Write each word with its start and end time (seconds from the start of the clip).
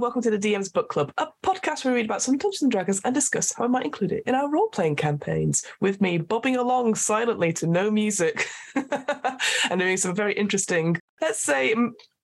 And 0.00 0.04
welcome 0.04 0.22
to 0.22 0.30
the 0.30 0.38
DM's 0.38 0.70
Book 0.70 0.88
Club, 0.88 1.12
a 1.18 1.28
podcast 1.44 1.84
where 1.84 1.92
we 1.92 2.00
read 2.00 2.06
about 2.06 2.22
some 2.22 2.38
Dungeons 2.38 2.62
and 2.62 2.72
Dragons 2.72 3.02
and 3.04 3.14
discuss 3.14 3.52
how 3.54 3.64
we 3.64 3.68
might 3.68 3.84
include 3.84 4.12
it 4.12 4.22
in 4.24 4.34
our 4.34 4.48
role-playing 4.50 4.96
campaigns. 4.96 5.62
With 5.82 6.00
me 6.00 6.16
bobbing 6.16 6.56
along 6.56 6.94
silently 6.94 7.52
to 7.52 7.66
no 7.66 7.90
music 7.90 8.48
and 8.74 9.78
doing 9.78 9.98
some 9.98 10.14
very 10.14 10.32
interesting, 10.32 10.96
let's 11.20 11.42
say, 11.44 11.74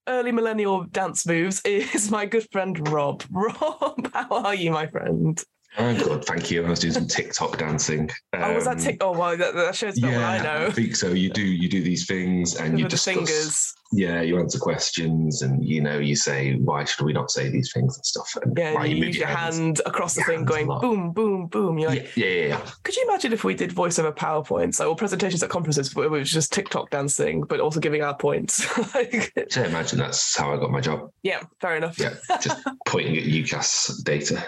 early 0.09 0.33
millennial 0.33 0.85
dance 0.85 1.27
moves 1.27 1.61
is 1.67 2.11
my 2.11 2.25
good 2.25 2.47
friend 2.51 2.89
Rob. 2.89 3.23
Rob, 3.31 4.11
how 4.15 4.27
are 4.31 4.55
you, 4.55 4.71
my 4.71 4.87
friend? 4.87 5.45
I'm 5.77 5.99
good, 5.99 6.25
thank 6.25 6.51
you. 6.51 6.65
I 6.65 6.71
was 6.71 6.79
doing 6.81 6.95
some 6.95 7.07
TikTok 7.07 7.59
dancing. 7.59 8.09
oh, 8.33 8.55
was 8.55 8.65
that 8.65 8.79
Um, 8.79 8.83
tick? 8.83 8.97
Oh, 9.03 9.13
well, 9.13 9.37
that, 9.37 9.55
that 9.55 9.75
shows 9.77 9.99
not 9.99 10.11
Yeah, 10.13 10.17
what 10.33 10.41
I 10.41 10.43
know. 10.61 10.67
I 10.69 10.71
think 10.71 10.97
so. 10.97 11.09
You 11.09 11.29
do 11.29 11.43
you 11.43 11.69
do 11.69 11.83
these 11.83 12.07
things 12.07 12.57
and 12.57 12.79
you 12.79 12.87
the 12.87 12.89
discuss. 12.89 13.15
fingers. 13.15 13.75
Yeah, 13.93 14.21
you 14.21 14.39
answer 14.41 14.59
questions 14.59 15.43
and 15.43 15.65
you 15.65 15.81
know 15.81 15.99
you 15.99 16.17
say 16.17 16.55
why 16.57 16.85
should 16.85 17.05
we 17.07 17.13
not 17.13 17.31
say 17.31 17.49
these 17.49 17.73
things 17.73 17.97
and 17.97 18.05
stuff. 18.05 18.37
And 18.43 18.57
Yeah, 18.59 18.83
you 18.85 18.97
move 18.97 19.05
use 19.07 19.17
your 19.19 19.29
hands. 19.29 19.59
hand 19.59 19.81
across 19.87 20.15
the 20.15 20.23
thing 20.23 20.45
going 20.45 20.67
boom, 20.67 21.13
boom, 21.13 21.47
boom. 21.47 21.79
You're 21.79 21.91
like, 21.91 22.17
Yeah, 22.17 22.27
yeah, 22.27 22.41
yeah, 22.41 22.47
yeah. 22.49 22.67
Could 22.83 22.97
you 22.97 23.05
imagine 23.05 23.33
if 23.33 23.45
we 23.45 23.55
did 23.55 23.71
voiceover 23.71 24.15
PowerPoints 24.17 24.85
or 24.85 24.97
presentations 24.97 25.43
at 25.43 25.51
conferences 25.51 25.95
where 25.95 26.07
it 26.07 26.11
was 26.11 26.31
just 26.31 26.53
TikTok 26.53 26.91
dancing, 26.91 27.43
but 27.43 27.61
also 27.61 27.79
giving 27.81 28.03
our 28.03 28.17
points? 28.17 28.67
like, 28.95 29.33
So 29.51 29.63
imagine 29.63 29.99
that's 29.99 30.37
how 30.37 30.53
I 30.53 30.57
got 30.59 30.71
my 30.73 30.81
job. 30.81 31.11
yeah, 31.23 31.43
fair 31.61 31.77
enough. 31.77 31.99
Yeah, 31.99 32.15
just 32.43 32.59
pointing 32.87 33.17
at 33.17 33.23
UCAS 33.25 34.03
data. 34.05 34.45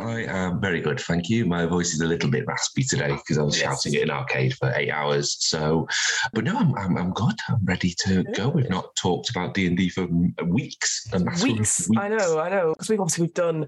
I 0.00 0.24
am 0.24 0.60
very 0.60 0.80
good, 0.80 1.00
thank 1.00 1.28
you. 1.28 1.46
My 1.46 1.66
voice 1.66 1.92
is 1.94 2.00
a 2.00 2.06
little 2.06 2.30
bit 2.30 2.46
raspy 2.46 2.82
today 2.82 3.12
because 3.16 3.38
I 3.38 3.42
was 3.42 3.58
Yes. 3.58 3.82
shouting 3.82 3.96
at 3.96 4.02
an 4.04 4.10
arcade 4.10 4.54
for 4.54 4.72
eight 4.74 4.90
hours. 4.90 5.36
So, 5.40 5.86
but 6.32 6.44
no, 6.44 6.56
I'm 6.56 6.74
I'm, 6.76 6.96
I'm 6.96 7.12
good. 7.12 7.34
I'm 7.48 7.64
ready 7.64 7.94
to 8.00 8.24
go. 8.34 8.48
We've 8.48 8.70
not 8.70 8.94
talked 8.96 9.30
about 9.30 9.54
D 9.54 9.66
and 9.66 9.76
D 9.76 9.88
for 9.88 10.08
weeks. 10.44 11.08
A 11.12 11.18
massive 11.18 11.48
Weeks. 11.48 11.88
I 11.96 12.08
know, 12.08 12.38
I 12.38 12.48
know. 12.48 12.70
Because 12.70 12.88
we've 12.88 13.00
obviously 13.00 13.22
we've 13.22 13.34
done 13.34 13.66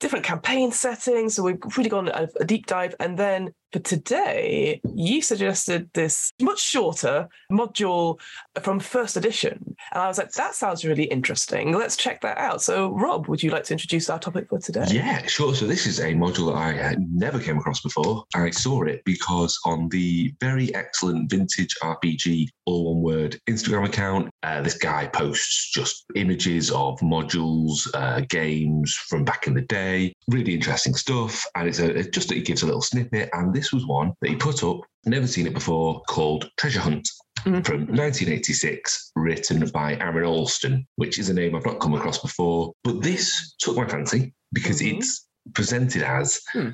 different 0.00 0.24
campaign 0.24 0.72
settings, 0.72 1.34
so 1.34 1.42
we've 1.42 1.60
really 1.76 1.90
gone 1.90 2.08
a, 2.08 2.28
a 2.40 2.44
deep 2.44 2.66
dive. 2.66 2.94
And 3.00 3.18
then 3.18 3.52
for 3.72 3.78
today, 3.78 4.80
you 4.94 5.22
suggested 5.22 5.88
this 5.94 6.32
much 6.40 6.60
shorter 6.60 7.28
module 7.50 8.20
from 8.60 8.80
first 8.80 9.16
edition, 9.16 9.76
and 9.92 10.02
I 10.02 10.08
was 10.08 10.18
like, 10.18 10.32
that 10.32 10.54
sounds 10.54 10.84
really 10.84 11.04
interesting. 11.04 11.72
Let's 11.72 11.96
check 11.96 12.20
that 12.20 12.36
out. 12.38 12.62
So, 12.62 12.90
Rob, 12.90 13.28
would 13.28 13.42
you 13.42 13.50
like 13.50 13.64
to 13.64 13.72
introduce 13.72 14.10
our 14.10 14.18
topic 14.18 14.48
for 14.48 14.58
today? 14.58 14.84
Yeah, 14.90 15.24
sure. 15.26 15.54
So 15.54 15.66
this 15.66 15.86
is 15.86 16.00
a 16.00 16.12
module 16.12 16.52
that 16.52 16.58
I 16.58 16.72
had 16.72 17.00
never 17.10 17.38
came 17.38 17.58
across 17.58 17.80
before. 17.80 18.24
I 18.34 18.50
saw 18.50 18.82
it 18.82 19.02
because 19.04 19.58
on 19.64 19.88
the 19.88 20.34
very 20.40 20.74
excellent 20.74 21.30
Vintage 21.30 21.74
RPG, 21.82 22.48
all 22.66 22.94
one 22.94 23.02
word 23.02 23.40
Instagram 23.48 23.86
account, 23.86 24.30
uh, 24.42 24.60
this 24.62 24.76
guy 24.76 25.06
posts 25.06 25.70
just 25.72 26.04
images 26.14 26.70
of 26.70 26.98
modules, 27.00 27.88
uh, 27.94 28.20
games 28.28 28.94
from 29.08 29.24
back 29.24 29.46
in 29.46 29.54
the 29.54 29.62
day. 29.62 30.12
Really 30.28 30.54
interesting 30.54 30.94
stuff, 30.94 31.44
and 31.54 31.68
it's 31.68 31.78
a 31.78 32.02
just 32.10 32.28
that 32.28 32.36
he 32.36 32.42
gives 32.42 32.62
a 32.62 32.66
little 32.66 32.82
snippet. 32.82 33.30
And 33.32 33.54
this 33.54 33.61
was 33.70 33.86
one 33.86 34.12
that 34.22 34.30
he 34.30 34.36
put 34.36 34.64
up. 34.64 34.80
Never 35.04 35.26
seen 35.26 35.46
it 35.46 35.52
before. 35.52 36.00
Called 36.08 36.50
Treasure 36.56 36.80
Hunt 36.80 37.06
Mhm. 37.44 37.66
from 37.66 37.80
1986, 37.86 39.10
written 39.16 39.68
by 39.70 39.96
Aaron 39.96 40.24
Alston, 40.24 40.86
which 40.96 41.18
is 41.18 41.28
a 41.28 41.34
name 41.34 41.54
I've 41.54 41.66
not 41.66 41.80
come 41.80 41.94
across 41.94 42.18
before. 42.18 42.72
But 42.84 43.02
this 43.02 43.54
took 43.58 43.76
my 43.76 43.86
fancy 43.86 44.32
because 44.52 44.80
Mhm. 44.80 44.96
it's 44.98 45.26
presented 45.54 46.02
as 46.02 46.40
Hmm. 46.52 46.70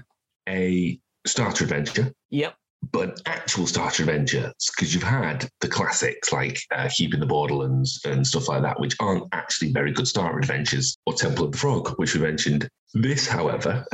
a 0.48 1.00
starter 1.26 1.64
adventure, 1.64 2.12
Yep. 2.30 2.54
but 2.92 3.08
an 3.10 3.14
actual 3.26 3.66
starter 3.66 4.02
adventure 4.02 4.52
because 4.76 4.92
you've 4.94 5.02
had 5.02 5.48
the 5.60 5.68
classics 5.68 6.32
like 6.32 6.60
uh, 6.74 6.88
Keep 6.94 7.14
on 7.14 7.20
the 7.20 7.26
Borderlands 7.26 8.00
and 8.04 8.26
stuff 8.26 8.48
like 8.48 8.62
that, 8.62 8.78
which 8.78 8.94
aren't 9.00 9.24
actually 9.32 9.72
very 9.72 9.92
good 9.92 10.06
starter 10.08 10.38
adventures, 10.38 10.96
or 11.06 11.14
Temple 11.14 11.46
of 11.46 11.52
the 11.52 11.58
Frog, 11.58 11.94
which 11.98 12.14
we 12.14 12.20
mentioned. 12.20 12.68
This, 12.94 13.26
however, 13.26 13.84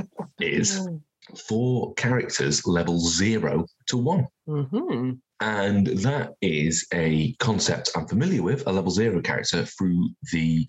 is 0.41 0.79
Mm. 0.89 1.01
For 1.49 1.95
characters 1.95 2.67
level 2.67 2.99
zero 2.99 3.67
to 3.89 3.97
one. 3.97 4.27
Mm-hmm. 4.49 5.13
And 5.41 5.87
that 5.87 6.33
is 6.41 6.87
a 6.93 7.35
concept 7.35 7.91
I'm 7.97 8.07
familiar 8.07 8.43
with, 8.43 8.67
a 8.67 8.73
level 8.73 8.91
zero 8.91 9.21
character 9.21 9.65
through 9.65 10.11
the 10.33 10.67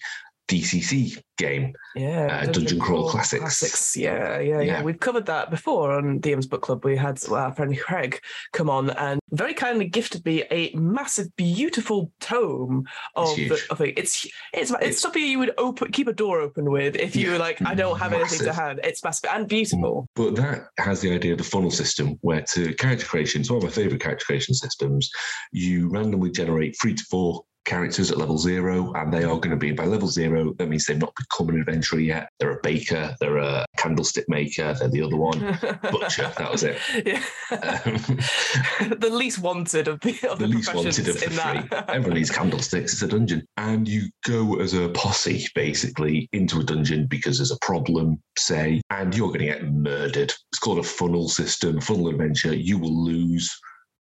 DCC 0.48 1.22
game. 1.38 1.74
Yeah, 1.96 2.42
Uh, 2.44 2.52
Dungeon 2.52 2.80
Crawl 2.80 3.10
Classics. 3.10 3.96
Yeah, 3.96 4.40
yeah, 4.40 4.40
yeah, 4.40 4.62
Yeah. 4.62 4.84
We've 4.84 5.00
covered 5.00 5.26
that 5.26 5.50
before 5.50 5.92
on 5.92 6.20
DM's 6.20 6.46
Book 6.48 6.62
Club. 6.62 6.86
We 6.86 6.96
had 6.96 7.20
our 7.30 7.54
friend 7.54 7.78
Craig 7.78 8.22
come 8.54 8.70
on 8.70 8.90
and 8.92 9.20
very 9.32 9.54
kindly 9.54 9.88
gifted 9.88 10.26
me 10.26 10.44
a 10.52 10.74
massive, 10.76 11.36
beautiful 11.36 12.12
tome 12.20 12.86
of 13.16 13.38
It's 13.38 13.50
the, 13.68 13.74
of 13.74 13.82
it. 13.82 13.98
It's 13.98 14.28
it's 14.54 14.72
it's 14.82 15.02
something 15.02 15.24
you 15.24 15.40
would 15.40 15.54
open 15.58 15.92
keep 15.92 16.08
a 16.08 16.14
door 16.14 16.40
open 16.40 16.72
with 16.72 16.96
if 16.96 17.16
you 17.16 17.32
were 17.32 17.38
like, 17.38 17.62
I 17.62 17.76
don't 17.76 18.00
have 18.00 18.14
anything 18.14 18.40
to 18.40 18.54
hand. 18.54 18.80
It's 18.84 19.04
massive 19.04 19.30
and 19.34 19.48
beautiful. 19.48 20.08
But 20.16 20.36
that 20.36 20.68
has 20.78 21.02
the 21.02 21.14
idea 21.14 21.34
of 21.34 21.38
the 21.38 21.44
funnel 21.44 21.72
system, 21.72 22.18
where 22.22 22.42
to 22.54 22.74
character 22.76 23.06
creation, 23.06 23.42
it's 23.42 23.50
one 23.50 23.58
of 23.58 23.64
my 23.64 23.70
favorite 23.70 24.02
character 24.02 24.26
creation 24.26 24.54
systems, 24.54 25.10
you 25.52 25.90
randomly 25.90 26.32
generate 26.32 26.76
three 26.82 26.94
to 26.94 27.04
four 27.10 27.44
characters 27.66 28.12
at 28.12 28.18
level 28.18 28.38
zero, 28.38 28.94
and 28.94 29.14
they 29.14 29.24
are 29.24 29.38
going 29.38 29.52
to 29.52 29.58
be 29.58 29.72
by 29.72 29.86
level 29.86 30.08
zero. 30.08 30.54
That 30.58 30.70
means 30.70 30.86
they've 30.86 30.98
not 30.98 31.14
become 31.16 31.50
an 31.50 31.60
adventurer 31.60 32.00
yet. 32.00 32.30
They're 32.40 32.58
a 32.58 32.62
baker, 32.62 33.16
they're 33.20 33.38
a 33.38 33.66
candlestick 33.78 34.26
maker, 34.30 34.74
they're 34.74 34.90
the 34.90 35.02
other 35.02 35.18
one. 35.18 35.40
Butcher, 35.92 36.32
that 36.38 36.52
was 36.52 36.64
it. 36.64 36.78
Yeah. 37.06 37.22
Um, 37.52 37.98
the 39.00 39.10
least 39.12 39.40
wanted 39.40 39.88
of 39.88 40.00
the 40.00 40.12
of 40.28 40.40
the 40.40 40.48
the, 40.48 40.56
least 40.56 40.74
wanted 40.74 41.08
of 41.08 41.20
the 41.20 41.30
three. 41.30 41.80
Everyone 41.88 42.18
needs 42.18 42.32
candlesticks. 42.32 42.94
It's 42.94 43.02
a 43.02 43.08
dungeon. 43.08 43.46
And 43.58 43.88
you 43.88 44.10
go 44.26 44.60
as 44.60 44.74
a 44.74 44.90
posse, 44.90 45.46
basically, 45.54 46.28
into 46.32 46.60
a 46.60 46.64
dungeon 46.64 47.06
because 47.08 47.38
there's 47.38 47.52
a 47.52 47.60
problem, 47.60 48.22
say, 48.38 48.82
and 48.90 49.16
you're 49.16 49.28
going 49.28 49.40
to 49.40 49.46
get 49.46 49.72
murdered. 49.72 50.34
It's 50.52 50.60
called 50.60 50.80
a 50.80 50.84
funnel 50.84 51.30
system, 51.30 51.80
funnel 51.82 52.10
adventure. 52.10 52.56
You 52.56 52.78
will 52.78 53.06
lose 53.06 53.56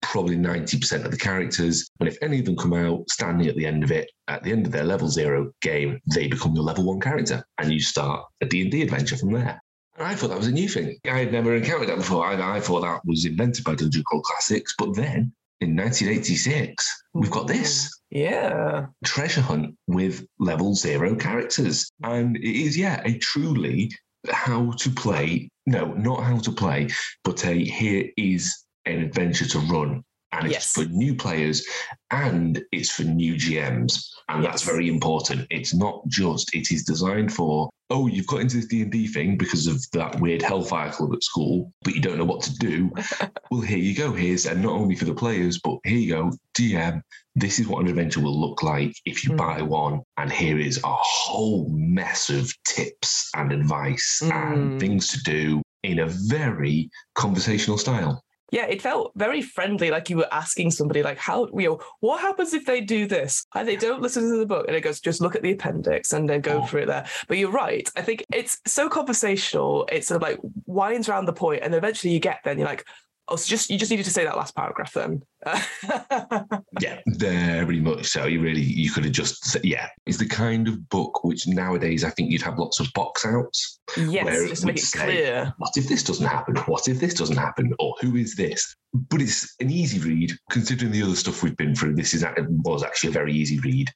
probably 0.02 0.38
90% 0.38 1.06
of 1.06 1.12
the 1.12 1.18
characters. 1.18 1.90
And 2.00 2.10
if 2.10 2.18
any 2.22 2.40
of 2.40 2.46
them 2.46 2.56
come 2.58 2.74
out 2.74 3.10
standing 3.10 3.48
at 3.48 3.56
the 3.56 3.66
end 3.66 3.84
of 3.84 3.92
it, 3.92 4.12
at 4.28 4.44
the 4.44 4.52
end 4.52 4.66
of 4.66 4.72
their 4.72 4.84
level 4.84 5.08
zero 5.08 5.52
game, 5.62 6.00
they 6.14 6.28
become 6.28 6.56
your 6.56 6.64
level 6.64 6.86
one 6.86 7.00
character. 7.00 7.44
And 7.58 7.72
you 7.72 7.80
start 7.80 8.26
a 8.42 8.46
D&D 8.46 8.82
adventure 8.82 9.18
from 9.18 9.34
there. 9.34 9.62
And 9.98 10.08
I 10.08 10.16
thought 10.16 10.30
that 10.30 10.38
was 10.38 10.48
a 10.48 10.52
new 10.52 10.68
thing. 10.70 10.98
I 11.06 11.20
had 11.20 11.32
never 11.32 11.56
encountered 11.56 11.90
that 11.90 11.98
before. 11.98 12.26
I, 12.26 12.58
I 12.58 12.60
thought 12.60 12.82
that 12.82 13.02
was 13.06 13.26
invented 13.26 13.64
by 13.64 13.76
Dungeon 13.76 14.04
Crawl 14.06 14.22
Classics. 14.22 14.74
But 14.78 14.96
then 14.96 15.34
in 15.60 15.76
1986, 15.76 17.04
we've 17.14 17.30
got 17.30 17.48
this 17.48 17.86
mm, 17.86 17.90
Yeah. 18.10 18.86
treasure 19.06 19.42
hunt 19.42 19.76
with 19.88 20.26
level 20.40 20.74
zero 20.76 21.16
characters. 21.16 21.92
And 22.04 22.38
it 22.38 22.44
is, 22.44 22.78
yeah, 22.78 23.02
a 23.06 23.18
truly 23.20 23.92
how 24.30 24.72
to 24.72 24.90
play. 24.90 25.50
No, 25.68 25.94
not 25.94 26.24
how 26.24 26.38
to 26.40 26.52
play, 26.52 26.90
but 27.24 27.46
a 27.46 27.64
here 27.64 28.10
is 28.18 28.66
an 28.86 29.00
adventure 29.02 29.46
to 29.48 29.60
run. 29.60 30.04
And 30.34 30.46
it's 30.46 30.54
Yes. 30.54 30.72
for 30.72 30.86
new 30.86 31.14
players 31.14 31.66
and 32.10 32.64
it's 32.72 32.90
for 32.90 33.04
new 33.04 33.36
GMs. 33.36 34.02
And 34.30 34.42
that's 34.46 34.62
very 34.64 34.88
important. 34.88 35.46
It's 35.50 35.74
not 35.74 36.08
just, 36.08 36.56
it 36.56 36.72
is 36.72 36.84
designed 36.86 37.34
for, 37.34 37.70
oh, 37.90 38.08
you've 38.08 38.28
got 38.28 38.40
into 38.40 38.56
this 38.56 38.68
D&D 38.68 39.08
thing 39.08 39.38
because 39.38 39.68
of 39.68 39.84
that 39.92 40.22
weird 40.22 40.42
Hellfire 40.42 40.90
Club 40.90 41.12
at 41.14 41.22
school, 41.22 41.74
but 41.84 41.96
you 41.96 42.02
don't 42.02 42.18
know 42.18 42.24
what 42.24 42.42
to 42.44 42.56
do. 42.56 42.90
well, 43.52 43.60
here 43.60 43.78
you 43.78 43.94
go. 43.94 44.14
Here's, 44.14 44.46
and 44.46 44.62
not 44.64 44.72
only 44.72 44.96
for 44.96 45.04
the 45.04 45.14
players, 45.14 45.60
but 45.62 45.80
here 45.84 45.98
you 45.98 46.10
go, 46.14 46.32
DM, 46.58 47.02
this 47.36 47.60
is 47.60 47.68
what 47.68 47.82
an 47.82 47.90
adventure 47.90 48.22
will 48.22 48.40
look 48.40 48.64
like 48.64 48.96
if 49.04 49.26
you 49.26 49.32
Mm. 49.32 49.38
buy 49.38 49.62
one. 49.62 50.00
And 50.16 50.32
here 50.32 50.58
is 50.60 50.78
a 50.78 50.96
whole 50.96 51.68
mess 51.70 52.30
of 52.30 52.50
tips 52.66 53.30
and 53.36 53.52
advice 53.52 54.22
Mm. 54.24 54.32
and 54.32 54.80
things 54.80 55.10
to 55.10 55.22
do 55.24 55.62
in 55.84 56.00
a 56.00 56.08
very 56.08 56.90
conversational 57.16 57.78
style. 57.78 58.24
Yeah, 58.52 58.66
it 58.66 58.82
felt 58.82 59.14
very 59.16 59.42
friendly, 59.42 59.92
like 59.92 60.10
you 60.10 60.18
were 60.18 60.28
asking 60.32 60.72
somebody, 60.72 61.02
like, 61.04 61.18
how, 61.18 61.48
you 61.58 61.70
know, 61.70 61.80
what 62.02 62.20
happens 62.20 62.54
if 62.54 62.66
they 62.66 62.82
do 62.82 63.08
this 63.08 63.46
and 63.56 63.66
they 63.66 63.78
don't 63.78 64.02
listen 64.02 64.30
to 64.30 64.38
the 64.38 64.46
book? 64.46 64.66
And 64.68 64.76
it 64.76 64.82
goes, 64.82 65.00
just 65.00 65.22
look 65.22 65.36
at 65.38 65.42
the 65.42 65.54
appendix 65.54 66.12
and 66.12 66.30
then 66.30 66.42
go 66.42 66.62
Oh. 66.62 66.66
through 66.66 66.82
it 66.82 66.88
there. 66.88 67.06
But 67.30 67.38
you're 67.38 67.50
right. 67.50 67.90
I 67.96 68.02
think 68.02 68.26
it's 68.34 68.60
so 68.68 68.90
conversational. 68.90 69.88
It 69.90 70.04
sort 70.06 70.18
of 70.18 70.22
like 70.22 70.40
winds 70.66 71.08
around 71.08 71.26
the 71.26 71.34
point, 71.34 71.64
and 71.64 71.74
eventually 71.74 72.14
you 72.14 72.20
get 72.20 72.40
there, 72.44 72.52
and 72.52 72.60
you're 72.60 72.68
like, 72.68 72.86
oh, 73.28 73.36
so 73.36 73.48
just 73.48 73.70
you 73.70 73.78
just 73.78 73.92
needed 73.92 74.04
to 74.06 74.12
say 74.12 74.24
that 74.26 74.36
last 74.38 74.56
paragraph 74.56 74.94
then. 74.94 75.22
Yeah, 76.80 77.00
very 77.08 77.80
much 77.80 78.08
so. 78.08 78.26
You 78.26 78.42
really, 78.42 78.62
you 78.62 78.90
could 78.92 79.04
have 79.04 79.14
just 79.14 79.46
said, 79.46 79.64
yeah. 79.64 79.88
It's 80.08 80.18
the 80.18 80.26
kind 80.28 80.68
of 80.68 80.90
book 80.90 81.24
which 81.24 81.46
nowadays 81.48 82.04
I 82.04 82.10
think 82.10 82.32
you'd 82.32 82.42
have 82.42 82.58
lots 82.58 82.80
of 82.80 82.88
box 82.94 83.24
outs. 83.26 83.80
yes, 83.98 84.26
Where 84.26 84.44
it 84.46 84.50
just 84.50 84.62
to 84.62 84.68
make 84.68 84.76
would 84.76 84.84
it 84.84 84.86
say- 84.86 85.04
clear. 85.04 85.54
What 85.58 85.72
if 85.76 85.88
this 85.88 86.02
doesn't 86.04 86.26
happen? 86.26 86.56
What 86.66 86.88
if 86.88 87.00
this 87.00 87.14
doesn't 87.14 87.38
happen? 87.38 87.74
Or 87.80 87.94
who 88.02 88.16
is 88.16 88.36
this? 88.36 88.76
But 88.94 89.22
it's 89.22 89.54
an 89.60 89.70
easy 89.70 90.00
read, 90.00 90.32
considering 90.50 90.92
the 90.92 91.04
other 91.04 91.16
stuff 91.16 91.44
we've 91.44 91.58
been 91.58 91.76
through. 91.76 91.96
This 91.96 92.14
is 92.16 92.26
was 92.64 92.84
actually 92.84 93.10
a 93.10 93.14
very 93.14 93.34
easy 93.34 93.60
read. 93.60 93.92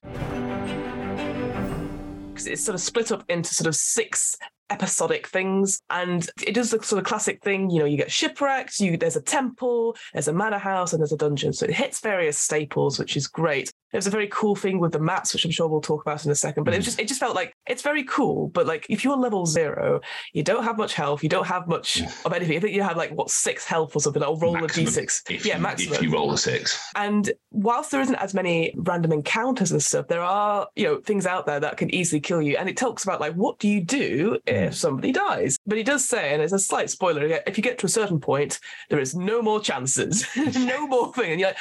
because 2.33 2.47
it's 2.47 2.63
sort 2.63 2.75
of 2.75 2.81
split 2.81 3.11
up 3.11 3.23
into 3.29 3.53
sort 3.53 3.67
of 3.67 3.75
six 3.75 4.35
episodic 4.69 5.27
things. 5.27 5.81
And 5.89 6.27
it 6.45 6.53
does 6.53 6.71
the 6.71 6.81
sort 6.83 6.99
of 6.99 7.05
classic 7.05 7.43
thing 7.43 7.69
you 7.69 7.79
know 7.79 7.85
you 7.85 7.97
get 7.97 8.11
shipwrecked 8.11 8.79
you 8.79 8.97
there's 8.97 9.15
a 9.15 9.21
temple 9.21 9.95
there's 10.13 10.27
a 10.27 10.33
manor 10.33 10.57
house 10.57 10.93
and 10.93 11.01
there's 11.01 11.11
a 11.11 11.17
dungeon. 11.17 11.53
So 11.53 11.65
it 11.65 11.73
hits 11.73 11.99
various 11.99 12.37
staples 12.37 12.99
which 12.99 13.15
is 13.15 13.27
great 13.27 13.71
There's 13.95 14.07
a 14.07 14.09
very 14.09 14.27
cool 14.27 14.55
thing 14.57 14.79
with 14.79 14.91
the 14.91 14.99
mats, 14.99 15.31
which 15.33 15.45
I'm 15.45 15.51
sure 15.51 15.69
we'll 15.69 15.79
talk 15.79 16.01
about 16.01 16.25
in 16.25 16.31
a 16.31 16.35
second. 16.35 16.65
But 16.65 16.73
it 16.73 16.81
Mm. 16.81 16.83
just 16.83 16.99
it 16.99 17.07
just 17.07 17.19
felt 17.21 17.33
like 17.33 17.53
it's 17.65 17.81
very 17.81 18.03
cool. 18.03 18.49
But 18.49 18.67
like 18.67 18.85
if 18.89 19.05
you're 19.05 19.15
level 19.15 19.45
zero, 19.45 20.01
you 20.33 20.43
don't 20.43 20.65
have 20.65 20.77
much 20.77 20.93
health, 20.93 21.23
you 21.23 21.29
don't 21.29 21.47
have 21.47 21.65
much 21.69 22.01
of 22.25 22.33
anything. 22.33 22.57
I 22.57 22.59
think 22.59 22.73
you 22.75 22.83
have 22.83 22.97
like 22.97 23.11
what 23.11 23.29
six 23.29 23.63
health 23.65 23.95
or 23.95 24.01
something. 24.01 24.21
I'll 24.21 24.37
roll 24.37 24.53
Maximum, 24.57 24.87
a 24.87 24.91
d6. 24.91 25.21
If 25.29 25.45
yeah, 25.45 25.55
you, 25.55 25.61
maximum. 25.63 25.93
If 25.95 26.01
you 26.01 26.11
roll 26.11 26.33
a 26.33 26.37
six, 26.37 26.77
And 26.95 27.31
whilst 27.51 27.91
there 27.91 28.01
isn't 28.01 28.15
as 28.15 28.33
many 28.33 28.73
random 28.75 29.13
encounters 29.13 29.71
and 29.71 29.81
stuff, 29.81 30.07
there 30.09 30.21
are, 30.21 30.67
you 30.75 30.83
know, 30.85 30.99
things 30.99 31.25
out 31.25 31.45
there 31.45 31.61
that 31.61 31.77
can 31.77 31.89
easily 31.95 32.19
kill 32.19 32.41
you. 32.41 32.57
And 32.57 32.67
it 32.67 32.75
talks 32.75 33.03
about 33.05 33.21
like 33.21 33.33
what 33.35 33.59
do 33.59 33.69
you 33.69 33.81
do 33.81 34.37
if 34.45 34.71
Mm. 34.73 34.75
somebody 34.75 35.11
dies? 35.13 35.57
But 35.65 35.77
he 35.77 35.83
does 35.83 36.03
say, 36.03 36.33
and 36.33 36.41
it's 36.41 36.51
a 36.53 36.59
slight 36.59 36.89
spoiler, 36.89 37.23
if 37.47 37.57
you 37.57 37.63
get 37.63 37.77
to 37.79 37.85
a 37.85 37.89
certain 37.89 38.19
point, 38.19 38.59
there 38.89 38.99
is 38.99 39.15
no 39.15 39.41
more 39.41 39.61
chances, 39.61 40.25
no 40.35 40.85
more 40.95 41.13
thing. 41.13 41.31
And 41.31 41.39
you're 41.39 41.49
like, 41.51 41.57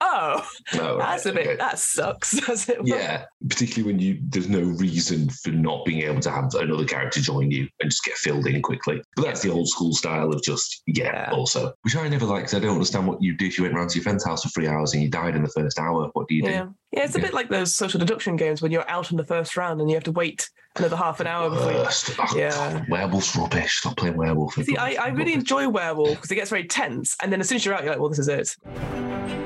oh, 0.00 0.46
no, 0.74 0.98
that's 1.00 1.26
a 1.26 1.32
bit 1.32 1.46
okay. 1.46 1.56
that 1.56 1.78
sucks. 1.78 2.48
As 2.48 2.68
it 2.68 2.80
were. 2.82 2.88
Yeah, 2.88 3.24
particularly 3.48 3.92
when 3.92 4.00
you 4.00 4.18
there's 4.28 4.48
no 4.48 4.60
reason 4.60 5.28
for 5.30 5.50
not 5.50 5.84
being 5.84 6.02
able 6.02 6.20
to 6.20 6.30
have 6.30 6.54
another 6.54 6.84
character 6.84 7.20
join 7.20 7.50
you 7.50 7.68
and 7.80 7.90
just 7.90 8.04
get 8.04 8.14
filled 8.16 8.46
in 8.46 8.62
quickly. 8.62 9.02
But 9.16 9.24
that's 9.24 9.42
the 9.42 9.50
old 9.50 9.68
school 9.68 9.92
style 9.92 10.30
of 10.32 10.42
just 10.42 10.82
yeah. 10.86 11.06
Yeah. 11.06 11.30
Also, 11.32 11.72
which 11.82 11.96
I 11.96 12.08
never 12.08 12.26
liked. 12.26 12.52
I 12.54 12.58
don't 12.58 12.72
understand 12.72 13.06
what 13.06 13.22
you 13.22 13.36
do 13.36 13.46
if 13.46 13.56
you 13.58 13.64
went 13.64 13.74
round 13.76 13.90
to 13.90 13.96
your 13.96 14.02
friend's 14.02 14.24
house 14.24 14.42
for 14.42 14.48
three 14.50 14.66
hours 14.66 14.92
and 14.92 15.02
you 15.02 15.08
died 15.08 15.36
in 15.36 15.42
the 15.42 15.48
first 15.50 15.78
hour. 15.78 16.10
What 16.14 16.26
do 16.28 16.34
you 16.34 16.42
do? 16.42 16.50
Yeah. 16.50 16.66
Yeah, 16.92 17.04
it's 17.04 17.14
a 17.14 17.18
Yeah. 17.18 17.26
bit 17.26 17.34
like 17.34 17.48
those 17.48 17.76
social 17.76 17.98
deduction 18.00 18.36
games 18.36 18.62
when 18.62 18.72
you're 18.72 18.88
out 18.88 19.10
in 19.10 19.16
the 19.16 19.24
first 19.24 19.56
round 19.56 19.80
and 19.80 19.88
you 19.90 19.96
have 19.96 20.04
to 20.04 20.12
wait 20.12 20.48
another 20.76 20.96
half 20.96 21.20
an 21.20 21.26
hour 21.26 21.50
before 21.50 21.72
you. 21.72 21.84
Oh, 22.18 22.26
Yeah. 22.36 22.84
Werewolf's 22.88 23.34
rubbish. 23.36 23.78
Stop 23.78 23.96
playing 23.96 24.16
werewolf. 24.16 24.54
See, 24.54 24.76
I, 24.76 24.94
I 24.94 25.08
really 25.08 25.32
enjoy 25.32 25.68
Werewolf 25.68 26.16
because 26.16 26.30
it 26.30 26.34
gets 26.36 26.50
very 26.50 26.66
tense, 26.66 27.16
and 27.22 27.32
then 27.32 27.40
as 27.40 27.48
soon 27.48 27.56
as 27.56 27.64
you're 27.64 27.74
out, 27.74 27.82
you're 27.84 27.92
like, 27.92 28.00
well, 28.00 28.10
this 28.10 28.18
is 28.18 28.28
it. 28.28 29.45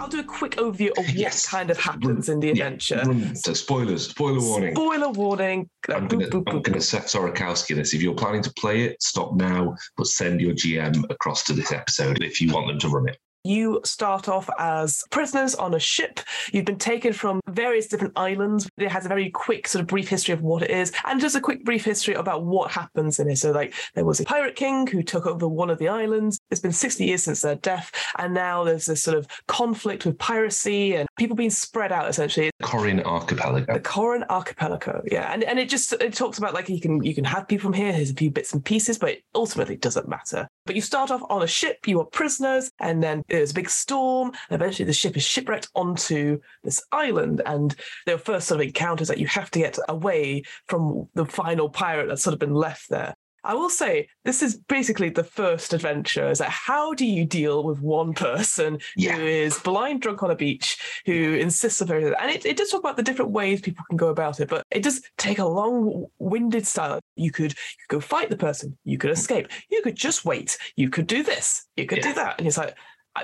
I'll 0.00 0.08
do 0.08 0.20
a 0.20 0.24
quick 0.24 0.52
overview 0.56 0.90
of 0.98 1.04
what 1.04 1.14
Yes. 1.14 1.46
kind 1.46 1.70
of 1.70 1.78
happens 1.78 2.28
in 2.30 2.40
the 2.40 2.50
adventure. 2.50 3.02
Run- 3.04 3.36
So 3.36 3.52
spoilers. 3.52 4.08
Spoiler 4.08 4.40
warning. 4.40 4.74
Spoiler 4.74 5.10
warning. 5.10 5.68
I'm 5.88 6.08
gonna, 6.08 6.26
boop, 6.28 6.44
I'm 6.48 6.58
boop, 6.58 6.62
gonna 6.62 6.78
boop. 6.78 6.82
set 6.82 7.02
Sorakowski 7.04 7.74
this. 7.76 7.92
If 7.92 8.00
you're 8.02 8.14
planning 8.14 8.42
to 8.42 8.52
play 8.54 8.82
it, 8.84 9.02
stop 9.02 9.34
now, 9.34 9.76
but 9.96 10.06
send 10.06 10.40
your 10.40 10.52
GM 10.54 11.04
across 11.10 11.44
to 11.44 11.52
this 11.52 11.70
episode 11.70 12.22
if 12.22 12.40
you 12.40 12.52
want 12.52 12.68
them 12.68 12.78
to 12.78 12.88
run 12.88 13.08
it. 13.08 13.18
You 13.44 13.80
start 13.84 14.28
off 14.28 14.50
as 14.58 15.02
prisoners 15.10 15.54
on 15.54 15.74
a 15.74 15.78
ship. 15.78 16.20
You've 16.52 16.66
been 16.66 16.78
taken 16.78 17.14
from 17.14 17.40
various 17.48 17.86
different 17.86 18.12
islands. 18.16 18.68
It 18.76 18.90
has 18.90 19.06
a 19.06 19.08
very 19.08 19.30
quick, 19.30 19.66
sort 19.66 19.80
of 19.80 19.86
brief 19.86 20.08
history 20.08 20.34
of 20.34 20.42
what 20.42 20.62
it 20.62 20.70
is, 20.70 20.92
and 21.06 21.20
just 21.20 21.36
a 21.36 21.40
quick, 21.40 21.64
brief 21.64 21.84
history 21.84 22.14
about 22.14 22.44
what 22.44 22.70
happens 22.70 23.18
in 23.18 23.30
it. 23.30 23.36
So, 23.36 23.52
like, 23.52 23.72
there 23.94 24.04
was 24.04 24.20
a 24.20 24.24
pirate 24.24 24.56
king 24.56 24.86
who 24.86 25.02
took 25.02 25.26
over 25.26 25.48
one 25.48 25.70
of 25.70 25.78
the 25.78 25.88
islands. 25.88 26.38
It's 26.50 26.60
been 26.60 26.72
60 26.72 27.04
years 27.04 27.22
since 27.22 27.40
their 27.40 27.54
death, 27.54 27.90
and 28.18 28.34
now 28.34 28.64
there's 28.64 28.86
this 28.86 29.02
sort 29.02 29.16
of 29.16 29.26
conflict 29.48 30.04
with 30.04 30.18
piracy 30.18 30.96
and 30.96 31.08
people 31.16 31.36
being 31.36 31.50
spread 31.50 31.92
out. 31.92 32.10
Essentially, 32.10 32.50
Corin 32.62 33.00
Archipelago. 33.00 33.72
the 33.72 33.80
Corin 33.80 34.24
Archipelago, 34.28 35.02
yeah, 35.10 35.32
and 35.32 35.44
and 35.44 35.58
it 35.58 35.70
just 35.70 35.92
it 35.94 36.12
talks 36.12 36.36
about 36.36 36.52
like 36.52 36.68
you 36.68 36.80
can 36.80 37.02
you 37.02 37.14
can 37.14 37.24
have 37.24 37.48
people 37.48 37.62
from 37.62 37.72
here. 37.72 37.92
Here's 37.92 38.10
a 38.10 38.14
few 38.14 38.30
bits 38.30 38.52
and 38.52 38.62
pieces, 38.62 38.98
but 38.98 39.10
it 39.10 39.22
ultimately 39.34 39.76
doesn't 39.76 40.08
matter. 40.08 40.46
But 40.66 40.76
you 40.76 40.82
start 40.82 41.10
off 41.10 41.22
on 41.30 41.42
a 41.42 41.46
ship. 41.46 41.86
You 41.86 42.00
are 42.00 42.04
prisoners, 42.04 42.70
and 42.80 43.02
then 43.02 43.22
there's 43.30 43.52
a 43.52 43.54
big 43.54 43.70
storm. 43.70 44.32
And 44.48 44.60
eventually, 44.60 44.86
the 44.86 44.92
ship 44.92 45.16
is 45.16 45.22
shipwrecked 45.22 45.68
onto 45.74 46.40
this 46.62 46.82
island, 46.92 47.42
and 47.46 47.74
there 48.06 48.16
are 48.16 48.18
first 48.18 48.48
sort 48.48 48.60
of 48.60 48.66
encounters 48.66 49.08
that 49.08 49.18
you 49.18 49.26
have 49.28 49.50
to 49.52 49.58
get 49.60 49.78
away 49.88 50.42
from 50.68 51.08
the 51.14 51.24
final 51.24 51.68
pirate 51.68 52.08
that's 52.08 52.22
sort 52.22 52.34
of 52.34 52.40
been 52.40 52.54
left 52.54 52.88
there. 52.90 53.14
I 53.42 53.54
will 53.54 53.70
say 53.70 54.08
this 54.24 54.42
is 54.42 54.56
basically 54.68 55.08
the 55.08 55.24
first 55.24 55.72
adventure. 55.72 56.28
Is 56.28 56.38
that 56.38 56.50
how 56.50 56.92
do 56.92 57.06
you 57.06 57.24
deal 57.24 57.64
with 57.64 57.80
one 57.80 58.12
person 58.12 58.78
Yeah. 58.96 59.16
who 59.16 59.24
is 59.24 59.58
blind 59.58 60.02
drunk 60.02 60.22
on 60.22 60.30
a 60.30 60.36
beach 60.36 60.78
who 61.06 61.34
insists 61.34 61.80
on 61.80 61.90
everything? 61.90 62.14
And 62.20 62.30
it, 62.30 62.44
it 62.44 62.56
does 62.58 62.70
talk 62.70 62.80
about 62.80 62.96
the 62.96 63.02
different 63.02 63.30
ways 63.30 63.60
people 63.62 63.84
can 63.88 63.96
go 63.96 64.08
about 64.08 64.40
it, 64.40 64.48
but 64.48 64.66
it 64.70 64.82
does 64.82 65.00
take 65.16 65.38
a 65.38 65.46
long-winded 65.46 66.66
style. 66.66 67.00
You 67.16 67.30
could, 67.30 67.52
you 67.52 67.86
could 67.88 67.96
go 67.96 68.00
fight 68.00 68.28
the 68.28 68.36
person, 68.36 68.76
you 68.84 68.98
could 68.98 69.10
escape, 69.10 69.48
you 69.70 69.80
could 69.82 69.96
just 69.96 70.24
wait, 70.24 70.58
you 70.76 70.90
could 70.90 71.06
do 71.06 71.22
this, 71.22 71.66
you 71.76 71.86
could 71.86 72.02
do 72.02 72.12
that, 72.12 72.34
and 72.38 72.46
it's 72.46 72.58
like 72.58 72.76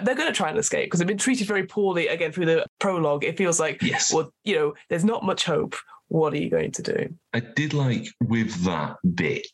they're 0.02 0.14
going 0.14 0.32
to 0.32 0.36
try 0.36 0.48
and 0.48 0.58
escape 0.58 0.86
because 0.86 0.98
they've 0.98 1.06
been 1.06 1.18
treated 1.18 1.46
very 1.46 1.64
poorly 1.64 2.08
again 2.08 2.32
through 2.32 2.46
the 2.46 2.66
prologue. 2.78 3.24
It 3.24 3.36
feels 3.36 3.60
like 3.60 3.82
Yes. 3.82 4.12
well, 4.12 4.32
you 4.44 4.54
know, 4.56 4.74
there's 4.88 5.04
not 5.04 5.24
much 5.24 5.44
hope. 5.44 5.74
What 6.08 6.32
are 6.32 6.38
you 6.38 6.50
going 6.50 6.72
to 6.72 6.82
do? 6.82 7.08
I 7.34 7.40
did 7.40 7.74
like 7.74 8.06
with 8.22 8.54
that 8.64 8.96
bit, 9.14 9.46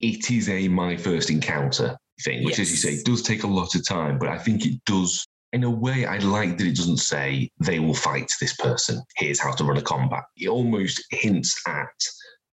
it 0.00 0.30
is 0.30 0.48
a 0.48 0.68
my 0.68 0.96
first 0.96 1.30
encounter 1.30 1.96
thing, 2.22 2.44
which, 2.44 2.58
as 2.58 2.70
you 2.70 2.76
say, 2.76 3.02
does 3.02 3.22
take 3.22 3.42
a 3.42 3.48
lot 3.48 3.74
of 3.74 3.86
time, 3.86 4.18
but 4.18 4.28
I 4.28 4.38
think 4.38 4.66
it 4.66 4.80
does. 4.84 5.26
In 5.52 5.64
a 5.64 5.70
way, 5.70 6.04
I 6.04 6.18
like 6.18 6.58
that 6.58 6.66
it 6.66 6.76
doesn't 6.76 6.98
say 6.98 7.48
they 7.60 7.78
will 7.78 7.94
fight 7.94 8.30
this 8.40 8.56
person. 8.56 9.00
Here's 9.16 9.40
how 9.40 9.52
to 9.52 9.64
run 9.64 9.78
a 9.78 9.82
combat. 9.82 10.24
It 10.36 10.48
almost 10.48 11.02
hints 11.10 11.60
at 11.66 11.88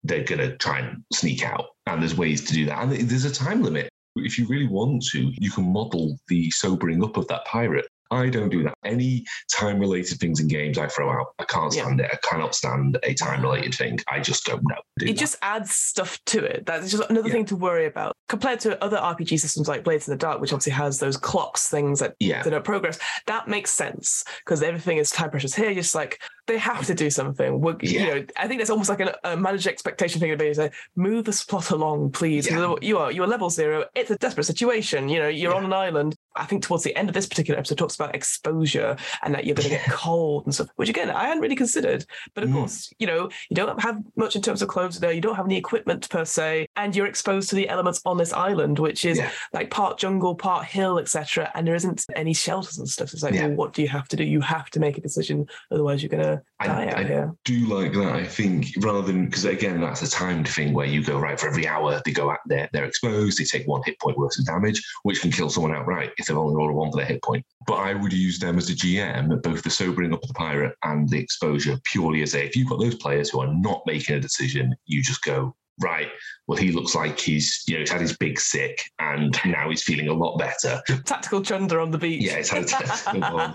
they're 0.03 0.23
going 0.23 0.39
to 0.39 0.57
try 0.57 0.80
and 0.80 1.03
sneak 1.13 1.44
out, 1.44 1.65
and 1.85 2.01
there's 2.01 2.15
ways 2.15 2.45
to 2.45 2.53
do 2.53 2.65
that. 2.65 2.81
And 2.81 2.91
there's 2.91 3.25
a 3.25 3.31
time 3.31 3.62
limit. 3.62 3.89
If 4.24 4.38
you 4.38 4.48
really 4.48 4.68
want 4.68 5.04
to, 5.12 5.31
you 5.38 5.52
can 5.52 5.72
model 5.72 6.18
the 6.28 6.50
sobering 6.52 7.04
up 7.04 7.18
of 7.18 7.28
that 7.28 7.46
pirate. 7.46 7.88
I 8.10 8.30
don't 8.30 8.48
do 8.48 8.64
that. 8.64 8.74
Any 8.86 9.25
time 9.54 9.80
related 9.80 10.18
things 10.18 10.40
in 10.40 10.48
games, 10.48 10.78
I 10.78 10.88
throw 10.88 11.12
out. 11.12 11.34
I 11.40 11.44
can't 11.44 11.75
Yeah. 11.75 11.84
stand 11.84 12.00
it. 12.00 12.10
I 12.12 12.16
cannot 12.25 12.56
stand 12.56 12.98
a 13.04 13.14
time 13.14 13.42
related 13.42 13.75
thing. 13.75 14.00
I 14.10 14.22
just 14.22 14.46
don't 14.46 14.64
know. 14.64 14.78
Do 14.98 15.06
it 15.06 15.10
that. 15.10 15.18
just 15.18 15.36
adds 15.42 15.74
stuff 15.74 16.18
to 16.28 16.42
it. 16.42 16.66
That's 16.66 16.90
just 16.90 17.04
another 17.10 17.28
Yeah. 17.28 17.34
thing 17.34 17.46
to 17.48 17.58
worry 17.58 17.86
about 17.86 18.14
compared 18.30 18.62
to 18.62 18.81
other 18.81 18.96
RPG 18.98 19.36
systems 19.38 19.68
like 19.68 19.84
Blades 19.84 20.08
in 20.08 20.14
the 20.14 20.18
Dark, 20.18 20.40
which 20.40 20.54
obviously 20.54 20.72
has 20.72 21.00
those 21.00 21.18
clocks 21.18 21.68
things 21.68 22.00
that 22.00 22.16
yeah. 22.22 22.44
denote 22.44 22.64
progress. 22.64 22.98
That 23.25 23.50
makes 23.50 23.72
sense 23.72 24.24
because 24.46 24.64
everything 24.64 25.00
is 25.00 25.10
time 25.10 25.30
pressures 25.30 25.56
here. 25.56 25.74
Just 25.74 25.94
like 25.94 26.22
they 26.47 26.57
have 26.57 26.85
to 26.88 26.94
do 26.94 27.09
something. 27.09 27.61
We're, 27.61 27.75
Yeah. 27.81 28.01
You 28.01 28.07
know, 28.21 28.25
I 28.38 28.47
think 28.47 28.59
that's 28.59 28.69
almost 28.69 28.89
like 28.89 28.99
an, 29.01 29.09
a 29.23 29.38
managed 29.38 29.67
expectation 29.67 30.19
thing. 30.19 30.31
To 30.31 30.38
be 30.38 30.53
say, 30.53 30.71
move 30.95 31.25
the 31.25 31.44
plot 31.47 31.69
along, 31.71 32.11
please. 32.11 32.49
Yeah. 32.49 32.75
You 32.81 32.97
are 32.97 33.11
you 33.11 33.23
are 33.23 33.27
level 33.27 33.49
zero. 33.49 33.85
It's 33.95 34.09
a 34.11 34.17
desperate 34.17 34.45
situation. 34.45 35.09
You 35.09 35.19
know, 35.19 35.27
you're 35.27 35.51
Yeah. 35.51 35.57
on 35.57 35.65
an 35.65 35.73
island. 35.73 36.15
I 36.35 36.45
think 36.45 36.63
towards 36.63 36.83
the 36.83 36.95
end 36.95 37.09
of 37.09 37.15
this 37.15 37.25
particular 37.27 37.57
episode 37.59 37.77
talks 37.79 37.95
about 37.95 38.13
exposure 38.15 38.95
and 39.23 39.33
that 39.33 39.45
you're 39.45 39.55
going 39.55 39.69
to 39.69 39.75
get 39.75 39.85
cold 39.89 40.45
and 40.45 40.53
stuff, 40.53 40.69
which 40.75 40.88
again 40.89 41.09
I 41.09 41.25
hadn't 41.25 41.41
really 41.41 41.55
considered. 41.55 42.05
But 42.35 42.44
of 42.44 42.49
Mm. 42.51 42.53
course, 42.53 42.94
you 42.99 43.07
know, 43.07 43.29
you 43.49 43.55
don't 43.55 43.81
have 43.81 43.97
much 44.15 44.35
in 44.35 44.41
terms 44.41 44.61
of 44.61 44.67
clothes 44.69 44.99
there. 44.99 45.11
You 45.11 45.21
don't 45.21 45.35
have 45.35 45.45
any 45.47 45.57
equipment 45.57 46.07
per 46.09 46.25
se, 46.25 46.68
and 46.75 46.95
you're 46.95 47.07
exposed 47.07 47.49
to 47.49 47.56
the 47.56 47.68
elements 47.69 48.01
on 48.06 48.18
this 48.18 48.33
island, 48.33 48.77
which 48.80 49.04
is 49.04 49.18
Yeah. 49.18 49.31
like 49.54 49.69
part 49.71 49.97
jungle, 49.97 50.35
part 50.35 50.66
hill, 50.66 50.99
etc. 50.99 51.51
And 51.56 51.66
there 51.68 51.75
isn't 51.75 52.06
any 52.16 52.33
shelters 52.33 52.77
and 52.77 52.87
stuff. 52.87 53.09
So 53.09 53.16
It's 53.16 53.23
like, 53.23 53.33
well, 53.33 53.51
what 53.51 53.73
do 53.73 53.81
you 53.81 53.87
have 53.89 54.07
to 54.09 54.16
do? 54.16 54.23
You 54.23 54.42
have 54.42 54.69
to 54.71 54.80
make 54.80 54.97
a 54.97 55.01
decision, 55.01 55.47
otherwise 55.71 56.04
you're 56.04 56.09
gonna 56.09 56.36
I- 56.59 56.67
die 56.67 56.87
out 56.87 56.97
I- 56.99 57.03
here. 57.03 57.33
do 57.45 57.65
like 57.67 57.94
that. 57.94 58.15
I 58.15 58.25
think 58.25 58.67
rather 58.79 59.01
than 59.01 59.25
because 59.25 59.45
again 59.45 59.79
that's 59.81 60.01
a 60.01 60.09
timed 60.09 60.47
thing 60.47 60.73
where 60.73 60.85
you 60.85 61.03
go 61.03 61.19
right 61.19 61.39
for 61.39 61.47
every 61.47 61.67
hour 61.67 62.01
they 62.03 62.11
go 62.11 62.29
out 62.29 62.39
there, 62.47 62.69
they're 62.73 62.85
exposed, 62.85 63.39
they 63.39 63.44
take 63.44 63.67
one 63.67 63.81
hit 63.85 63.99
point 63.99 64.17
worth 64.17 64.37
of 64.39 64.45
damage, 64.45 64.81
which 65.03 65.21
can 65.21 65.31
kill 65.31 65.49
someone 65.49 65.73
outright 65.75 66.11
if 66.17 66.25
they've 66.25 66.37
only 66.37 66.56
rolled 66.56 66.71
a 66.71 66.73
one 66.73 66.91
for 66.91 66.97
their 66.97 67.06
hit 67.06 67.21
point. 67.23 67.45
But 67.65 67.75
I 67.75 67.94
would 67.94 68.13
use 68.13 68.39
them 68.39 68.57
as 68.57 68.69
a 68.69 68.73
GM, 68.75 69.41
both 69.41 69.61
the 69.63 69.69
sobering 69.69 70.13
up 70.13 70.21
of 70.23 70.27
the 70.29 70.33
pirate 70.33 70.75
and 70.83 71.07
the 71.09 71.19
exposure, 71.19 71.77
purely 71.83 72.21
as 72.21 72.33
a 72.35 72.45
if 72.45 72.56
you've 72.56 72.69
got 72.69 72.79
those 72.79 72.95
players 72.95 73.29
who 73.29 73.41
are 73.41 73.53
not 73.53 73.81
making 73.85 74.15
a 74.15 74.19
decision, 74.19 74.75
you 74.85 75.01
just 75.01 75.23
go 75.23 75.56
right. 75.80 76.07
Well, 76.48 76.57
he 76.57 76.72
looks 76.72 76.96
like 76.96 77.19
he's 77.19 77.64
you 77.68 77.76
know 77.76 77.80
he's 77.81 77.92
had 77.92 78.02
his 78.02 78.16
big 78.18 78.40
sick 78.40 78.81
and 79.00 79.38
now 79.46 79.69
he's 79.69 79.84
feeling 79.84 80.07
a 80.07 80.14
lot 80.14 80.38
better. 80.38 80.81
Tactical 81.06 81.42
chunder 81.42 81.80
on 81.80 81.92
the 81.92 81.98
beach. 81.98 82.24
Yeah, 82.24 82.38
he's 82.38 82.50
had 82.50 82.64
a 82.64 82.66
tactical 82.66 83.22
one. 83.22 83.54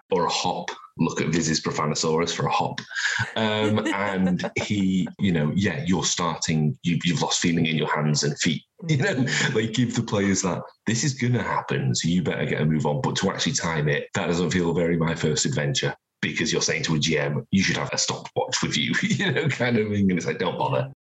or 0.10 0.26
a 0.26 0.30
hop. 0.30 0.70
Look 0.96 1.20
at 1.20 1.28
Viz's 1.28 1.60
Profanosaurus 1.60 2.32
for 2.32 2.46
a 2.46 2.52
hop. 2.52 2.80
Um, 3.34 3.84
and 3.92 4.48
he, 4.56 5.08
you 5.18 5.32
know, 5.32 5.50
yeah, 5.56 5.82
you're 5.84 6.04
starting, 6.04 6.78
you, 6.84 7.00
you've 7.02 7.20
lost 7.20 7.40
feeling 7.40 7.66
in 7.66 7.76
your 7.76 7.92
hands 7.92 8.22
and 8.22 8.38
feet. 8.38 8.62
You 8.86 8.98
know, 8.98 9.26
like 9.54 9.72
give 9.72 9.94
the 9.94 10.02
players 10.02 10.42
that 10.42 10.60
this 10.84 11.04
is 11.04 11.14
going 11.14 11.32
to 11.32 11.42
happen, 11.42 11.94
so 11.94 12.06
you 12.06 12.22
better 12.22 12.44
get 12.44 12.60
a 12.60 12.66
move 12.66 12.84
on. 12.84 13.00
But 13.00 13.16
to 13.16 13.30
actually 13.30 13.52
time 13.52 13.88
it, 13.88 14.08
that 14.12 14.26
doesn't 14.26 14.50
feel 14.50 14.74
very 14.74 14.98
my 14.98 15.14
first 15.14 15.46
adventure 15.46 15.94
because 16.20 16.52
you're 16.52 16.62
saying 16.62 16.82
to 16.84 16.94
a 16.94 16.98
GM, 16.98 17.46
you 17.50 17.62
should 17.62 17.76
have 17.76 17.90
a 17.92 17.98
stopwatch 17.98 18.62
with 18.62 18.76
you, 18.76 18.92
you 19.02 19.30
know, 19.30 19.48
kind 19.48 19.78
of 19.78 19.88
thing. 19.88 20.10
And 20.10 20.18
it's 20.18 20.26
like, 20.26 20.38
don't 20.38 20.58
bother. 20.58 20.92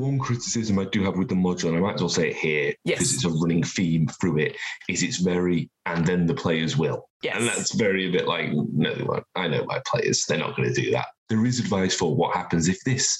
One 0.00 0.18
criticism 0.18 0.78
I 0.78 0.84
do 0.86 1.02
have 1.04 1.16
with 1.16 1.28
the 1.28 1.34
module, 1.34 1.68
and 1.68 1.76
I 1.76 1.80
might 1.80 1.94
as 1.94 2.00
well 2.00 2.08
say 2.08 2.30
it 2.30 2.36
here 2.36 2.74
because 2.84 3.12
Yes. 3.12 3.14
it's 3.14 3.24
a 3.24 3.30
running 3.30 3.62
theme 3.62 4.06
through 4.20 4.38
it, 4.38 4.56
is 4.88 5.02
it's 5.02 5.18
very, 5.18 5.70
and 5.86 6.06
then 6.06 6.26
the 6.26 6.34
players 6.34 6.76
will. 6.76 7.08
yes. 7.22 7.36
And 7.36 7.46
that's 7.46 7.74
very 7.74 8.08
a 8.08 8.10
bit 8.10 8.26
like, 8.26 8.50
no, 8.52 8.94
they 8.94 9.02
won't. 9.02 9.24
I 9.36 9.46
know 9.48 9.64
my 9.66 9.80
players, 9.86 10.24
they're 10.26 10.38
not 10.38 10.56
going 10.56 10.72
to 10.72 10.82
do 10.82 10.90
that. 10.92 11.08
There 11.28 11.44
is 11.44 11.60
advice 11.60 11.94
for 11.94 12.14
what 12.16 12.34
happens 12.34 12.66
if 12.68 12.78
this, 12.84 13.16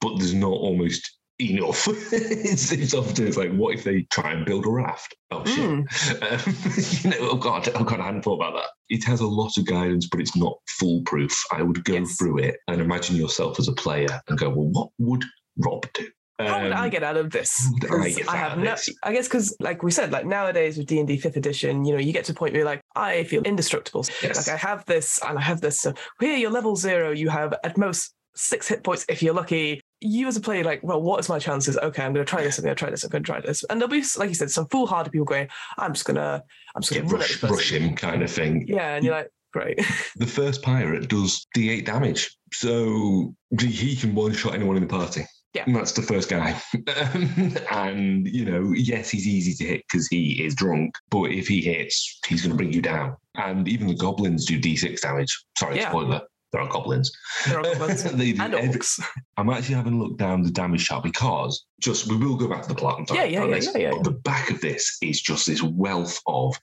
but 0.00 0.18
there's 0.18 0.34
not 0.34 0.50
almost 0.50 1.18
enough. 1.40 1.86
it's, 2.12 2.72
it's 2.72 2.94
often 2.94 3.26
it's 3.28 3.36
like, 3.36 3.52
what 3.52 3.74
if 3.76 3.84
they 3.84 4.02
try 4.10 4.32
and 4.32 4.44
build 4.44 4.66
a 4.66 4.70
raft? 4.70 5.14
Oh 5.30 5.44
shit. 5.44 5.58
Mm. 5.70 5.84
Um, 6.32 6.54
you 7.02 7.10
know, 7.10 7.30
oh 7.32 7.36
god, 7.36 7.68
oh 7.76 7.84
god, 7.84 8.00
I 8.00 8.06
hadn't 8.06 8.22
thought 8.22 8.40
about 8.42 8.54
that. 8.54 8.70
It 8.88 9.04
has 9.04 9.20
a 9.20 9.26
lot 9.26 9.56
of 9.56 9.66
guidance, 9.66 10.08
but 10.10 10.20
it's 10.20 10.36
not 10.36 10.58
foolproof. 10.66 11.40
I 11.52 11.62
would 11.62 11.84
go 11.84 11.94
Yes. 11.94 12.16
through 12.16 12.38
it 12.38 12.56
and 12.68 12.80
imagine 12.80 13.14
yourself 13.16 13.58
as 13.60 13.68
a 13.68 13.72
player 13.72 14.20
and 14.28 14.36
go, 14.38 14.48
well, 14.50 14.68
what 14.72 14.88
would 14.98 15.24
Rob 15.58 15.86
do? 15.94 16.08
How 16.38 16.62
would 16.62 16.72
I 16.72 16.84
Um, 16.84 16.90
get 16.90 17.02
out 17.04 17.16
of 17.16 17.30
this? 17.30 17.52
I 17.90 18.14
I 18.28 18.36
have 18.36 18.58
no. 18.58 18.64
this? 18.64 18.88
I 19.02 19.12
guess 19.12 19.28
because, 19.28 19.56
like 19.60 19.82
we 19.82 19.90
said, 19.90 20.10
like 20.10 20.26
nowadays 20.26 20.76
with 20.76 20.86
D 20.86 20.98
and 20.98 21.06
D 21.06 21.16
Fifth 21.16 21.36
Edition, 21.36 21.84
you 21.84 21.92
know, 21.92 22.00
you 22.00 22.12
get 22.12 22.24
to 22.26 22.32
a 22.32 22.34
point 22.34 22.52
where 22.52 22.60
you're 22.60 22.66
like, 22.66 22.80
I 22.96 23.22
feel 23.24 23.42
indestructible. 23.42 24.04
Yes. 24.22 24.36
Like 24.48 24.54
I 24.54 24.56
have 24.58 24.84
this 24.86 25.20
and 25.26 25.38
I 25.38 25.42
have 25.42 25.60
this. 25.60 25.80
So 25.80 25.94
here, 26.20 26.36
you're 26.36 26.50
level 26.50 26.74
zero. 26.76 27.12
You 27.12 27.28
have 27.28 27.54
at 27.62 27.78
most 27.78 28.14
six 28.34 28.66
hit 28.66 28.82
points 28.82 29.04
if 29.08 29.22
you're 29.22 29.34
lucky. 29.34 29.80
You 30.00 30.26
as 30.26 30.36
a 30.36 30.40
player, 30.40 30.64
like, 30.64 30.80
well, 30.82 31.00
what 31.00 31.20
is 31.20 31.28
my 31.28 31.38
chances? 31.38 31.78
Okay, 31.78 32.02
I'm 32.02 32.12
going 32.12 32.26
to 32.26 32.28
try 32.28 32.42
this. 32.42 32.58
I'm 32.58 32.64
going 32.64 32.74
to 32.74 32.78
try 32.78 32.90
this. 32.90 33.04
I'm 33.04 33.10
going 33.10 33.22
to 33.22 33.26
try 33.30 33.40
this. 33.40 33.62
And 33.70 33.80
there'll 33.80 33.90
be, 33.90 34.02
like 34.18 34.28
you 34.28 34.34
said, 34.34 34.50
some 34.50 34.66
foolhardy 34.66 35.10
people 35.10 35.24
going, 35.24 35.48
I'm 35.78 35.92
just 35.94 36.04
gonna, 36.04 36.42
I'm 36.74 36.82
just 36.82 36.92
gonna 36.92 37.06
run 37.06 37.20
rush, 37.20 37.42
rush 37.44 37.72
him 37.72 37.94
kind 37.94 38.22
of 38.22 38.30
thing. 38.30 38.66
Yeah, 38.66 38.96
and 38.96 39.04
you're 39.04 39.14
like, 39.14 39.30
great. 39.52 39.78
The 40.16 40.26
first 40.26 40.62
pirate 40.62 41.08
does 41.08 41.46
D8 41.56 41.84
damage. 41.86 42.36
So 42.52 43.34
he 43.60 43.94
can 43.96 44.14
one 44.16 44.32
shot 44.34 44.54
anyone 44.54 44.76
in 44.76 44.82
the 44.82 44.88
party. 44.88 45.24
Yeah. 45.54 45.64
And 45.66 45.76
that's 45.76 45.92
the 45.92 46.02
first 46.02 46.28
guy. 46.28 46.60
Um, 47.14 47.56
and, 47.70 48.26
you 48.28 48.44
know, 48.44 48.72
yes, 48.72 49.08
he's 49.10 49.26
easy 49.26 49.52
to 49.54 49.64
hit 49.72 49.84
because 49.90 50.06
he 50.08 50.44
is 50.44 50.54
drunk, 50.54 50.96
but 51.10 51.30
if 51.30 51.46
he 51.48 51.60
hits, 51.60 52.18
he's 52.26 52.42
going 52.42 52.50
to 52.50 52.56
bring 52.56 52.72
you 52.72 52.82
down. 52.82 53.16
And 53.36 53.66
even 53.68 53.86
the 53.86 53.94
goblins 53.94 54.44
do 54.46 54.60
D6 54.60 55.00
damage. 55.00 55.44
Sorry, 55.58 55.76
Yeah. 55.76 55.88
spoiler. 55.90 56.22
There 56.52 56.60
are 56.60 56.68
goblins. 56.68 57.10
There 57.48 57.58
are 57.58 57.62
goblins. 57.64 58.04
They 58.12 58.32
do 58.32 58.42
and 58.42 58.54
every- 58.54 58.80
orcs. 58.80 59.00
I'm 59.36 59.50
actually 59.50 59.74
having 59.74 59.94
a 59.94 59.98
look 59.98 60.16
down 60.18 60.42
the 60.42 60.50
damage 60.50 60.86
chart 60.86 61.02
because 61.02 61.64
just 61.80 62.06
we 62.08 62.16
will 62.16 62.36
go 62.36 62.48
back 62.48 62.62
to 62.62 62.68
the 62.68 62.74
plot. 62.76 62.98
and 62.98 63.08
talk 63.08 63.16
Yeah, 63.16 63.24
yeah, 63.24 63.38
about 63.38 63.48
yeah, 63.50 63.54
this, 63.56 63.66
yeah, 63.74 63.78
yeah, 63.80 63.90
but 63.92 64.04
The 64.04 64.10
back 64.12 64.50
of 64.50 64.60
this 64.60 64.96
is 65.02 65.20
just 65.20 65.46
this 65.46 65.62
wealth 65.62 66.20
of 66.26 66.56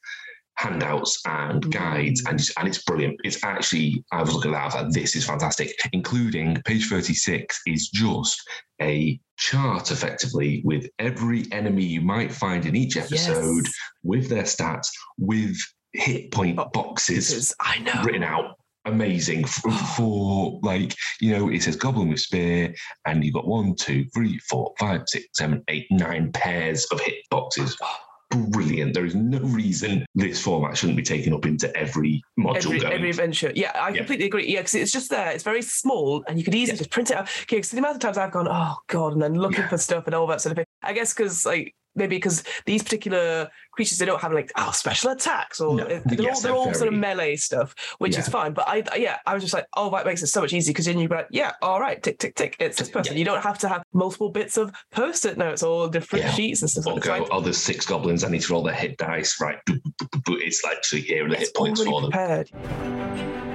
handouts 0.56 1.22
and 1.26 1.72
guides, 1.72 2.24
and 2.28 2.38
mm. 2.38 2.42
it's, 2.42 2.58
and 2.58 2.68
it's 2.68 2.84
brilliant. 2.84 3.20
It's 3.24 3.44
actually 3.44 4.04
I 4.12 4.22
was 4.22 4.34
looking 4.34 4.54
at 4.54 4.72
that, 4.72 4.84
like, 4.84 4.94
this 4.94 5.16
is 5.16 5.26
fantastic. 5.26 5.72
Including 5.94 6.62
page 6.66 6.88
36 6.88 7.62
is 7.68 7.90
just 7.90 8.42
a 8.82 9.20
chart 9.38 9.92
effectively 9.92 10.62
with 10.66 10.88
every 11.00 11.46
enemy 11.52 11.84
you 11.84 12.02
might 12.02 12.32
find 12.32 12.66
in 12.66 12.76
each 12.76 12.98
episode, 12.98 13.66
Yes. 13.66 13.74
with 14.04 14.30
their 14.30 14.44
stats, 14.44 14.88
with 15.18 15.58
hit 15.94 16.32
point 16.32 16.58
Oh, 16.60 16.70
boxes 16.74 17.54
I 17.60 17.80
know. 17.80 18.02
written 18.04 18.24
out 18.24 18.56
amazing 18.86 19.46
for, 19.46 19.70
for 19.72 20.60
like 20.64 20.96
you 21.20 21.32
know 21.32 21.50
it 21.50 21.62
says 21.62 21.76
goblin 21.76 22.10
with 22.10 22.20
spear 22.20 22.74
and 23.06 23.24
you've 23.24 23.34
got 23.34 23.48
one 23.48 23.76
two 23.76 24.06
three 24.14 24.40
four 24.50 24.74
five 24.80 25.02
six 25.06 25.28
seven 25.34 25.64
eight 25.68 25.86
nine 25.92 26.32
pairs 26.32 26.86
of 26.92 27.00
hit 27.00 27.16
boxes 27.30 27.78
oh, 27.84 27.96
brilliant 28.32 28.94
there 28.94 29.06
is 29.06 29.16
no 29.16 29.40
reason 29.40 30.06
this 30.16 30.42
format 30.42 30.78
shouldn't 30.78 30.98
be 30.98 31.04
taken 31.04 31.34
up 31.34 31.46
into 31.46 31.76
every 31.78 32.22
module 32.40 32.56
every, 32.58 32.80
going 32.80 32.94
every 32.94 33.10
adventure. 33.10 33.52
Yeah, 33.56 33.72
I 33.76 33.90
Yeah. 33.90 33.98
completely 33.98 34.26
agree. 34.26 34.48
Yeah, 34.48 34.60
because 34.62 34.76
it's 34.76 34.92
just 34.92 35.10
there. 35.10 35.30
It's 35.32 35.44
very 35.44 35.62
small, 35.62 36.24
and 36.28 36.38
you 36.38 36.44
could 36.44 36.56
easily 36.56 36.76
Yeah. 36.76 36.80
just 36.80 36.90
print 36.92 37.12
it 37.12 37.18
out. 37.18 37.24
Okay, 37.44 37.58
because 37.58 37.72
the 37.72 37.78
amount 37.78 37.96
of 37.96 38.02
times 38.02 38.18
I've 38.18 38.32
gone, 38.32 38.48
oh 38.50 38.76
god, 38.88 39.14
and 39.14 39.22
then 39.22 39.36
looking 39.36 39.60
Yeah. 39.62 39.70
for 39.70 39.78
stuff 39.78 40.06
and 40.08 40.16
all 40.16 40.28
that 40.28 40.42
sort 40.42 40.52
of 40.52 40.56
thing. 40.58 40.66
I 40.82 40.94
guess 40.94 41.14
because 41.14 41.46
like 41.46 41.76
maybe 41.96 42.16
because 42.18 42.44
these 42.66 42.84
particular 42.84 43.50
creatures 43.72 43.98
they 43.98 44.06
don't 44.06 44.22
have 44.22 44.34
like 44.34 44.52
oh 44.58 44.72
special 44.72 45.12
attacks 45.12 45.60
or 45.60 45.76
No. 45.76 45.86
they're 45.86 45.98
all 46.00 46.04
Yes, 46.24 46.42
they're 46.42 46.52
they're 46.52 46.58
all 46.58 46.74
sort 46.74 46.88
of 46.88 46.94
melee 47.00 47.36
stuff, 47.36 47.74
which 48.00 48.18
is 48.18 48.28
fine. 48.28 48.54
But 48.54 48.68
I 48.68 48.84
yeah, 48.98 49.18
I 49.26 49.34
was 49.34 49.44
just 49.44 49.54
like, 49.54 49.66
oh, 49.78 49.90
that 49.92 50.06
makes 50.06 50.22
it 50.24 50.28
so 50.28 50.42
much 50.42 50.54
easier 50.54 50.72
because 50.74 50.86
then 50.86 51.00
you 51.00 51.08
go, 51.08 51.16
like, 51.16 51.28
yeah, 51.32 51.52
all 51.62 51.80
right, 51.80 52.02
tick 52.02 52.20
tick 52.20 52.36
tick, 52.36 52.56
it's 52.60 52.78
this 52.78 52.90
person. 52.90 53.14
Yeah. 53.14 53.20
You 53.20 53.26
don't 53.26 53.42
have 53.42 53.58
to 53.60 53.68
have 53.70 53.84
multiple 53.94 54.30
bits 54.30 54.58
of 54.58 54.72
post-it 54.92 55.38
notes 55.38 55.64
or 55.64 55.90
different 55.90 56.26
Yeah. 56.26 56.32
sheets 56.32 56.62
and 56.62 56.70
stuff. 56.70 56.86
or 56.88 56.94
like 56.94 57.04
that. 57.04 57.20
go 57.20 57.28
oh 57.32 57.42
there's 57.42 57.58
six 57.58 57.86
goblins 57.86 58.24
I 58.24 58.30
need 58.30 58.42
to 58.42 58.54
roll 58.54 58.64
their 58.64 58.74
hit 58.74 58.98
dice 58.98 59.40
right 59.42 59.58
it's 60.28 60.62
actually 60.66 61.02
here 61.02 61.26
are 61.26 61.30
the 61.30 61.36
it's 61.36 61.44
hit 61.50 61.56
points 61.56 61.84
for 61.84 62.02
them 62.02 62.12
prepared. 62.12 63.51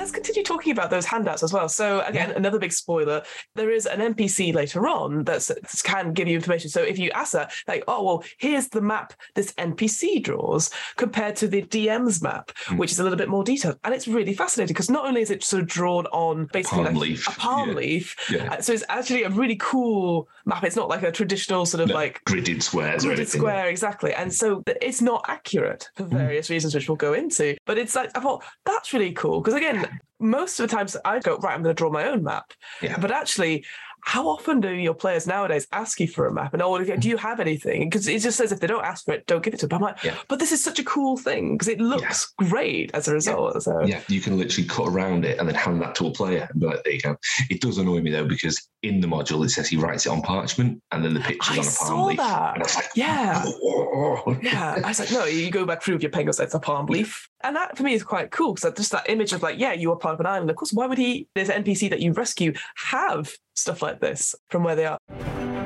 Let's 0.00 0.12
continue 0.12 0.42
talking 0.42 0.72
about 0.72 0.88
those 0.88 1.04
handouts 1.04 1.42
as 1.42 1.52
well. 1.52 1.68
So 1.68 2.00
again, 2.00 2.30
another 2.30 2.58
big 2.58 2.72
spoiler: 2.72 3.22
there 3.54 3.70
is 3.70 3.84
an 3.84 4.00
NPC 4.14 4.54
later 4.54 4.88
on 4.88 5.24
that 5.24 5.48
can 5.84 6.14
give 6.14 6.26
you 6.26 6.36
information. 6.36 6.70
So 6.70 6.80
if 6.82 6.98
you 6.98 7.10
ask 7.10 7.32
that, 7.34 7.52
like, 7.68 7.84
oh 7.86 8.02
well, 8.02 8.24
here's 8.38 8.68
the 8.68 8.80
map 8.80 9.12
this 9.34 9.52
NPC 9.52 10.22
draws 10.22 10.70
compared 10.96 11.36
to 11.36 11.48
the 11.48 11.62
DM's 11.62 12.22
map, 12.22 12.50
Hmm. 12.64 12.78
which 12.78 12.92
is 12.92 12.98
a 12.98 13.02
little 13.02 13.18
bit 13.18 13.28
more 13.28 13.44
detailed, 13.44 13.78
and 13.84 13.94
it's 13.94 14.08
really 14.08 14.32
fascinating 14.32 14.72
because 14.72 14.88
not 14.90 15.04
only 15.04 15.20
is 15.20 15.30
it 15.30 15.44
sort 15.44 15.62
of 15.62 15.68
drawn 15.68 16.06
on 16.06 16.46
basically 16.52 16.84
Palm 16.84 16.94
like 16.94 17.02
leaf. 17.02 17.28
a 17.28 17.30
palm 17.32 17.68
Yeah. 17.68 17.74
leaf, 17.74 18.16
yeah 18.30 18.52
uh, 18.54 18.60
so 18.62 18.72
it's 18.72 18.84
actually 18.88 19.24
a 19.24 19.28
really 19.30 19.56
cool 19.56 20.28
map. 20.46 20.64
It's 20.64 20.76
not 20.76 20.88
like 20.88 21.02
a 21.02 21.12
traditional 21.12 21.66
sort 21.66 21.82
of 21.82 21.88
No, 21.88 21.94
like 21.94 22.22
gridded 22.24 22.62
squares 22.62 23.04
or 23.04 23.08
gridded 23.10 23.16
anything 23.18 23.40
square 23.40 23.68
exactly 23.68 24.14
and 24.14 24.32
so 24.32 24.62
it's 24.80 25.02
not 25.02 25.24
accurate 25.28 25.90
for 25.96 26.04
Mm. 26.04 26.10
various 26.16 26.48
reasons 26.48 26.74
which 26.74 26.88
we'll 26.88 26.96
go 26.96 27.12
into 27.12 27.56
but 27.66 27.76
it's 27.78 27.94
like 27.94 28.10
i 28.16 28.20
thought 28.20 28.42
that's 28.64 28.92
really 28.92 29.12
cool 29.12 29.40
because 29.40 29.54
again 29.54 29.86
most 30.18 30.60
of 30.60 30.68
the 30.68 30.74
times 30.76 30.96
i 31.04 31.18
go 31.18 31.36
right 31.38 31.54
i'm 31.54 31.62
going 31.62 31.74
to 31.74 31.78
draw 31.78 31.90
my 31.90 32.06
own 32.08 32.22
map 32.22 32.52
Yeah. 32.82 32.98
but 32.98 33.10
actually 33.10 33.64
how 34.04 34.28
often 34.28 34.60
do 34.60 34.70
your 34.70 34.94
players 34.94 35.26
nowadays 35.26 35.66
ask 35.72 36.00
you 36.00 36.08
for 36.08 36.26
a 36.26 36.32
map 36.32 36.52
and 36.52 36.62
oh 36.62 36.78
do 36.78 36.84
mm. 36.84 37.04
you 37.04 37.16
have 37.16 37.40
anything 37.40 37.88
because 37.88 38.08
it 38.08 38.20
just 38.20 38.36
says 38.36 38.52
if 38.52 38.60
they 38.60 38.66
don't 38.66 38.84
ask 38.84 39.04
for 39.04 39.14
it 39.14 39.26
don't 39.26 39.42
give 39.42 39.54
it 39.54 39.60
to 39.60 39.66
them 39.66 39.76
i'm 39.76 39.82
like 39.82 40.02
Yeah. 40.02 40.16
but 40.28 40.38
this 40.38 40.52
is 40.52 40.62
such 40.62 40.78
a 40.78 40.84
cool 40.84 41.16
thing 41.16 41.54
because 41.54 41.68
it 41.68 41.80
looks 41.80 42.32
great 42.38 42.90
as 42.94 43.08
a 43.08 43.12
result 43.12 43.60
so 43.60 43.84
Yeah, 43.84 44.00
you 44.08 44.20
can 44.20 44.38
literally 44.38 44.68
cut 44.68 44.88
around 44.88 45.24
it 45.24 45.38
and 45.38 45.48
then 45.48 45.54
hand 45.54 45.80
that 45.82 45.94
to 45.96 46.06
a 46.06 46.10
player 46.10 46.48
and 46.50 46.60
be 46.60 46.66
like, 46.66 46.82
there 46.84 46.92
you 46.92 47.00
go. 47.00 47.16
It 47.48 47.60
does 47.60 47.78
annoy 47.78 48.00
me 48.00 48.10
though, 48.10 48.26
because 48.26 48.68
in 48.82 49.00
the 49.00 49.06
module 49.06 49.44
it 49.44 49.50
says 49.50 49.68
he 49.68 49.76
writes 49.76 50.06
it 50.06 50.10
on 50.10 50.22
parchment 50.22 50.82
and 50.92 51.04
then 51.04 51.14
the 51.14 51.20
picture's 51.20 51.56
I 51.56 51.60
on 51.60 51.66
a 51.66 51.70
palm 51.70 52.08
leaf. 52.08 52.16
that. 52.18 52.54
And 52.54 52.62
I 52.62 52.66
was 52.66 52.76
like, 52.76 52.90
yeah 52.94 53.44
"Oh." 53.46 54.38
Yeah, 54.42 54.80
I 54.84 54.88
was 54.88 55.00
like, 55.00 55.12
no, 55.12 55.24
you 55.24 55.50
go 55.50 55.66
back 55.66 55.82
through 55.82 55.94
with 55.94 56.02
your 56.02 56.10
pen, 56.10 56.26
goes, 56.26 56.40
it's 56.40 56.54
a 56.54 56.60
palm 56.60 56.86
leaf. 56.86 57.28
And 57.42 57.56
that 57.56 57.76
for 57.76 57.82
me 57.82 57.94
is 57.94 58.02
quite 58.02 58.30
cool 58.30 58.54
because 58.54 58.72
just 58.74 58.92
that 58.92 59.08
image 59.08 59.32
of 59.32 59.42
like, 59.42 59.58
yeah, 59.58 59.72
you 59.72 59.92
are 59.92 59.96
part 59.96 60.14
of 60.14 60.20
an 60.20 60.26
island. 60.26 60.50
Of 60.50 60.56
course, 60.56 60.72
why 60.72 60.86
would 60.86 60.98
he, 60.98 61.28
there's 61.34 61.48
an 61.48 61.64
NPC 61.64 61.90
that 61.90 62.00
you 62.00 62.12
rescue, 62.12 62.52
have 62.76 63.32
stuff 63.60 63.82
like 63.82 64.00
this 64.00 64.34
from 64.48 64.64
where 64.64 64.76
they 64.76 64.86
are? 64.86 65.59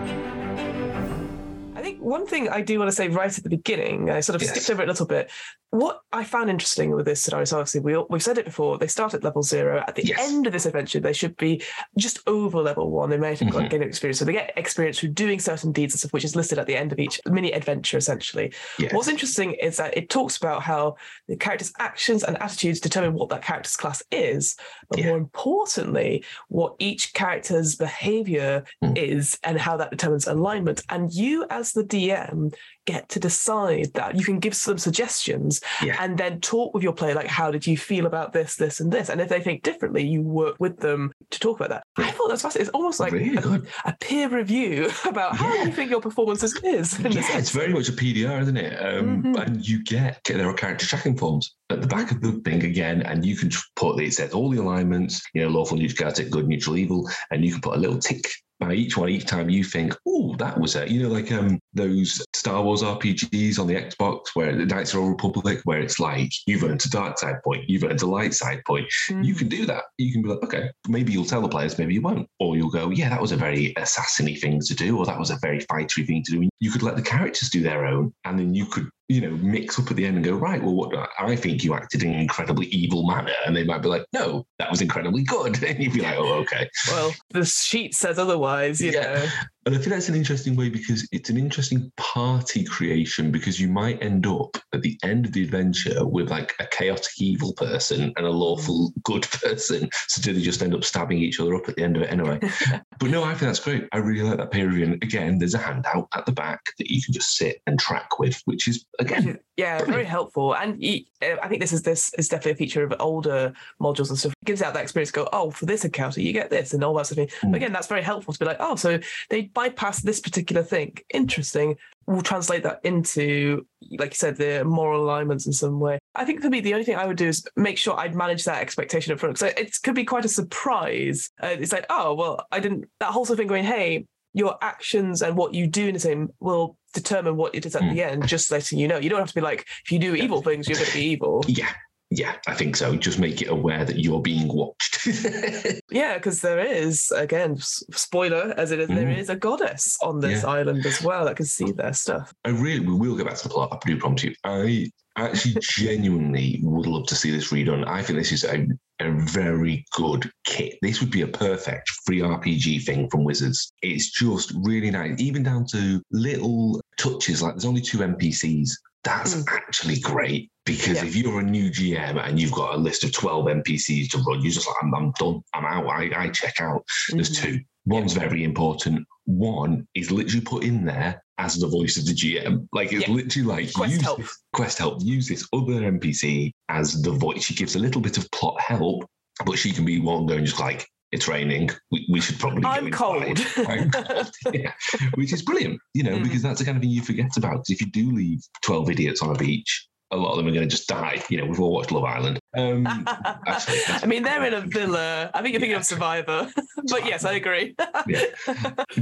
I 1.85 1.89
think 1.89 2.01
one 2.03 2.27
thing 2.27 2.49
I 2.49 2.63
do 2.63 2.79
want 2.79 2.89
to 2.91 2.97
say 2.97 3.09
right 3.09 3.37
at 3.37 3.45
the 3.45 3.51
beginning, 3.51 4.09
I 4.09 4.21
sort 4.21 4.37
of 4.37 4.41
Yes. 4.43 4.53
skipped 4.53 4.71
over 4.71 4.81
it 4.83 4.87
a 4.89 4.91
little 4.91 5.05
bit. 5.05 5.31
What 5.69 6.01
I 6.13 6.25
found 6.25 6.49
interesting 6.49 6.93
with 6.93 7.05
this 7.05 7.21
scenario, 7.21 7.45
so 7.45 7.59
obviously 7.59 7.81
we, 7.81 7.95
all- 7.97 8.07
we've 8.09 8.23
said 8.23 8.39
it 8.39 8.45
before, 8.47 8.79
they 8.79 8.87
start 8.87 9.13
at 9.13 9.23
level 9.25 9.43
zero. 9.43 9.85
At 9.87 9.95
the 9.97 10.07
Yes. 10.07 10.31
end 10.31 10.47
of 10.47 10.53
this 10.55 10.65
adventure, 10.67 11.01
they 11.01 11.13
should 11.13 11.37
be 11.37 11.63
just 11.99 12.21
over 12.27 12.59
level 12.63 12.91
one. 12.91 13.11
They 13.11 13.19
may 13.19 13.35
have 13.35 13.51
got 13.51 13.65
Mhm. 13.65 13.71
gained 13.71 13.83
experience. 13.83 14.19
So 14.21 14.25
they 14.25 14.33
get 14.33 14.53
experience 14.57 14.99
through 15.01 15.11
doing 15.11 15.41
certain 15.41 15.73
deeds 15.73 15.93
and 15.93 15.99
stuff, 15.99 16.13
which 16.15 16.25
is 16.25 16.35
listed 16.37 16.59
at 16.59 16.67
the 16.67 16.77
end 16.77 16.93
of 16.93 16.99
each 16.99 17.21
mini 17.27 17.53
adventure, 17.53 17.99
essentially. 17.99 18.55
Yes. 18.79 18.95
What's 18.95 19.09
interesting 19.09 19.55
is 19.55 19.77
that 19.77 19.95
it 19.97 20.09
talks 20.09 20.37
about 20.39 20.63
how 20.63 20.95
the 21.29 21.37
character's 21.37 21.73
actions 21.81 22.23
and 22.25 22.41
attitudes 22.41 22.81
determine 22.81 23.13
what 23.15 23.29
that 23.31 23.43
character's 23.43 23.77
class 23.77 24.03
is, 24.11 24.57
but 24.89 25.01
Yeah. 25.01 25.09
more 25.09 25.17
importantly, 25.19 26.25
what 26.49 26.77
each 26.79 27.13
character's 27.13 27.75
behavior 27.75 28.63
Mm. 28.83 28.97
is 28.97 29.39
and 29.43 29.59
how 29.59 29.77
that 29.77 29.91
determines 29.91 30.27
alignment. 30.29 30.83
And 30.89 31.13
you, 31.13 31.45
as 31.51 31.74
the 31.75 31.85
DM, 31.85 32.55
get 32.87 33.09
to 33.11 33.21
decide 33.21 33.93
that. 33.95 34.17
You 34.17 34.25
can 34.25 34.39
give 34.39 34.55
some 34.55 34.79
suggestions 34.79 35.61
Yeah. 35.83 35.97
and 36.01 36.17
then 36.19 36.41
talk 36.41 36.75
with 36.75 36.83
your 36.83 36.93
player, 36.93 37.15
like, 37.15 37.27
how 37.27 37.51
did 37.51 37.67
you 37.67 37.77
feel 37.77 38.07
about 38.07 38.33
this, 38.33 38.57
this, 38.57 38.81
and 38.81 38.93
this? 38.93 39.09
And 39.09 39.21
if 39.21 39.29
they 39.29 39.41
think 39.41 39.63
differently, 39.63 40.07
you 40.07 40.23
work 40.23 40.57
with 40.59 40.79
them 40.79 41.13
to 41.31 41.41
talk 41.41 41.59
about 41.61 41.71
that. 41.71 41.83
I 41.97 42.11
thought 42.11 42.29
that's 42.29 42.43
fascinating. 42.43 42.69
It's 42.69 42.75
almost 42.75 43.01
like 43.01 43.13
really 43.13 43.37
a, 43.37 43.63
a 43.87 43.97
peer 44.01 44.29
review 44.29 44.91
about 45.05 45.37
how 45.37 45.53
Yeah. 45.55 45.65
you 45.65 45.73
think 45.73 45.91
your 45.91 46.01
performance 46.01 46.43
is. 46.43 46.55
Yeah, 46.63 47.39
it's 47.39 47.51
very 47.51 47.73
much 47.73 47.89
a 47.89 47.93
PDR, 47.93 48.41
isn't 48.43 48.57
it? 48.57 48.75
Um, 48.81 49.23
Mhm. 49.23 49.35
And 49.47 49.67
you 49.69 49.83
get 49.85 50.21
there 50.25 50.49
are 50.49 50.55
character 50.55 50.87
tracking 50.87 51.17
forms 51.17 51.55
at 51.71 51.81
the 51.81 51.87
back 51.87 52.11
of 52.11 52.21
the 52.21 52.33
thing 52.45 52.65
again, 52.65 53.03
and 53.03 53.25
you 53.25 53.37
can 53.37 53.51
put 53.77 54.01
it 54.01 54.13
says 54.15 54.33
all 54.33 54.51
the 54.51 54.59
alignments, 54.61 55.23
you 55.35 55.43
know, 55.43 55.49
lawful, 55.49 55.77
neutral, 55.77 55.97
chaotic, 55.97 56.31
good, 56.31 56.47
neutral, 56.49 56.77
evil, 56.77 57.09
and 57.31 57.45
you 57.45 57.53
can 57.53 57.61
put 57.61 57.77
a 57.77 57.79
little 57.79 57.99
tick 57.99 58.29
by 58.61 58.73
each 58.73 58.97
one 58.97 59.09
each 59.09 59.27
time 59.27 59.51
you 59.51 59.65
think, 59.65 59.95
oh, 60.07 60.35
that 60.37 60.59
was 60.59 60.77
it. 60.77 60.89
You 60.91 61.03
know, 61.03 61.09
like 61.09 61.31
um 61.33 61.61
those 61.73 62.25
Star 62.35 62.63
Wars 62.63 62.83
RPGs 62.83 63.59
on 63.59 63.67
the 63.67 63.75
Xbox 63.75 64.29
where 64.35 64.55
the 64.57 64.67
Knights 64.67 64.95
of 64.95 65.01
the 65.03 65.09
Republic, 65.09 65.61
where 65.65 65.81
it's 65.81 65.99
like 65.99 66.31
you've 66.47 66.63
earned 66.65 66.85
a 66.85 66.91
dark 66.91 67.19
side 67.19 67.43
point, 67.43 67.69
you've 67.69 67.85
earned 67.85 68.03
a 68.03 68.07
light 68.07 68.35
side 68.35 68.63
point. 68.67 68.87
You 69.09 69.35
Mm. 69.35 69.39
can 69.39 69.49
do 69.49 69.67
that. 69.67 69.85
You 69.99 70.13
can 70.13 70.23
be 70.23 70.29
like, 70.29 70.43
okay, 70.45 70.71
maybe 70.89 71.13
you'll 71.13 71.25
tell 71.25 71.41
the 71.43 71.49
players, 71.49 71.79
maybe 71.79 71.95
you 71.95 72.03
won't. 72.03 72.29
Or 72.39 72.57
you'll 72.57 72.71
go, 72.71 72.91
yeah, 72.91 73.09
that 73.09 73.21
was 73.21 73.33
a 73.33 73.37
very 73.37 73.75
assassiny 73.77 74.39
thing 74.41 74.61
to 74.61 74.75
do, 74.75 74.97
or 74.99 75.07
that 75.07 75.19
was 75.19 75.31
a 75.31 75.39
very 75.43 75.61
fightery 75.61 76.07
thing 76.07 76.23
to 76.25 76.33
do. 76.33 76.49
You 76.61 76.71
could 76.71 76.83
let 76.83 76.97
the 76.97 77.03
characters 77.03 77.51
do 77.51 77.63
their 77.63 77.87
own, 77.87 78.13
and 78.25 78.39
then 78.39 78.55
you 78.55 78.67
could, 78.67 78.89
you 79.15 79.21
know, 79.21 79.37
mix 79.37 79.79
up 79.79 79.89
at 79.91 79.97
the 79.97 80.05
end 80.05 80.17
and 80.17 80.25
go, 80.25 80.35
right, 80.35 80.61
well, 80.61 80.75
what 80.75 81.09
I 81.19 81.37
think 81.37 81.63
you 81.63 81.75
acted 81.75 82.03
in 82.03 82.13
an 82.13 82.19
incredibly 82.19 82.67
evil 82.67 83.07
manner. 83.07 83.33
And 83.47 83.55
they 83.57 83.63
might 83.63 83.81
be 83.81 83.89
like, 83.89 84.05
no, 84.13 84.45
that 84.59 84.69
was 84.71 84.81
incredibly 84.83 85.23
good. 85.23 85.63
And 85.65 85.83
you'd 85.83 85.93
be 85.93 86.01
like, 86.01 86.17
oh, 86.19 86.33
okay. 86.41 86.69
well, 86.91 87.13
the 87.31 87.45
sheet 87.45 87.95
says 87.95 88.19
otherwise, 88.19 88.81
you 88.81 88.91
Yeah. 88.91 89.03
know. 89.03 89.27
And 89.67 89.75
I 89.75 89.79
think 89.79 89.91
that's 89.91 90.09
an 90.09 90.15
interesting 90.15 90.57
way 90.57 90.69
because 90.69 91.09
it's 91.13 91.31
an 91.31 91.39
interesting 91.39 91.91
party 91.97 92.65
creation 92.65 93.31
because 93.31 93.61
you 93.61 93.69
might 93.69 94.03
end 94.03 94.27
up 94.27 94.57
at 94.73 94.83
the 94.83 94.99
end 95.03 95.25
of 95.25 95.33
the 95.33 95.43
adventure 95.43 96.05
with 96.05 96.31
like 96.31 96.55
a 96.61 96.67
chaotic 96.67 97.13
evil 97.19 97.53
person 97.55 98.13
and 98.17 98.27
a 98.27 98.31
lawful 98.31 98.93
good 99.05 99.23
person. 99.23 99.89
So 100.09 100.21
do 100.21 100.33
they 100.33 100.43
just 100.43 100.63
end 100.63 100.75
up 100.75 100.85
stabbing 100.85 101.19
each 101.19 101.41
other 101.41 101.55
up 101.55 101.69
at 101.69 101.77
the 101.77 101.83
end 101.83 101.97
of 101.97 102.03
it 102.03 102.13
anyway? 102.13 102.39
but 102.99 103.11
no, 103.11 103.25
I 103.25 103.29
think 103.29 103.41
that's 103.41 103.61
great. 103.61 103.89
I 103.93 103.99
really 103.99 104.23
like 104.23 104.39
that 104.39 104.51
peer 104.51 104.69
review. 104.69 104.85
And 104.85 105.03
again, 105.03 105.39
there's 105.39 105.55
a 105.55 105.59
handout 105.59 106.09
at 106.15 106.27
the 106.27 106.33
back 106.33 106.61
that 106.79 106.91
you 106.91 107.03
can 107.03 107.15
just 107.15 107.37
sit 107.37 107.63
and 107.67 107.79
track 107.79 108.19
with, 108.19 108.41
which 108.45 108.69
is 108.69 108.85
again 108.99 109.39
yeah, 109.57 109.79
Brilliant. 109.79 109.95
very 109.95 110.05
helpful. 110.05 110.57
And 110.57 110.83
you, 110.83 111.05
uh, 111.23 111.37
I 111.41 111.47
think 111.47 111.61
this 111.61 111.73
is 111.73 111.83
this 111.83 112.13
is 112.15 112.29
definitely 112.29 112.53
a 112.53 112.57
feature 112.57 112.83
of 112.83 112.93
older 112.99 113.53
modules 113.81 114.09
and 114.09 114.19
stuff. 114.19 114.33
It 114.33 114.47
gives 114.47 114.63
out 114.63 114.75
that 114.75 114.83
experience. 114.83 115.13
Go, 115.13 115.29
oh, 115.33 115.51
for 115.51 115.67
this 115.67 115.85
encounter, 115.85 116.21
you 116.21 116.33
get 116.33 116.51
this, 116.51 116.75
and 116.75 116.83
all 116.83 116.95
that 116.95 117.07
sort 117.07 117.19
of 117.19 117.31
thing. 117.31 117.49
Mm. 117.49 117.53
But 117.53 117.57
again, 117.59 117.73
that's 117.73 117.87
very 117.87 118.03
helpful 118.03 118.33
to 118.33 118.39
be 118.39 118.47
like, 118.47 118.57
oh, 118.59 118.75
so 118.75 118.99
they 119.31 119.43
bypass 119.55 120.03
this 120.03 120.21
particular 120.21 120.63
thing. 120.63 120.97
Interesting. 121.13 121.77
We'll 122.07 122.21
translate 122.21 122.65
that 122.65 122.81
into, 122.85 123.67
like 123.99 124.11
you 124.11 124.17
said, 124.17 124.37
the 124.37 124.63
moral 124.65 125.03
alignments 125.03 125.47
in 125.47 125.53
some 125.53 125.81
way. 125.81 125.99
I 126.15 126.25
think 126.27 126.43
for 126.43 126.51
me, 126.51 126.61
the 126.61 126.75
only 126.75 126.85
thing 126.85 126.97
I 126.97 127.07
would 127.07 127.17
do 127.17 127.29
is 127.29 127.47
make 127.57 127.79
sure 127.79 127.99
I'd 127.99 128.15
manage 128.15 128.45
that 128.45 128.61
expectation 128.61 129.13
up 129.13 129.21
front. 129.21 129.39
So 129.39 129.47
it 129.47 129.75
could 129.83 129.95
be 129.95 130.05
quite 130.05 130.25
a 130.27 130.29
surprise. 130.29 131.31
Uh, 131.43 131.57
it's 131.59 131.73
like, 131.73 131.87
oh, 131.89 132.15
well, 132.15 132.45
I 132.53 132.61
didn't. 132.61 132.87
That 133.01 133.13
whole 133.13 133.25
sort 133.25 133.37
of 133.37 133.39
thing 133.39 133.49
going, 133.49 133.65
hey, 133.65 134.07
your 134.35 134.59
actions 134.61 135.23
and 135.23 135.37
what 135.37 135.55
you 135.55 135.67
do 135.67 135.87
in 135.87 135.95
the 135.95 136.01
same 136.01 136.29
will 136.41 136.77
determine 136.93 137.37
what 137.37 137.55
it 137.55 137.65
is 137.65 137.75
at 137.77 137.83
Mm. 137.83 137.95
the 137.95 138.03
end, 138.03 138.29
just 138.29 138.51
letting 138.51 138.79
you 138.79 138.89
know. 138.89 138.99
You 138.99 139.09
don't 139.09 139.21
have 139.21 139.29
to 139.29 139.35
be 139.35 139.41
like, 139.41 139.65
if 139.85 139.93
you 139.93 139.99
do 139.99 140.15
evil 140.15 140.43
things, 140.43 140.69
you're 140.69 140.77
going 140.77 140.91
to 140.91 140.95
be 140.97 141.05
evil. 141.05 141.43
yeah. 141.47 141.71
Yeah, 142.17 142.37
I 142.47 142.55
think 142.55 142.77
so. 142.77 142.95
Just 142.97 143.19
make 143.19 143.43
it 143.43 143.49
aware 143.49 143.85
that 143.85 143.99
you're 143.99 144.23
being 144.23 144.49
watched. 144.49 144.99
Yeah, 145.91 146.15
because 146.17 146.41
there 146.41 146.59
is, 146.59 147.13
again, 147.15 147.57
spoiler 147.59 148.53
as 148.57 148.73
it 148.73 148.81
is, 148.81 148.89
there 148.89 149.07
Mm. 149.07 149.19
is 149.19 149.29
a 149.29 149.37
goddess 149.37 149.97
on 150.03 150.19
this 150.21 150.43
Yeah. 150.43 150.49
island 150.49 150.85
as 150.87 151.01
well 151.03 151.25
that 151.27 151.37
can 151.37 151.47
see 151.47 151.71
their 151.71 151.93
stuff. 151.93 152.33
I 152.45 152.49
really, 152.49 152.81
we 152.81 152.95
will 152.95 153.17
get 153.17 153.27
back 153.27 153.37
to 153.37 153.45
the 153.45 153.55
plot. 153.55 153.71
I 153.73 153.87
do 153.87 153.97
promise 153.99 154.25
you. 154.25 154.35
I 154.45 154.91
actually 155.17 155.57
genuinely 155.61 156.59
would 156.63 156.87
love 156.87 157.07
to 157.09 157.15
see 157.15 157.31
this 157.31 157.53
redone. 157.53 157.87
I 157.87 158.03
think 158.03 158.19
this 158.19 158.33
is 158.33 158.43
a, 158.45 158.67
a 159.01 159.11
very 159.13 159.85
good 159.93 160.29
kit. 160.45 160.79
This 160.83 161.01
would 161.01 161.11
be 161.13 161.23
a 161.23 161.29
perfect 161.29 161.89
free 162.07 162.21
RPG 162.21 162.85
thing 162.85 163.09
from 163.11 163.23
Wizards. 163.25 163.71
It's 163.83 164.11
just 164.11 164.53
really 164.63 164.91
nice, 164.91 165.21
even 165.21 165.43
down 165.45 165.67
to 165.73 166.03
little 166.11 166.81
touches. 166.99 167.41
Like 167.43 167.55
there's 167.55 167.65
only 167.67 167.83
two 167.83 167.99
NPCs. 167.99 168.71
That's 169.05 169.35
Mm. 169.35 169.45
actually 169.53 170.01
great 170.01 170.51
because 170.65 170.97
Yeah. 171.03 171.05
if 171.05 171.15
you're 171.17 171.41
a 171.41 171.43
new 171.43 171.71
GM 171.71 172.17
and 172.19 172.41
you've 172.41 172.53
got 172.53 172.75
a 172.75 172.79
list 172.79 173.05
of 173.05 173.13
12 173.13 173.47
NPCs 173.49 174.09
to 174.11 174.19
run, 174.19 174.41
you're 174.43 174.53
just 174.53 174.67
like, 174.67 174.77
I'm, 174.83 174.95
I'm 174.95 175.13
done. 175.19 175.41
I'm 175.53 175.65
out. 175.67 175.87
I, 175.87 176.11
I 176.17 176.29
check 176.31 176.55
out. 176.61 176.83
There's 177.11 177.31
Mhm. 177.39 177.43
two. 177.43 177.61
One's 177.87 178.15
very 178.15 178.45
important. 178.45 179.07
One 179.27 179.87
is 179.95 180.11
literally 180.11 180.41
put 180.41 180.65
in 180.65 180.85
there 180.87 181.23
as 181.37 181.57
the 181.57 181.69
voice 181.69 181.99
of 181.99 182.07
the 182.07 182.15
GM. 182.15 182.67
Like 182.73 182.93
it's 182.93 183.07
Yeah. 183.07 183.15
literally 183.15 183.47
like 183.47 183.73
Quest 183.75 183.93
use 183.95 184.03
help. 184.03 184.19
this- 184.19 184.39
quest 184.55 184.79
help. 184.79 185.03
Use 185.03 185.29
this 185.29 185.47
other 185.53 185.85
NPC 185.85 186.53
as 186.71 187.03
the 187.03 187.11
voice. 187.11 187.45
She 187.45 187.55
gives 187.55 187.75
a 187.77 187.79
little 187.79 188.01
bit 188.01 188.17
of 188.17 188.31
plot 188.31 188.59
help, 188.61 189.05
but 189.45 189.59
she 189.59 189.71
can 189.73 189.85
be 189.85 190.01
one 190.01 190.25
going 190.27 190.47
just 190.47 190.61
like 190.61 190.89
it's 191.15 191.29
raining. 191.29 191.71
We, 191.93 192.07
we 192.11 192.21
should 192.21 192.39
probably. 192.39 192.65
I'm 192.65 192.91
cold. 192.91 193.39
I'm 193.69 193.91
cold. 193.91 194.31
yeah. 194.53 194.73
Which 195.15 195.33
is 195.33 195.43
brilliant, 195.43 195.81
you 195.95 196.03
know, 196.03 196.17
Mhm. 196.17 196.25
because 196.25 196.43
that's 196.43 196.59
the 196.59 196.65
kind 196.65 196.77
of 196.77 196.83
thing 196.83 196.91
you 196.91 197.03
forget 197.03 197.31
about. 197.37 197.65
if 197.69 197.81
you 197.81 197.87
do 197.91 198.11
leave 198.11 198.41
twelve 198.63 198.91
idiots 198.91 199.23
on 199.23 199.31
a 199.35 199.39
beach, 199.39 199.87
a 200.11 200.17
lot 200.17 200.31
of 200.33 200.37
them 200.37 200.47
are 200.47 200.53
going 200.53 200.69
to 200.69 200.71
just 200.71 200.89
die. 200.89 201.23
You 201.29 201.39
know, 201.39 201.47
we've 201.47 201.61
all 201.61 201.73
watched 201.73 201.91
Love 201.91 202.05
Island. 202.05 202.39
Um, 202.57 202.87
actually, 203.47 203.79
I 203.89 204.07
mean, 204.07 204.23
they're 204.23 204.45
in 204.45 204.55
a 204.55 204.61
villa. 204.61 205.31
I 205.35 205.43
think 205.43 205.53
you're 205.53 205.61
thinking 205.61 205.77
of 205.77 205.85
Survivor. 205.85 206.49
but 206.91 207.05
yes, 207.07 207.25
I 207.25 207.33
agree. 207.33 207.75
yeah, 208.07 208.25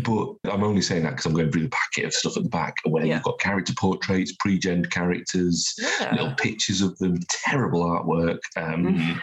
But 0.05 0.35
I'm 0.51 0.63
only 0.65 0.81
saying 0.83 1.03
that 1.05 1.11
because 1.11 1.27
I'm 1.27 1.35
going 1.35 1.51
through 1.51 1.65
the 1.65 1.69
packet 1.71 2.07
of 2.07 2.15
stuff 2.15 2.37
at 2.37 2.45
the 2.45 2.49
back 2.49 2.77
where 2.85 3.05
Yeah. 3.05 3.17
you've 3.17 3.25
got 3.25 3.39
character 3.41 3.75
portraits, 3.77 4.33
pre-gen 4.41 4.85
characters, 4.87 5.75
little 6.13 6.35
pictures 6.37 6.81
of 6.81 6.97
them, 6.99 7.19
terrible 7.29 7.85
artwork. 7.85 8.39
Um, 8.57 9.21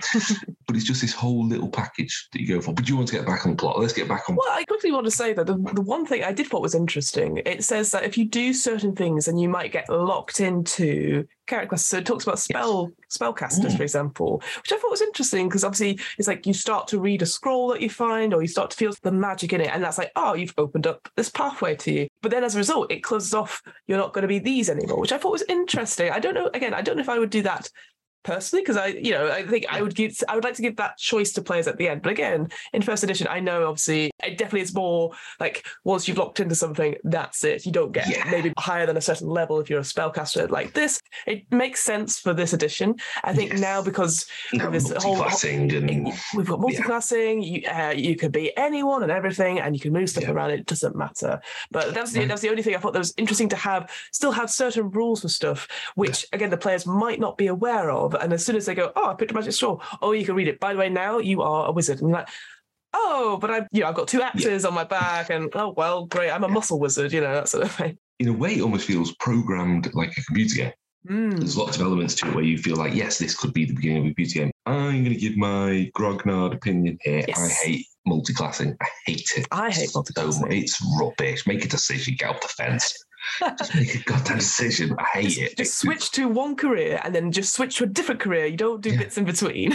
but 0.67 0.75
it's 0.75 0.86
just 0.86 1.01
this 1.01 1.13
whole 1.13 1.45
little 1.48 1.69
package 1.69 2.27
that 2.33 2.41
you 2.41 2.48
go 2.48 2.62
for. 2.62 2.74
But 2.74 2.86
do 2.86 2.91
you 2.91 2.98
want 2.98 3.07
to 3.09 3.15
get 3.15 3.25
back 3.25 3.45
on 3.45 3.51
the 3.53 3.57
plot? 3.57 3.79
Let's 3.79 3.93
get 3.93 4.07
back 4.07 4.29
on. 4.29 4.36
Well, 4.36 4.48
I 4.51 4.63
quickly 4.65 4.91
want 4.91 5.05
to 5.05 5.12
say 5.12 5.33
that 5.33 5.48
the, 5.48 5.55
the 5.74 5.81
one 5.81 6.05
thing 6.05 6.24
I 6.24 6.31
did 6.33 6.48
thought 6.48 6.62
was 6.62 6.75
interesting, 6.75 7.41
it 7.45 7.63
says 7.63 7.91
that 7.91 8.03
if 8.03 8.17
you 8.17 8.25
do 8.25 8.53
certain 8.53 8.95
things, 8.95 9.27
and 9.27 9.39
you 9.39 9.50
might 9.50 9.71
get 9.71 9.89
locked 9.89 10.39
into 10.39 11.25
character. 11.50 11.75
So 11.77 11.98
it 11.98 12.06
talks 12.06 12.24
about 12.24 12.39
spell 12.39 12.91
spellcasters, 13.12 13.72
Mm. 13.72 13.77
for 13.77 13.84
example, 13.84 14.41
which 14.58 14.72
I 14.72 14.77
thought 14.77 14.91
was 14.91 15.01
interesting 15.01 15.50
because 15.50 15.63
obviously 15.63 16.00
it's 16.18 16.27
like 16.27 16.46
you 16.46 16.53
start 16.53 16.88
to 16.89 17.00
read 17.00 17.22
a 17.22 17.25
scroll 17.25 17.70
that 17.70 17.82
you 17.82 17.89
find, 17.89 18.34
or 18.34 18.41
you 18.41 18.48
start 18.48 18.70
to 18.72 18.77
feel 18.77 18.94
the 19.01 19.12
magic 19.12 19.51
in 19.53 19.62
it, 19.62 19.72
and 19.74 19.84
that's 19.84 19.98
like, 19.98 20.12
oh, 20.15 20.34
you've 20.36 20.54
opened 20.58 20.88
up 20.88 21.10
this 21.17 21.30
pathway 21.30 21.76
to 21.76 21.91
you. 21.91 22.08
But 22.21 22.32
then 22.32 22.43
as 22.43 22.56
a 22.56 22.60
result, 22.60 22.91
it 22.91 23.04
closes 23.04 23.34
off. 23.34 23.62
You're 23.88 23.97
not 23.97 24.13
going 24.13 24.21
to 24.23 24.28
be 24.28 24.39
these 24.39 24.69
anymore, 24.69 25.00
which 25.00 25.12
I 25.12 25.17
thought 25.17 25.32
was 25.32 25.43
interesting. 25.50 26.12
I 26.12 26.19
don't 26.19 26.34
know. 26.36 26.50
Again, 26.54 26.73
I 26.73 26.82
don't 26.82 26.95
know 26.95 27.02
if 27.02 27.10
I 27.10 27.19
would 27.19 27.30
do 27.30 27.41
that 27.43 27.69
personally 28.23 28.62
because 28.62 28.76
I, 28.76 28.88
you 28.88 29.12
know, 29.12 29.32
I 29.32 29.45
think 29.45 29.65
I 29.69 29.82
would 29.82 29.95
give, 29.95 30.13
I 30.28 30.36
would 30.36 30.43
like 30.43 30.56
to 30.56 30.62
give 30.62 30.76
that 30.76 30.97
choice 30.97 31.32
to 31.34 31.41
players 31.41 31.67
at 31.67 31.78
the 31.78 31.88
end. 31.88 32.02
But 32.02 32.12
again, 32.12 32.50
in 32.73 32.82
first 32.82 33.02
edition, 33.04 33.28
I 33.30 33.39
know 33.39 33.65
obviously 33.67 34.12
it 34.23 34.38
definitely 34.38 34.62
is 34.62 34.73
more 34.73 35.12
like 35.39 35.65
once 35.84 36.08
you've 36.08 36.17
locked 36.17 36.39
into 36.39 36.55
something, 36.55 36.95
that's 37.03 37.43
it. 37.43 37.65
You 37.65 37.71
don't 37.71 37.91
get 37.91 38.08
Yeah. 38.10 38.29
maybe 38.29 38.53
higher 38.58 38.86
than 38.86 38.97
a 38.97 39.01
certain 39.01 39.27
level 39.27 39.60
if 39.60 39.69
you're 39.69 39.79
a 39.79 39.84
spellcaster 39.84 40.49
like 40.49 40.73
this. 40.73 41.01
It 41.25 41.51
makes 41.51 41.82
sense 41.82 42.19
for 42.19 42.34
this 42.34 42.53
edition. 42.53 42.95
I 43.23 43.34
think 43.34 43.51
Yes. 43.51 43.62
now 43.62 43.82
because 43.82 44.25
No, 44.53 44.69
this 44.69 44.91
whole- 45.03 45.21
and 45.23 45.71
we've 46.36 46.47
got 46.47 46.55
Yeah. 46.55 46.62
multi-classing, 46.62 47.41
you, 47.41 47.62
uh, 47.69 47.93
you 47.95 48.15
could 48.15 48.32
be 48.32 48.55
anyone 48.58 49.03
and 49.03 49.12
everything, 49.12 49.60
and 49.60 49.75
you 49.75 49.79
can 49.79 49.93
move 49.93 50.10
stuff 50.10 50.23
Yeah. 50.23 50.32
around. 50.32 50.51
It 50.51 50.65
doesn't 50.65 50.95
matter. 50.95 51.39
But 51.71 51.93
that's 51.93 52.12
the 52.12 52.25
that's 52.25 52.41
the 52.41 52.49
only 52.49 52.62
thing 52.63 52.75
I 52.75 52.79
thought 52.79 52.93
that 52.93 52.99
was 52.99 53.13
interesting 53.17 53.49
to 53.49 53.55
have. 53.55 53.89
Still 54.12 54.32
have 54.32 54.49
certain 54.49 54.89
rules 54.91 55.21
for 55.21 55.29
stuff, 55.29 55.67
which 55.95 56.25
again 56.34 56.49
the 56.49 56.58
players 56.58 56.86
might 56.86 57.19
not 57.19 57.38
be 57.38 57.47
aware 57.47 57.89
of. 57.91 58.13
And 58.15 58.34
as 58.34 58.45
soon 58.45 58.55
as 58.55 58.65
they 58.65 58.75
go, 58.75 58.91
oh, 58.95 59.10
I 59.12 59.13
picked 59.15 59.32
a 59.32 59.34
magic 59.34 59.53
scroll. 59.53 59.82
Oh, 60.01 60.12
you 60.12 60.25
can 60.25 60.36
read 60.36 60.47
it. 60.47 60.60
By 60.60 60.73
the 60.73 60.79
way, 60.79 60.89
now 60.89 61.19
you 61.19 61.41
are 61.41 61.67
a 61.67 61.71
wizard. 61.71 61.99
And 62.01 62.10
you're 62.10 62.19
like, 62.19 62.29
oh, 62.93 63.38
but 63.39 63.52
I, 63.52 63.67
you 63.71 63.82
know, 63.82 63.88
I've 63.88 63.95
got 63.95 64.08
two 64.08 64.21
actors 64.21 64.65
on 64.65 64.73
my 64.73 64.84
back, 64.84 65.30
and 65.30 65.49
oh 65.56 65.73
well, 65.75 66.06
great, 66.06 66.32
I'm 66.32 66.43
a 66.43 66.49
muscle 66.49 66.80
wizard. 66.80 67.12
You 67.12 67.21
know 67.21 67.34
that 67.34 67.49
sort 67.49 67.63
of 67.63 67.71
thing. 67.71 67.97
in 68.19 68.28
a 68.28 68.34
way, 68.34 68.56
it 68.56 68.62
almost 68.62 68.86
feels 68.86 69.13
programmed 69.15 69.93
like 69.93 70.15
a 70.17 70.23
computer 70.23 70.56
game. 70.56 70.73
Mm. 71.10 71.39
There's 71.39 71.58
lots 71.58 71.78
of 71.78 71.84
elements 71.84 72.13
to 72.15 72.28
it 72.28 72.36
where 72.36 72.43
you 72.43 72.58
feel 72.58 72.75
like, 72.75 72.93
yes, 72.93 73.17
this 73.17 73.36
could 73.36 73.54
be 73.54 73.65
the 73.65 73.73
beginning 73.73 73.99
of 73.99 74.04
a 74.04 74.08
computer 74.10 74.39
game. 74.39 74.52
I'm 74.65 75.04
going 75.04 75.15
to 75.15 75.19
give 75.19 75.38
my 75.38 75.89
grognard 75.95 76.54
opinion 76.54 76.97
here. 77.02 77.23
Yes. 77.28 77.39
I 77.39 77.65
hate 77.65 77.86
multi-classing. 78.06 78.75
I 78.82 78.88
hate 79.06 79.30
it. 79.38 79.47
I 79.52 79.71
hate 79.71 79.89
so 79.89 80.04
It's 80.49 80.78
rubbish. 80.99 81.47
Make 81.47 81.63
a 81.63 81.67
decision. 81.67 82.15
Get 82.17 82.30
off 82.30 82.41
the 82.41 82.49
fence. 82.49 82.93
Just 83.58 83.75
make 83.75 83.95
a 83.95 83.99
goddamn 84.03 84.38
decision. 84.38 84.95
I 84.99 85.03
hate 85.19 85.23
Just, 85.29 85.38
it. 85.39 85.58
just 85.58 85.77
switch 85.79 86.12
to 86.12 86.27
one 86.27 86.55
career 86.55 86.99
and 87.03 87.13
then 87.13 87.32
just 87.32 87.53
switch 87.53 87.77
to 87.77 87.84
a 87.84 87.88
different 87.88 88.19
career. 88.21 88.45
You 88.45 88.58
don't 88.58 88.82
do 88.82 88.91
Yeah. 88.91 88.97
bits 88.99 89.17
in 89.17 89.25
between. 89.25 89.73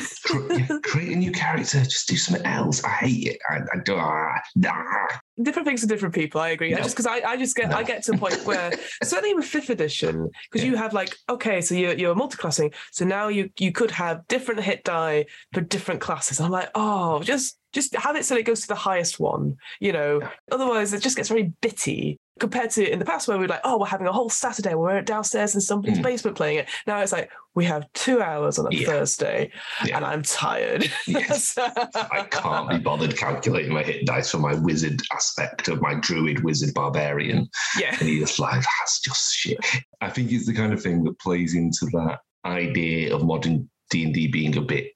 Yeah, 0.50 0.78
create 0.85 1.12
a 1.12 1.16
new 1.16 1.33
character. 1.33 1.83
Just 1.85 2.09
do 2.09 2.16
something 2.16 2.44
else. 2.46 2.83
I 2.85 2.90
hate 2.90 3.26
it. 3.28 3.38
I, 3.50 3.57
I 3.57 3.78
do. 3.85 3.96
Ah, 3.96 4.35
ah. 4.66 5.20
Different 5.42 5.66
things 5.66 5.81
for 5.81 5.87
different 5.88 6.14
people. 6.14 6.40
I 6.40 6.51
agree. 6.51 6.73
I 6.75 6.79
No. 6.79 6.83
just 6.85 6.94
because 6.97 7.07
I, 7.07 7.16
I 7.29 7.37
just 7.37 7.57
get 7.57 7.70
No. 7.70 7.77
I 7.77 7.83
get 7.83 8.03
to 8.05 8.12
a 8.12 8.18
point 8.18 8.44
where 8.47 8.73
certainly 9.03 9.35
with 9.35 9.44
fifth 9.47 9.70
edition 9.70 10.31
because 10.51 10.64
Yeah. 10.64 10.70
you 10.73 10.77
have 10.77 10.92
like 10.92 11.14
okay, 11.29 11.61
so 11.61 11.75
you're 11.75 11.94
you're 11.94 12.14
multi-classing, 12.14 12.73
so 12.92 13.05
now 13.05 13.29
you 13.29 13.51
you 13.59 13.73
could 13.73 13.90
have 13.90 14.27
different 14.29 14.62
hit 14.62 14.85
die 14.85 15.27
for 15.53 15.61
different 15.61 16.01
classes. 16.01 16.40
I'm 16.40 16.51
like, 16.51 16.70
oh, 16.75 17.20
just 17.23 17.59
just 17.73 17.94
have 17.97 18.14
it 18.14 18.25
so 18.25 18.37
it 18.37 18.44
goes 18.44 18.61
to 18.62 18.68
the 18.68 18.75
highest 18.77 19.18
one. 19.18 19.57
You 19.81 19.92
know, 19.92 20.20
Yeah. 20.20 20.31
otherwise 20.53 20.92
it 20.92 21.03
just 21.03 21.16
gets 21.16 21.29
very 21.29 21.53
bitty. 21.61 22.18
Compared 22.40 22.70
to 22.70 22.88
in 22.92 22.99
the 22.99 23.05
past 23.05 23.29
where 23.29 23.38
we're 23.38 23.47
like, 23.47 23.61
oh, 23.62 23.79
we're 23.79 23.87
having 23.87 24.09
a 24.09 24.12
whole 24.12 24.29
Saturday 24.29 24.75
where 24.75 24.94
we're 24.97 25.03
downstairs 25.03 25.55
in 25.55 25.61
somebody's 25.61 25.99
Mm. 26.01 26.03
basement 26.03 26.37
playing 26.37 26.59
it. 26.59 26.68
Now 26.85 26.99
it's 27.01 27.12
like 27.12 27.31
we 27.55 27.64
have 27.64 27.87
two 27.95 28.21
hours 28.21 28.59
on 28.59 28.67
a 28.67 28.75
Yeah. 28.77 28.87
Thursday, 28.87 29.51
Yeah. 29.85 29.97
and 29.97 30.05
I'm 30.05 30.23
tired. 30.23 30.90
Yes. 31.07 31.57
I 31.59 32.27
can't 32.31 32.69
be 32.69 32.79
bothered 32.79 33.17
calculating 33.17 33.73
my 33.73 33.83
hit 33.83 34.07
dice 34.07 34.31
for 34.31 34.38
my 34.38 34.55
wizard 34.55 35.01
aspect 35.12 35.69
of 35.69 35.81
my 35.81 35.95
druid 35.95 36.43
wizard 36.43 36.75
barbarian. 36.75 37.49
yeah. 37.79 37.97
And 37.99 38.09
he's 38.09 38.38
like, 38.38 38.62
that's 38.62 39.01
just 39.01 39.35
shit. 39.35 39.59
I 40.01 40.11
think 40.11 40.33
it's 40.33 40.47
the 40.47 40.55
kind 40.55 40.73
of 40.73 40.83
thing 40.83 41.05
that 41.05 41.19
plays 41.21 41.55
into 41.55 41.87
that 41.93 42.19
idea 42.45 43.14
of 43.14 43.25
modern 43.25 43.69
D&D 43.90 44.29
being 44.29 44.57
a 44.57 44.61
bit 44.62 44.93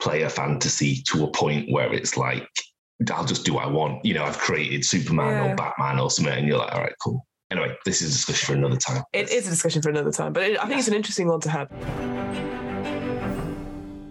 player 0.00 0.28
fantasy 0.28 1.02
to 1.08 1.24
a 1.24 1.30
point 1.32 1.70
where 1.72 1.92
it's 1.92 2.16
like, 2.16 2.46
I'll 3.12 3.24
just 3.24 3.44
do 3.44 3.54
what 3.54 3.64
I 3.64 3.68
want. 3.68 4.04
You 4.04 4.14
know, 4.14 4.24
I've 4.24 4.38
created 4.38 4.84
Superman 4.84 5.28
Yeah. 5.32 5.52
or 5.52 5.56
Batman 5.56 5.98
or 5.98 6.10
something, 6.10 6.34
and 6.34 6.46
you're 6.46 6.58
like, 6.58 6.72
all 6.72 6.80
right, 6.82 6.94
cool. 7.02 7.26
Anyway, 7.52 7.76
this 7.84 8.00
is 8.00 8.08
a 8.08 8.12
discussion 8.12 8.46
for 8.46 8.54
another 8.54 8.78
time. 8.78 9.02
It 9.12 9.30
is 9.30 9.46
a 9.46 9.50
discussion 9.50 9.82
for 9.82 9.90
another 9.90 10.10
time, 10.10 10.32
but 10.32 10.42
it, 10.42 10.58
I 10.58 10.66
think 10.66 10.78
it's 10.78 10.88
an 10.88 10.94
interesting 10.94 11.28
one 11.28 11.38
to 11.40 11.50
have. 11.50 11.68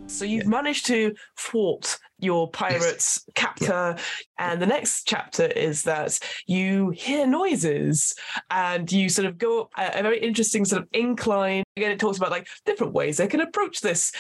So 0.06 0.25
you've 0.25 0.45
managed 0.45 0.86
to 0.88 1.15
thwart 1.36 1.97
your 2.21 2.49
pirate's 2.49 3.25
captor. 3.36 3.95
And 4.38 4.62
the 4.62 4.65
next 4.65 5.07
chapter 5.07 5.45
is 5.45 5.84
that 5.84 6.19
you 6.47 6.89
hear 6.91 7.27
noises 7.27 8.15
and 8.49 8.91
you 8.91 9.10
sort 9.10 9.27
of 9.27 9.38
go 9.38 9.62
up 9.62 9.71
a, 9.77 9.99
a 9.99 10.03
very 10.03 10.19
interesting 10.19 10.65
sort 10.65 10.81
of 10.81 10.88
incline. 10.93 11.63
Again, 11.77 11.91
it 11.91 11.99
talks 11.99 12.17
about 12.17 12.31
like 12.31 12.47
different 12.65 12.93
ways 12.93 13.17
they 13.17 13.27
can 13.27 13.41
approach 13.41 13.81
this. 13.81 14.12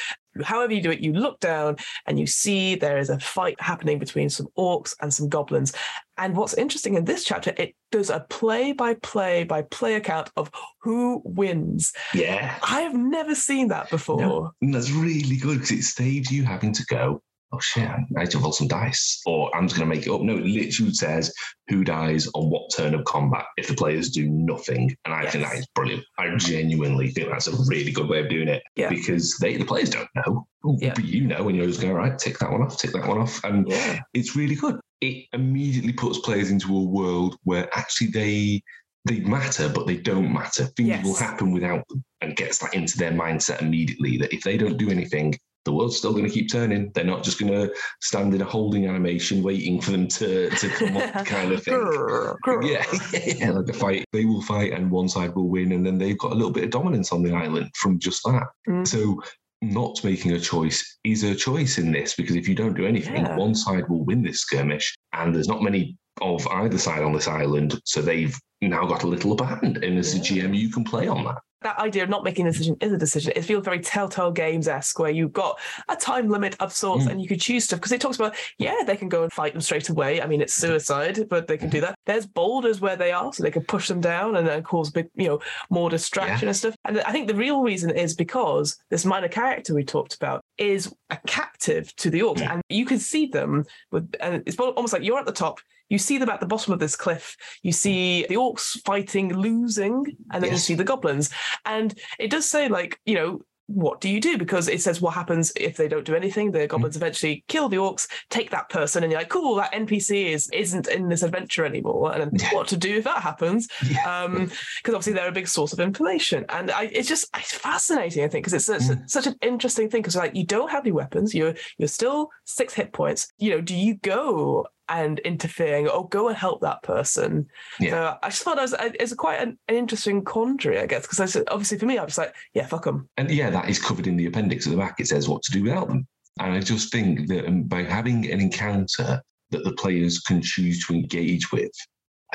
However, 0.43 0.73
you 0.73 0.81
do 0.81 0.91
it, 0.91 1.01
you 1.01 1.13
look 1.13 1.39
down 1.41 1.75
and 2.05 2.19
you 2.19 2.25
see 2.25 2.75
there 2.75 2.97
is 2.97 3.09
a 3.09 3.19
fight 3.19 3.59
happening 3.59 3.99
between 3.99 4.29
some 4.29 4.47
orcs 4.57 4.95
and 5.01 5.13
some 5.13 5.27
goblins. 5.27 5.73
And 6.17 6.35
what's 6.37 6.53
interesting 6.53 6.95
in 6.95 7.03
this 7.03 7.23
chapter, 7.23 7.53
it 7.57 7.75
does 7.91 8.09
a 8.09 8.21
play 8.29 8.71
by 8.71 8.93
play 8.95 9.43
by 9.43 9.63
play 9.63 9.95
account 9.95 10.29
of 10.37 10.49
who 10.81 11.21
wins. 11.25 11.91
Yeah. 12.13 12.57
I 12.63 12.81
have 12.81 12.95
never 12.95 13.35
seen 13.35 13.67
that 13.69 13.89
before. 13.89 14.21
No, 14.21 14.51
and 14.61 14.73
that's 14.73 14.91
really 14.91 15.35
good 15.37 15.55
because 15.59 15.71
it 15.71 15.83
saves 15.83 16.31
you 16.31 16.43
having 16.43 16.73
to 16.73 16.85
go, 16.85 17.21
oh 17.53 17.59
shit, 17.59 17.87
I 17.89 17.97
need 18.15 18.31
to 18.31 18.39
roll 18.39 18.51
some 18.53 18.67
dice. 18.67 19.21
Or 19.25 19.55
I'm 19.55 19.67
just 19.67 19.77
going 19.79 19.89
to 19.89 19.95
make 19.95 20.05
it 20.07 20.11
up. 20.11 20.21
No, 20.21 20.37
it 20.37 20.45
literally 20.45 20.93
says 20.93 21.33
who 21.67 21.83
dies 21.83 22.27
on 22.33 22.49
what 22.49 22.71
turn 22.75 22.93
of 22.93 23.03
combat 23.05 23.45
if 23.57 23.67
the 23.67 23.73
players 23.73 24.09
do 24.09 24.29
nothing. 24.29 24.95
And 25.05 25.13
I 25.13 25.29
think 25.29 25.43
that 25.45 25.55
is 25.57 25.67
brilliant. 25.75 26.03
I 26.17 26.33
genuinely 26.37 27.09
think 27.11 27.29
that's 27.29 27.47
a 27.47 27.55
really 27.67 27.91
good 27.91 28.07
way 28.09 28.19
of 28.19 28.29
doing 28.29 28.47
it 28.47 28.63
Yeah. 28.75 28.89
because 28.89 29.37
they, 29.39 29.57
the 29.57 29.65
players 29.65 29.89
don't 29.89 30.09
know. 30.15 30.47
Yeah. 30.79 30.93
But 30.95 31.05
you 31.05 31.27
know, 31.27 31.47
and 31.47 31.57
you're 31.57 31.67
just 31.67 31.81
going, 31.81 31.93
all 31.93 31.99
right, 31.99 32.17
tick 32.17 32.39
that 32.39 32.51
one 32.51 32.61
off, 32.61 32.77
tick 32.77 32.91
that 32.93 33.07
one 33.07 33.17
off. 33.19 33.43
And 33.43 33.67
Yeah. 33.69 33.99
it's 34.13 34.35
really 34.35 34.55
good. 34.55 34.79
It 35.01 35.25
immediately 35.33 35.93
puts 35.93 36.19
players 36.19 36.51
into 36.51 36.75
a 36.75 36.83
world 36.83 37.37
where 37.43 37.67
actually 37.77 38.07
they 38.11 38.61
they 39.05 39.19
matter, 39.21 39.67
but 39.67 39.87
they 39.87 39.97
don't 39.97 40.31
matter. 40.31 40.65
Things 40.77 40.89
Yes. 40.89 41.03
will 41.03 41.15
happen 41.15 41.51
without 41.51 41.83
them 41.89 42.03
and 42.21 42.35
gets 42.35 42.59
that 42.59 42.75
into 42.75 42.99
their 42.99 43.11
mindset 43.11 43.59
immediately 43.59 44.17
that 44.17 44.31
if 44.31 44.43
they 44.43 44.57
don't 44.57 44.77
do 44.77 44.91
anything, 44.91 45.33
the 45.65 45.71
world's 45.71 45.97
still 45.97 46.11
going 46.11 46.25
to 46.25 46.29
keep 46.31 46.51
turning. 46.51 46.91
They're 46.93 47.03
not 47.03 47.23
just 47.23 47.39
going 47.39 47.51
to 47.51 47.73
stand 48.01 48.33
in 48.33 48.41
a 48.41 48.45
holding 48.45 48.87
animation 48.87 49.43
waiting 49.43 49.79
for 49.79 49.91
them 49.91 50.07
to, 50.07 50.49
to 50.49 50.69
come 50.69 50.97
up 50.97 51.25
kind 51.25 51.51
of 51.51 51.63
thing. 51.63 51.75
Grr, 51.75 52.35
grr. 52.45 52.67
Yeah, 52.67 53.35
yeah, 53.37 53.51
like 53.51 53.69
a 53.69 53.73
fight. 53.73 54.05
They 54.11 54.25
will 54.25 54.41
fight 54.41 54.73
and 54.73 54.89
one 54.89 55.09
side 55.09 55.35
will 55.35 55.49
win, 55.49 55.71
and 55.73 55.85
then 55.85 55.97
they've 55.97 56.17
got 56.17 56.31
a 56.31 56.35
little 56.35 56.51
bit 56.51 56.63
of 56.63 56.69
dominance 56.71 57.11
on 57.11 57.23
the 57.23 57.33
island 57.33 57.71
from 57.75 57.99
just 57.99 58.23
that. 58.23 58.47
Mm. 58.67 58.87
So 58.87 59.21
not 59.61 60.03
making 60.03 60.31
a 60.31 60.39
choice 60.39 60.97
is 61.03 61.23
a 61.23 61.35
choice 61.35 61.77
in 61.77 61.91
this 61.91 62.15
because 62.15 62.35
if 62.35 62.47
you 62.47 62.55
don't 62.55 62.73
do 62.75 62.85
anything, 62.85 63.17
Yeah. 63.17 63.35
one 63.35 63.53
side 63.53 63.87
will 63.87 64.03
win 64.03 64.23
this 64.23 64.39
skirmish, 64.41 64.95
and 65.13 65.33
there's 65.35 65.47
not 65.47 65.61
many 65.61 65.97
of 66.21 66.45
either 66.47 66.77
side 66.77 67.03
on 67.03 67.13
this 67.13 67.27
island, 67.27 67.79
so 67.85 68.01
they've 68.01 68.37
now 68.61 68.85
got 68.85 69.03
a 69.03 69.07
little 69.07 69.37
hand. 69.43 69.77
And 69.83 69.97
as 69.97 70.15
a 70.15 70.19
GM, 70.19 70.55
you 70.55 70.69
can 70.69 70.83
play 70.83 71.07
on 71.07 71.23
that. 71.25 71.37
That 71.61 71.77
idea 71.79 72.03
of 72.03 72.09
not 72.09 72.23
making 72.23 72.47
a 72.47 72.51
decision 72.51 72.75
is 72.81 72.91
a 72.91 72.97
decision. 72.97 73.33
It 73.35 73.43
feels 73.43 73.63
very 73.63 73.79
Telltale 73.79 74.31
Games 74.31 74.67
esque, 74.67 74.97
where 74.99 75.11
you've 75.11 75.33
got 75.33 75.59
a 75.89 75.95
time 75.95 76.27
limit 76.29 76.55
of 76.59 76.73
sorts 76.73 77.05
Mm. 77.05 77.11
and 77.11 77.21
you 77.21 77.27
could 77.27 77.39
choose 77.41 77.65
stuff. 77.65 77.79
Because 77.79 77.91
it 77.91 78.01
talks 78.01 78.17
about, 78.17 78.35
yeah, 78.57 78.75
they 78.85 78.97
can 78.97 79.09
go 79.09 79.23
and 79.23 79.31
fight 79.31 79.53
them 79.53 79.61
straight 79.61 79.89
away. 79.89 80.21
I 80.21 80.27
mean, 80.27 80.41
it's 80.41 80.53
suicide, 80.53 81.27
but 81.29 81.47
they 81.47 81.57
can 81.57 81.69
do 81.69 81.81
that. 81.81 81.95
There's 82.05 82.25
boulders 82.25 82.81
where 82.81 82.95
they 82.95 83.11
are, 83.11 83.31
so 83.31 83.43
they 83.43 83.51
can 83.51 83.63
push 83.63 83.87
them 83.87 84.01
down 84.01 84.35
and 84.37 84.47
then 84.47 84.63
cause 84.63 84.89
big, 84.89 85.07
you 85.15 85.27
know, 85.27 85.39
more 85.69 85.89
distraction 85.89 86.47
and 86.47 86.57
stuff. 86.57 86.75
And 86.85 86.99
I 87.01 87.11
think 87.11 87.27
the 87.27 87.35
real 87.35 87.61
reason 87.61 87.91
is 87.91 88.15
because 88.15 88.77
this 88.89 89.05
minor 89.05 89.27
character 89.27 89.73
we 89.75 89.83
talked 89.83 90.15
about 90.15 90.43
is 90.57 90.93
a 91.09 91.17
captive 91.27 91.95
to 91.97 92.09
the 92.09 92.21
orcs, 92.21 92.39
Yeah. 92.39 92.53
and 92.53 92.61
you 92.69 92.85
can 92.85 92.99
see 92.99 93.27
them 93.27 93.65
with, 93.91 94.13
and 94.19 94.43
it's 94.45 94.57
almost 94.57 94.93
like 94.93 95.03
you're 95.03 95.19
at 95.19 95.25
the 95.25 95.31
top. 95.31 95.59
You 95.91 95.97
see 95.97 96.17
them 96.17 96.29
at 96.29 96.39
the 96.39 96.45
bottom 96.47 96.71
of 96.73 96.79
this 96.79 96.95
cliff. 96.95 97.35
You 97.63 97.73
see 97.73 98.25
the 98.27 98.35
orcs 98.35 98.81
fighting, 98.85 99.33
losing, 99.33 100.05
and 100.31 100.41
then 100.41 100.51
you 100.51 100.57
see 100.57 100.73
the 100.75 100.85
goblins. 100.85 101.29
And 101.65 101.93
it 102.17 102.31
does 102.31 102.49
say, 102.49 102.69
like, 102.69 102.97
you 103.05 103.15
know, 103.15 103.41
what 103.67 104.01
do 104.01 104.09
you 104.09 104.19
do? 104.19 104.37
Because 104.37 104.67
it 104.67 104.81
says 104.81 105.01
what 105.01 105.13
happens 105.13 105.51
if 105.55 105.77
they 105.77 105.87
don't 105.87 106.05
do 106.05 106.15
anything. 106.15 106.51
The 106.51 106.67
goblins 106.67 106.97
eventually 106.97 107.43
kill 107.47 107.69
the 107.69 107.77
orcs, 107.77 108.05
take 108.29 108.49
that 108.51 108.69
person, 108.69 109.03
and 109.03 109.11
you're 109.11 109.21
like, 109.21 109.29
cool, 109.29 109.55
that 109.55 109.71
NPC 109.73 110.27
is 110.33 110.49
isn't 110.51 110.87
in 110.89 111.07
this 111.09 111.23
adventure 111.23 111.63
anymore. 111.65 112.11
And 112.13 112.31
Yeah. 112.41 112.53
what 112.53 112.67
to 112.69 112.77
do 112.77 112.97
if 112.97 113.03
that 113.05 113.21
happens? 113.21 113.67
Yeah. 113.89 114.23
Um, 114.23 114.33
because 114.45 114.95
obviously 114.95 115.13
they're 115.13 115.27
a 115.29 115.31
big 115.39 115.47
source 115.47 115.71
of 115.73 115.79
information, 115.79 116.45
and 116.49 116.69
I, 116.71 116.83
it's 116.85 117.07
just 117.07 117.29
it's 117.37 117.53
fascinating. 117.53 118.23
I 118.25 118.27
think 118.29 118.43
because 118.45 118.53
it's 118.53 118.65
such, 118.65 118.81
Mm. 118.97 119.09
such 119.09 119.27
an 119.27 119.35
interesting 119.41 119.89
thing. 119.89 120.01
Because 120.01 120.15
like 120.17 120.35
you 120.35 120.45
don't 120.45 120.71
have 120.71 120.83
any 120.83 120.91
weapons, 120.91 121.33
you're 121.35 121.55
you're 121.77 121.87
still 121.99 122.29
six 122.45 122.73
hit 122.73 122.91
points. 122.93 123.27
You 123.37 123.51
know, 123.51 123.61
do 123.61 123.75
you 123.75 123.95
go 123.95 124.65
and 124.91 125.19
interfering 125.19 125.87
or 125.87 126.07
go 126.09 126.27
and 126.27 126.37
help 126.37 126.61
that 126.61 126.83
person? 126.83 127.47
Yeah. 127.79 127.91
So 127.91 128.17
I 128.21 128.29
just 128.29 128.43
thought 128.43 128.57
it 128.57 128.61
was 128.61 128.75
it's 128.79 129.13
quite 129.15 129.39
an, 129.41 129.57
an 129.67 129.75
interesting 129.75 130.23
quandary, 130.23 130.79
I 130.79 130.85
guess. 130.85 131.07
Because 131.07 131.35
obviously 131.49 131.77
for 131.77 131.85
me, 131.85 131.97
I 131.97 132.03
was 132.03 132.17
like, 132.17 132.35
yeah, 132.53 132.67
fuck 132.67 132.85
them. 132.85 133.09
And 133.17 133.31
yeah, 133.31 133.49
that 133.49 133.69
is 133.69 133.79
covered 133.79 134.07
in 134.07 134.17
the 134.17 134.27
appendix 134.27 134.67
at 134.67 134.71
the 134.71 134.77
back. 134.77 134.99
It 134.99 135.07
says 135.07 135.27
what 135.27 135.41
to 135.43 135.51
do 135.51 135.63
without 135.63 135.87
them. 135.87 136.07
And 136.39 136.53
I 136.53 136.59
just 136.59 136.91
think 136.91 137.27
that 137.29 137.47
um, 137.47 137.63
by 137.63 137.83
having 137.83 138.29
an 138.31 138.39
encounter 138.39 139.21
that 139.49 139.63
the 139.63 139.73
players 139.73 140.19
can 140.19 140.41
choose 140.41 140.85
to 140.85 140.93
engage 140.93 141.51
with, 141.51 141.71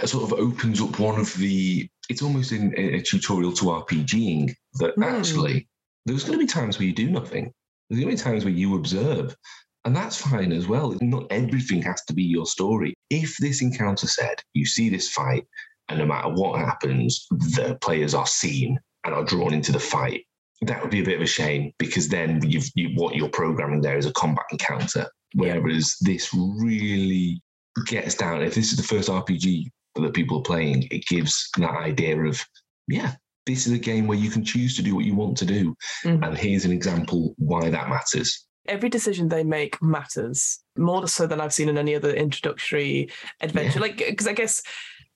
it 0.02 0.08
sort 0.08 0.24
of 0.24 0.38
opens 0.38 0.80
up 0.80 0.98
one 0.98 1.18
of 1.18 1.34
the. 1.36 1.88
It's 2.08 2.22
almost 2.22 2.52
in 2.52 2.72
a, 2.76 2.98
a 2.98 3.02
tutorial 3.02 3.52
to 3.54 3.64
RPGing 3.64 4.54
that 4.74 4.94
Hmm. 4.94 5.02
actually 5.02 5.68
there's 6.04 6.22
going 6.24 6.38
to 6.38 6.44
be 6.44 6.50
times 6.50 6.78
where 6.78 6.86
you 6.86 6.94
do 6.94 7.10
nothing. 7.10 7.52
There's 7.88 8.00
going 8.00 8.16
to 8.16 8.22
be 8.22 8.30
times 8.30 8.44
where 8.44 8.54
you 8.54 8.76
observe. 8.76 9.36
And 9.86 9.94
that's 9.94 10.20
fine 10.20 10.52
as 10.52 10.66
well. 10.66 10.96
Not 11.00 11.28
everything 11.30 11.80
has 11.82 12.02
to 12.06 12.12
be 12.12 12.24
your 12.24 12.44
story. 12.44 12.92
If 13.08 13.36
this 13.36 13.62
encounter 13.62 14.08
said 14.08 14.42
you 14.52 14.66
see 14.66 14.88
this 14.88 15.08
fight, 15.10 15.46
and 15.88 16.00
no 16.00 16.06
matter 16.06 16.28
what 16.28 16.58
happens, 16.58 17.26
the 17.30 17.78
players 17.80 18.12
are 18.12 18.26
seen 18.26 18.80
and 19.04 19.14
are 19.14 19.22
drawn 19.24 19.54
into 19.54 19.70
the 19.70 19.78
fight, 19.78 20.24
that 20.62 20.82
would 20.82 20.90
be 20.90 21.00
a 21.00 21.04
bit 21.04 21.16
of 21.16 21.22
a 21.22 21.26
shame 21.26 21.70
because 21.78 22.08
then 22.08 22.42
you've 22.42 22.68
you, 22.74 22.90
what 22.96 23.14
you're 23.14 23.28
programming 23.28 23.80
there 23.80 23.96
is 23.96 24.06
a 24.06 24.12
combat 24.14 24.46
encounter. 24.50 25.06
Whereas 25.34 25.96
this 26.00 26.34
really 26.34 27.40
gets 27.86 28.16
down. 28.16 28.42
If 28.42 28.56
this 28.56 28.72
is 28.72 28.76
the 28.76 28.82
first 28.82 29.08
RPG 29.08 29.70
that 29.94 30.14
people 30.14 30.38
are 30.38 30.42
playing, 30.42 30.88
it 30.90 31.06
gives 31.06 31.48
that 31.58 31.70
idea 31.76 32.18
of 32.24 32.44
yeah, 32.88 33.14
this 33.44 33.68
is 33.68 33.72
a 33.72 33.78
game 33.78 34.08
where 34.08 34.18
you 34.18 34.30
can 34.30 34.44
choose 34.44 34.74
to 34.76 34.82
do 34.82 34.96
what 34.96 35.04
you 35.04 35.14
want 35.14 35.36
to 35.38 35.44
do, 35.44 35.76
Mhm. 36.04 36.26
and 36.26 36.36
here's 36.36 36.64
an 36.64 36.72
example 36.72 37.34
why 37.38 37.70
that 37.70 37.88
matters. 37.88 38.45
Every 38.68 38.88
decision 38.88 39.28
they 39.28 39.44
make 39.44 39.80
matters 39.82 40.60
more 40.76 41.06
so 41.08 41.26
than 41.26 41.40
I've 41.40 41.54
seen 41.54 41.68
in 41.68 41.78
any 41.78 41.94
other 41.94 42.12
introductory 42.12 43.10
adventure. 43.40 43.78
Yeah. 43.78 43.82
Like, 43.82 43.96
because 43.98 44.26
I 44.26 44.32
guess, 44.32 44.62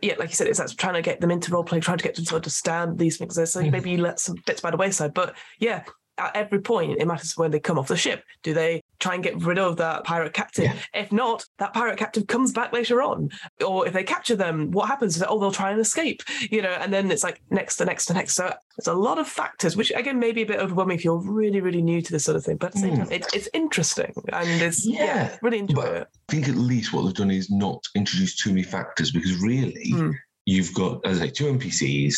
yeah, 0.00 0.14
like 0.18 0.30
you 0.30 0.34
said, 0.34 0.46
it's 0.46 0.58
that's 0.58 0.74
trying 0.74 0.94
to 0.94 1.02
get 1.02 1.20
them 1.20 1.30
into 1.30 1.52
role 1.52 1.64
play, 1.64 1.80
trying 1.80 1.98
to 1.98 2.04
get 2.04 2.14
them 2.14 2.24
to 2.26 2.36
understand 2.36 2.98
these 2.98 3.18
things. 3.18 3.34
So 3.34 3.62
Mhm. 3.62 3.70
maybe 3.70 3.90
you 3.90 3.98
let 3.98 4.20
some 4.20 4.36
bits 4.46 4.60
by 4.60 4.70
the 4.70 4.76
wayside. 4.76 5.14
But 5.14 5.36
yeah, 5.58 5.84
at 6.18 6.34
every 6.36 6.60
point, 6.60 6.98
it 6.98 7.06
matters 7.06 7.36
when 7.36 7.50
they 7.50 7.60
come 7.60 7.78
off 7.78 7.88
the 7.88 7.96
ship. 7.96 8.24
Do 8.42 8.54
they 8.54 8.82
try 9.00 9.14
and 9.14 9.24
get 9.24 9.42
rid 9.42 9.58
of 9.58 9.76
that 9.78 10.04
pirate 10.04 10.32
captive? 10.32 10.64
Yeah. 10.66 10.76
If 10.94 11.10
not, 11.12 11.44
that 11.58 11.72
pirate 11.74 11.98
captive 11.98 12.26
comes 12.26 12.52
back 12.52 12.72
later 12.72 13.02
on. 13.02 13.30
Or 13.66 13.86
if 13.86 13.92
they 13.92 14.04
capture 14.04 14.36
them, 14.36 14.70
what 14.70 14.86
happens? 14.88 15.14
is 15.14 15.20
that, 15.20 15.28
Oh, 15.28 15.38
they'll 15.40 15.50
try 15.52 15.70
and 15.70 15.80
escape, 15.80 16.22
you 16.50 16.62
know, 16.62 16.70
and 16.70 16.92
then 16.92 17.10
it's 17.10 17.24
like 17.24 17.40
next 17.50 17.76
to 17.78 17.84
next 17.84 18.06
to 18.06 18.14
next. 18.14 18.34
So 18.34 18.52
there's 18.76 18.86
a 18.88 18.94
lot 18.94 19.18
of 19.18 19.26
factors, 19.28 19.76
which 19.76 19.90
again 19.92 20.18
may 20.18 20.32
be 20.32 20.42
a 20.42 20.46
bit 20.46 20.60
overwhelming 20.60 20.96
if 20.98 21.04
you're 21.04 21.18
really, 21.18 21.60
really 21.60 21.82
new 21.82 22.00
to 22.02 22.12
this 22.12 22.24
sort 22.24 22.36
of 22.36 22.44
thing. 22.44 22.56
But 22.56 22.66
at 22.68 22.72
the 22.74 22.78
same 22.80 22.94
Mm. 22.94 22.98
time, 22.98 23.08
it's, 23.10 23.34
it's 23.34 23.48
interesting 23.54 24.12
and 24.32 24.62
it's, 24.62 24.86
yeah, 24.86 25.04
Yeah, 25.04 25.36
really 25.42 25.58
enjoy 25.58 25.74
but- 25.82 25.94
it. 25.94 26.08
I 26.28 26.32
think 26.32 26.48
at 26.48 26.54
least 26.54 26.92
what 26.92 27.04
they've 27.04 27.14
done 27.14 27.30
is 27.30 27.50
not 27.50 27.84
introduce 27.96 28.36
too 28.36 28.50
many 28.50 28.62
factors 28.62 29.10
because 29.10 29.36
really 29.42 29.90
Hmm. 29.90 30.10
you've 30.46 30.72
got 30.74 31.04
as 31.06 31.20
I 31.20 31.26
say 31.26 31.30
two 31.30 31.46
NPCs, 31.48 32.14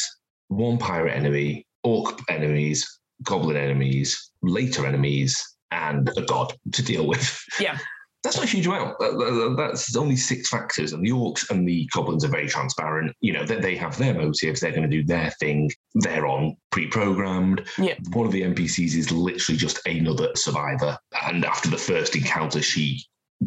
one 0.48 0.76
pirate 0.78 1.12
enemy, 1.16 1.66
orc 1.84 2.20
enemies, 2.28 2.98
goblin 3.22 3.56
enemies, 3.56 4.30
later 4.42 4.86
enemies, 4.86 5.51
and 5.72 6.08
a 6.16 6.22
god 6.22 6.52
to 6.72 6.82
deal 6.82 7.06
with. 7.06 7.42
Yeah. 7.58 7.78
That's 8.22 8.37
not 8.37 8.44
a 8.44 8.48
huge 8.48 8.68
amount. 8.68 9.00
That- 9.00 9.18
that- 9.18 9.54
That's 9.58 9.96
only 9.96 10.14
six 10.14 10.48
factors, 10.48 10.92
and 10.92 11.04
the 11.04 11.11
orcs 11.11 11.50
and 11.50 11.66
the 11.66 11.88
goblins 11.92 12.24
are 12.24 12.28
very 12.28 12.46
transparent. 12.46 13.16
You 13.20 13.32
know 13.32 13.44
that 13.46 13.62
they 13.62 13.74
have 13.74 13.98
their 13.98 14.14
motives; 14.14 14.61
they're 14.61 14.70
going 14.70 14.88
to 14.88 14.96
do 14.96 15.02
their 15.02 15.30
thing. 15.40 15.72
They're 15.96 16.26
on 16.26 16.54
pre-programmed. 16.70 17.66
Yeah. 17.78 17.94
One 18.12 18.26
of 18.26 18.32
the 18.32 18.42
NPCs 18.42 18.94
is 18.94 19.11
literally 19.11 19.58
just 19.58 19.85
another 19.88 20.30
survivor, 20.37 20.96
and 21.26 21.44
after 21.44 21.68
the 21.68 21.76
first 21.78 22.14
encounter, 22.14 22.62
she 22.62 23.04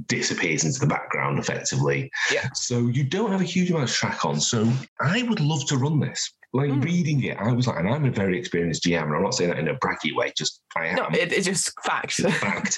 disappears 0.07 0.65
into 0.65 0.79
the 0.81 0.87
background 0.87 1.39
effectively. 1.39 2.11
Yeah. 2.33 2.49
So 2.53 2.87
you 2.87 3.05
don't 3.05 3.31
have 3.31 3.39
a 3.39 3.45
huge 3.45 3.69
amount 3.69 3.85
of 3.89 3.95
track 3.95 4.25
on. 4.25 4.41
So 4.41 4.69
I 4.99 5.23
would 5.23 5.39
love 5.39 5.65
to 5.67 5.77
run 5.77 6.01
this. 6.01 6.33
Like 6.55 6.71
Mm. 6.71 6.83
reading 6.85 7.23
it, 7.23 7.37
I 7.37 7.51
was 7.51 7.67
like, 7.67 7.77
and 7.79 7.89
I'm 7.89 8.05
a 8.05 8.11
very 8.11 8.37
experienced 8.39 8.83
GM, 8.85 9.03
and 9.03 9.15
I'm 9.15 9.23
not 9.23 9.33
saying 9.35 9.49
that 9.49 9.59
in 9.59 9.67
a 9.67 9.75
braggy 9.75 10.15
way, 10.15 10.31
just 10.37 10.61
I 10.77 10.87
am. 10.87 10.95
No, 10.95 11.07
it, 11.11 11.33
it's 11.33 11.45
just 11.45 11.71
fact. 11.83 12.17
It's 12.19 12.37
fact. 12.49 12.77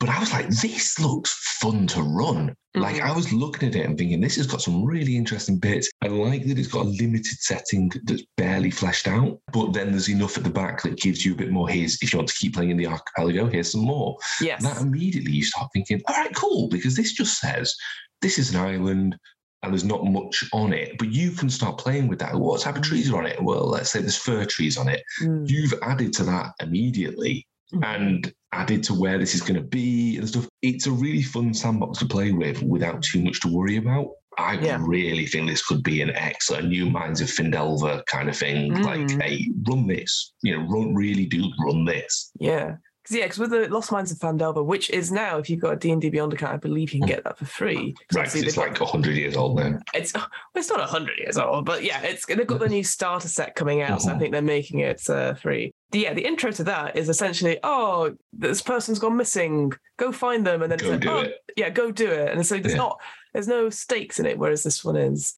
But 0.00 0.08
I 0.08 0.18
was 0.18 0.32
like, 0.32 0.48
this 0.48 0.98
looks 0.98 1.30
fun 1.60 1.86
to 1.88 2.02
run. 2.02 2.54
Like 2.74 2.96
Mhm. 2.96 3.02
I 3.02 3.12
was 3.12 3.30
looking 3.32 3.68
at 3.68 3.76
it 3.76 3.84
and 3.84 3.98
thinking, 3.98 4.20
this 4.22 4.36
has 4.36 4.46
got 4.46 4.62
some 4.62 4.82
really 4.84 5.14
interesting 5.16 5.58
bits. 5.58 5.90
I 6.02 6.06
like 6.06 6.46
that 6.46 6.58
it's 6.58 6.68
got 6.68 6.86
a 6.86 6.88
limited 6.88 7.38
setting 7.40 7.90
that's 8.04 8.22
barely 8.38 8.70
fleshed 8.70 9.06
out, 9.08 9.38
but 9.52 9.74
then 9.74 9.90
there's 9.90 10.08
enough 10.08 10.38
at 10.38 10.44
the 10.44 10.50
back 10.62 10.80
that 10.82 10.96
gives 11.00 11.26
you 11.26 11.34
a 11.34 11.36
bit 11.36 11.50
more. 11.50 11.68
Here's 11.68 11.98
if 12.00 12.12
you 12.12 12.18
want 12.18 12.28
to 12.30 12.34
keep 12.36 12.54
playing 12.54 12.70
in 12.70 12.78
the 12.78 12.86
archipelago, 12.86 13.48
here's 13.48 13.72
some 13.72 13.82
more. 13.84 14.16
yes. 14.40 14.62
That 14.62 14.80
immediately 14.80 15.32
you 15.32 15.44
start 15.44 15.68
thinking, 15.74 16.00
all 16.08 16.14
right, 16.16 16.34
cool, 16.34 16.68
because 16.70 16.96
this 16.96 17.12
just 17.12 17.38
says 17.38 17.74
this 18.22 18.38
is 18.38 18.54
an 18.54 18.60
island 18.60 19.16
and 19.62 19.72
there's 19.72 19.84
not 19.84 20.04
much 20.04 20.44
on 20.52 20.72
it, 20.72 20.96
but 20.98 21.12
you 21.12 21.30
can 21.32 21.50
start 21.50 21.78
playing 21.78 22.08
with 22.08 22.18
that. 22.20 22.34
What 22.34 22.60
type 22.60 22.76
of 22.76 22.82
trees 22.82 23.10
are 23.10 23.18
on 23.18 23.26
it? 23.26 23.42
Well, 23.42 23.66
let's 23.68 23.90
say 23.92 24.00
there's 24.00 24.16
fir 24.16 24.44
trees 24.44 24.78
on 24.78 24.88
it. 24.88 25.02
Mm. 25.22 25.48
You've 25.48 25.74
added 25.82 26.12
to 26.14 26.24
that 26.24 26.52
immediately 26.60 27.46
Mhm. 27.72 27.84
and 27.84 28.34
added 28.52 28.82
to 28.84 28.94
where 28.94 29.18
this 29.18 29.34
is 29.34 29.42
going 29.42 29.60
to 29.60 29.66
be 29.66 30.16
and 30.16 30.28
stuff. 30.28 30.48
It's 30.62 30.86
a 30.86 30.90
really 30.92 31.22
fun 31.22 31.52
sandbox 31.54 31.98
to 31.98 32.06
play 32.06 32.32
with 32.32 32.62
without 32.62 33.02
too 33.02 33.22
much 33.22 33.40
to 33.40 33.48
worry 33.48 33.76
about. 33.76 34.08
I 34.38 34.54
Yeah. 34.54 34.78
really 34.80 35.26
think 35.26 35.48
this 35.48 35.64
could 35.64 35.82
be 35.82 36.00
an 36.00 36.10
excellent 36.10 36.68
new 36.68 36.88
Mines 36.88 37.20
of 37.20 37.28
Phandelver 37.28 38.04
kind 38.06 38.28
of 38.28 38.36
thing. 38.36 38.72
Mm. 38.72 38.84
Like, 38.84 39.22
hey, 39.22 39.50
run 39.68 39.86
this. 39.86 40.32
You 40.42 40.56
know, 40.56 40.66
run 40.66 40.94
really 40.94 41.26
do 41.26 41.44
run 41.64 41.84
this. 41.84 42.32
Yeah. 42.40 42.76
Cause 43.10 43.16
yeah, 43.18 43.24
because 43.24 43.38
with 43.40 43.50
the 43.50 43.68
Lost 43.68 43.90
Mines 43.90 44.12
of 44.12 44.18
Phandelver, 44.18 44.64
which 44.64 44.88
is 44.90 45.10
now, 45.10 45.38
if 45.38 45.50
you've 45.50 45.58
got 45.60 45.72
a 45.72 45.76
D&D 45.76 46.10
Beyond 46.10 46.32
account, 46.32 46.52
I 46.54 46.56
believe 46.58 46.92
you 46.92 47.00
can 47.00 47.08
get 47.08 47.24
that 47.24 47.36
for 47.38 47.44
free. 47.44 47.96
Right, 48.14 48.24
'cause 48.26 48.36
it's 48.36 48.56
like 48.56 48.78
hundred 48.78 49.16
years 49.16 49.34
old 49.36 49.56
now. 49.58 49.80
it's 49.92 50.14
well, 50.14 50.28
it's 50.54 50.68
not 50.68 50.88
hundred 50.88 51.18
years 51.18 51.36
old, 51.36 51.64
but 51.66 51.82
yeah, 51.82 52.00
it's 52.02 52.24
they've 52.26 52.46
got 52.46 52.60
the 52.60 52.68
new 52.68 52.84
starter 52.84 53.26
set 53.26 53.56
coming 53.56 53.82
out, 53.82 54.00
so 54.02 54.10
I 54.10 54.14
Mhm. 54.14 54.18
think 54.20 54.32
they're 54.32 54.42
making 54.42 54.78
it 54.78 55.02
uh, 55.10 55.34
free. 55.34 55.72
Yeah, 55.90 56.14
the 56.14 56.24
intro 56.24 56.52
to 56.52 56.62
that 56.64 56.96
is 56.96 57.08
essentially, 57.08 57.58
oh, 57.64 58.14
this 58.32 58.62
person's 58.62 59.00
gone 59.00 59.16
missing, 59.16 59.72
go 59.96 60.12
find 60.12 60.46
them, 60.46 60.62
and 60.62 60.70
then 60.70 60.78
Go 60.78 60.92
it's 60.92 61.04
like, 61.04 61.12
oh, 61.12 61.22
it. 61.22 61.34
yeah, 61.56 61.68
go 61.70 61.90
do 61.90 62.08
it, 62.08 62.30
and 62.32 62.46
so 62.46 62.58
there's 62.58 62.74
Yeah. 62.74 62.78
not, 62.78 63.00
there's 63.32 63.48
no 63.48 63.70
stakes 63.70 64.20
in 64.20 64.26
it, 64.26 64.38
whereas 64.38 64.62
this 64.62 64.84
one 64.84 64.94
is. 64.96 65.36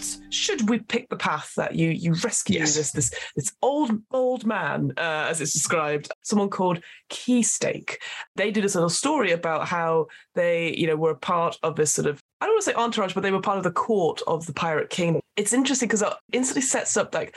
But 0.00 0.32
should 0.34 0.68
we 0.70 0.78
pick 0.78 1.08
the 1.08 1.16
path 1.16 1.52
that 1.56 1.74
you 1.74 1.90
you 1.90 2.14
rescue 2.24 2.58
Yes. 2.60 2.74
this 2.76 2.92
this 2.92 3.10
this 3.36 3.52
old 3.62 3.92
old 4.10 4.46
man, 4.46 4.92
uh, 4.96 5.26
as 5.30 5.40
it's 5.40 5.52
described, 5.52 6.10
someone 6.22 6.48
called 6.48 6.82
Keystake? 7.10 8.00
They 8.36 8.50
did 8.50 8.64
this 8.64 8.74
little 8.74 8.88
story 8.90 9.32
about 9.32 9.68
how 9.68 10.06
they 10.34 10.74
you 10.76 10.86
know 10.86 10.96
were 10.96 11.10
a 11.10 11.16
part 11.16 11.58
of 11.62 11.76
this 11.76 11.92
sort 11.92 12.06
of 12.06 12.22
I 12.40 12.46
don't 12.46 12.54
want 12.54 12.64
to 12.64 12.70
say 12.70 12.74
entourage, 12.76 13.12
but 13.14 13.22
they 13.22 13.30
were 13.32 13.40
part 13.42 13.58
of 13.58 13.64
the 13.64 13.70
court 13.70 14.22
of 14.26 14.46
the 14.46 14.54
pirate 14.54 14.88
king. 14.90 15.20
It's 15.36 15.52
interesting 15.52 15.88
because 15.88 16.02
it 16.02 16.12
instantly 16.32 16.62
sets 16.62 16.96
up 16.96 17.14
like 17.14 17.36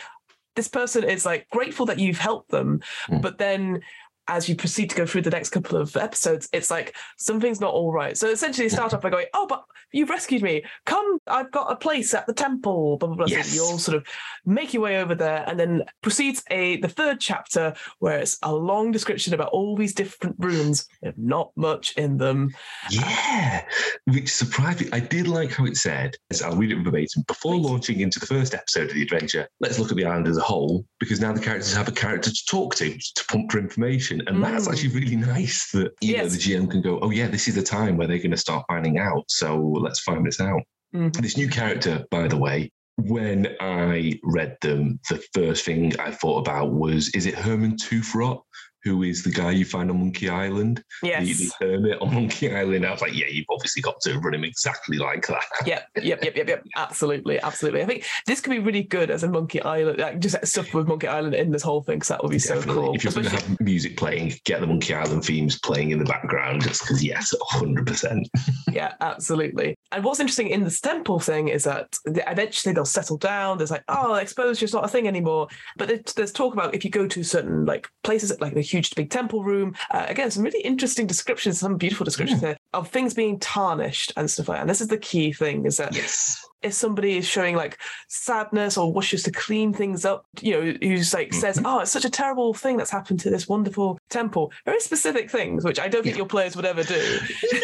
this 0.55 0.67
person 0.67 1.03
is 1.03 1.25
like 1.25 1.49
grateful 1.49 1.85
that 1.87 1.99
you've 1.99 2.19
helped 2.19 2.51
them, 2.51 2.79
Mm. 3.09 3.21
but 3.21 3.37
then 3.39 3.81
as 4.27 4.47
you 4.47 4.55
proceed 4.55 4.89
to 4.89 4.95
go 4.95 5.05
through 5.05 5.21
the 5.23 5.29
next 5.29 5.49
couple 5.49 5.77
of 5.77 5.95
episodes, 5.97 6.47
it's 6.53 6.71
like 6.71 6.95
something's 7.17 7.59
not 7.59 7.73
all 7.73 7.91
right. 7.91 8.17
So 8.17 8.29
essentially, 8.29 8.65
you 8.65 8.69
start 8.69 8.93
off 8.93 9.01
by 9.01 9.09
going, 9.09 9.27
"Oh, 9.33 9.45
but 9.47 9.63
you've 9.91 10.09
rescued 10.09 10.41
me. 10.41 10.63
Come, 10.85 11.17
I've 11.27 11.51
got 11.51 11.71
a 11.71 11.75
place 11.75 12.13
at 12.13 12.25
the 12.27 12.33
temple." 12.33 12.97
Blah 12.97 13.07
blah 13.09 13.17
blah. 13.17 13.25
So 13.27 13.35
Yes. 13.35 13.55
you 13.55 13.63
all 13.63 13.77
sort 13.77 13.97
of 13.97 14.05
make 14.45 14.73
your 14.73 14.83
way 14.83 14.99
over 15.01 15.15
there, 15.15 15.43
and 15.47 15.59
then 15.59 15.83
proceeds 16.01 16.43
a 16.51 16.77
the 16.77 16.87
third 16.87 17.19
chapter 17.19 17.73
where 17.99 18.19
it's 18.19 18.37
a 18.43 18.53
long 18.53 18.91
description 18.91 19.33
about 19.33 19.49
all 19.49 19.75
these 19.75 19.93
different 19.93 20.35
rooms. 20.39 20.87
with 21.01 21.17
Not 21.17 21.51
much 21.55 21.93
in 21.97 22.17
them. 22.17 22.53
Yeah, 22.89 23.65
which 24.05 24.31
surprised 24.31 24.81
me. 24.81 24.89
I 24.91 24.99
did 24.99 25.27
like 25.27 25.51
how 25.51 25.65
it 25.65 25.77
said, 25.77 26.15
as 26.31 26.41
I'll 26.41 26.55
read 26.55 26.71
it 26.71 26.83
verbatim, 26.83 27.23
before 27.27 27.55
launching 27.57 27.99
into 27.99 28.19
the 28.19 28.25
first 28.25 28.53
episode 28.53 28.89
of 28.89 28.93
the 28.95 29.01
adventure, 29.01 29.47
let's 29.59 29.79
look 29.79 29.91
at 29.91 29.97
the 29.97 30.05
island 30.05 30.27
as 30.27 30.37
a 30.37 30.41
whole, 30.41 30.85
because 30.99 31.19
now 31.19 31.31
the 31.33 31.39
characters 31.41 31.73
have 31.73 31.87
a 31.87 31.91
character 31.91 32.29
to 32.29 32.45
talk 32.49 32.75
to, 32.75 32.97
to 32.97 33.25
pump 33.29 33.51
for 33.51 33.59
information. 33.59 34.12
And 34.21 34.43
that's 34.43 34.67
Mm. 34.67 34.71
actually 34.71 34.89
really 34.99 35.15
nice 35.15 35.71
that 35.71 35.91
you 36.01 36.17
know 36.17 36.27
the 36.27 36.37
GM 36.37 36.69
can 36.69 36.81
go, 36.81 36.99
oh 37.01 37.09
yeah, 37.11 37.27
this 37.27 37.47
is 37.47 37.55
the 37.55 37.63
time 37.63 37.97
where 37.97 38.07
they're 38.07 38.17
going 38.17 38.31
to 38.31 38.37
start 38.37 38.65
finding 38.67 38.97
out. 38.97 39.23
So 39.29 39.57
let's 39.59 39.99
find 40.01 40.25
this 40.25 40.39
out. 40.39 40.61
Mhm. 40.95 41.15
This 41.21 41.37
new 41.37 41.47
character, 41.49 42.05
by 42.11 42.27
the 42.27 42.37
way, 42.37 42.71
when 42.97 43.47
I 43.59 44.19
read 44.23 44.57
them, 44.61 44.99
the 45.09 45.23
first 45.33 45.65
thing 45.65 45.97
I 45.99 46.11
thought 46.11 46.39
about 46.39 46.73
was, 46.73 47.09
is 47.15 47.25
it 47.25 47.33
Herman 47.35 47.75
Toothrot? 47.77 48.41
Who 48.83 49.03
is 49.03 49.23
the 49.23 49.31
guy 49.31 49.51
you 49.51 49.65
find 49.65 49.89
on 49.89 49.99
Monkey 49.99 50.29
Island? 50.29 50.83
Yes. 51.01 51.25
the, 51.25 51.33
the 51.33 51.65
hermit 51.65 52.01
on 52.01 52.13
Monkey 52.13 52.53
Island. 52.53 52.85
I 52.85 52.91
was 52.91 53.01
like, 53.01 53.13
yeah, 53.13 53.27
you've 53.27 53.45
obviously 53.49 53.81
got 53.81 53.99
to 54.01 54.19
run 54.19 54.33
him 54.33 54.43
exactly 54.43 54.97
like 54.97 55.27
that. 55.27 55.43
Yep, 55.65 55.89
yep, 56.01 56.23
yep, 56.23 56.35
yep, 56.35 56.47
yep. 56.49 56.63
Absolutely, 56.75 57.39
absolutely. 57.39 57.81
I 57.81 57.85
think 57.85 58.05
this 58.27 58.41
could 58.41 58.49
be 58.49 58.59
really 58.59 58.83
good 58.83 59.09
as 59.09 59.23
a 59.23 59.29
Monkey 59.29 59.61
Island, 59.61 59.99
like 59.99 60.19
just 60.19 60.45
stuff 60.45 60.73
with 60.73 60.87
Monkey 60.87 61.07
Island 61.07 61.35
in 61.35 61.51
this 61.51 61.63
whole 61.63 61.81
thing, 61.81 61.97
because 61.97 62.09
that 62.09 62.21
would 62.21 62.31
be 62.31 62.39
so 62.39 62.61
cool. 62.61 62.93
If 62.93 63.03
you're 63.03 63.13
going 63.13 63.25
to 63.25 63.31
have 63.31 63.59
music 63.61 63.95
playing, 63.95 64.33
get 64.43 64.59
the 64.59 64.67
Monkey 64.67 64.93
Island 64.93 65.23
themes 65.23 65.59
playing 65.59 65.91
in 65.91 65.99
the 65.99 66.05
background, 66.05 66.63
just 66.63 66.81
because, 66.81 67.03
yes, 67.03 67.33
100%. 67.53 68.25
yeah, 68.71 68.93
absolutely. 68.99 69.75
And 69.93 70.03
what's 70.03 70.19
interesting 70.19 70.49
in 70.49 70.63
this 70.63 70.81
temple 70.81 71.19
thing 71.19 71.47
is 71.47 71.63
that 71.63 71.95
eventually 72.05 72.73
they'll 72.73 72.85
settle 72.85 73.17
down. 73.17 73.57
There's 73.57 73.71
like, 73.71 73.83
oh, 73.87 74.15
exposure's 74.15 74.73
not 74.73 74.85
a 74.85 74.87
thing 74.87 75.07
anymore. 75.07 75.47
But 75.77 76.13
there's 76.15 76.31
talk 76.31 76.53
about 76.53 76.73
if 76.73 76.83
you 76.83 76.89
go 76.89 77.07
to 77.07 77.23
certain 77.23 77.65
like 77.65 77.87
places, 78.03 78.39
like 78.39 78.53
the 78.53 78.61
huge 78.61 78.93
big 78.95 79.09
temple 79.09 79.43
room. 79.43 79.75
Uh, 79.91 80.05
again, 80.07 80.31
some 80.31 80.43
really 80.43 80.61
interesting 80.61 81.07
descriptions, 81.07 81.59
some 81.59 81.77
beautiful 81.77 82.03
descriptions 82.05 82.41
there 82.41 82.57
of 82.73 82.89
things 82.89 83.13
being 83.13 83.39
tarnished 83.39 84.11
and 84.17 84.29
stuff 84.29 84.47
like 84.47 84.57
that. 84.57 84.61
And 84.61 84.69
this 84.69 84.81
is 84.81 84.87
the 84.87 84.97
key 84.97 85.31
thing: 85.31 85.65
is 85.65 85.77
that 85.77 85.95
Yes. 85.95 86.43
If 86.63 86.73
somebody 86.73 87.17
is 87.17 87.27
showing 87.27 87.55
like 87.55 87.77
sadness 88.07 88.77
or 88.77 88.91
wishes 88.91 89.23
to 89.23 89.31
clean 89.31 89.73
things 89.73 90.05
up, 90.05 90.25
you 90.41 90.51
know, 90.53 90.73
who's 90.81 91.13
like 91.13 91.33
says, 91.33 91.57
Mm-hmm. 91.57 91.65
"Oh, 91.65 91.79
it's 91.79 91.91
such 91.91 92.05
a 92.05 92.09
terrible 92.09 92.53
thing 92.53 92.77
that's 92.77 92.89
happened 92.91 93.19
to 93.21 93.29
this 93.29 93.47
wonderful 93.47 93.99
temple." 94.09 94.51
Very 94.65 94.79
specific 94.79 95.29
things, 95.29 95.63
which 95.65 95.79
I 95.79 95.87
don't 95.87 96.03
think 96.03 96.15
Yeah. 96.15 96.19
your 96.19 96.27
players 96.27 96.55
would 96.55 96.65
ever 96.65 96.83
do. 96.83 97.19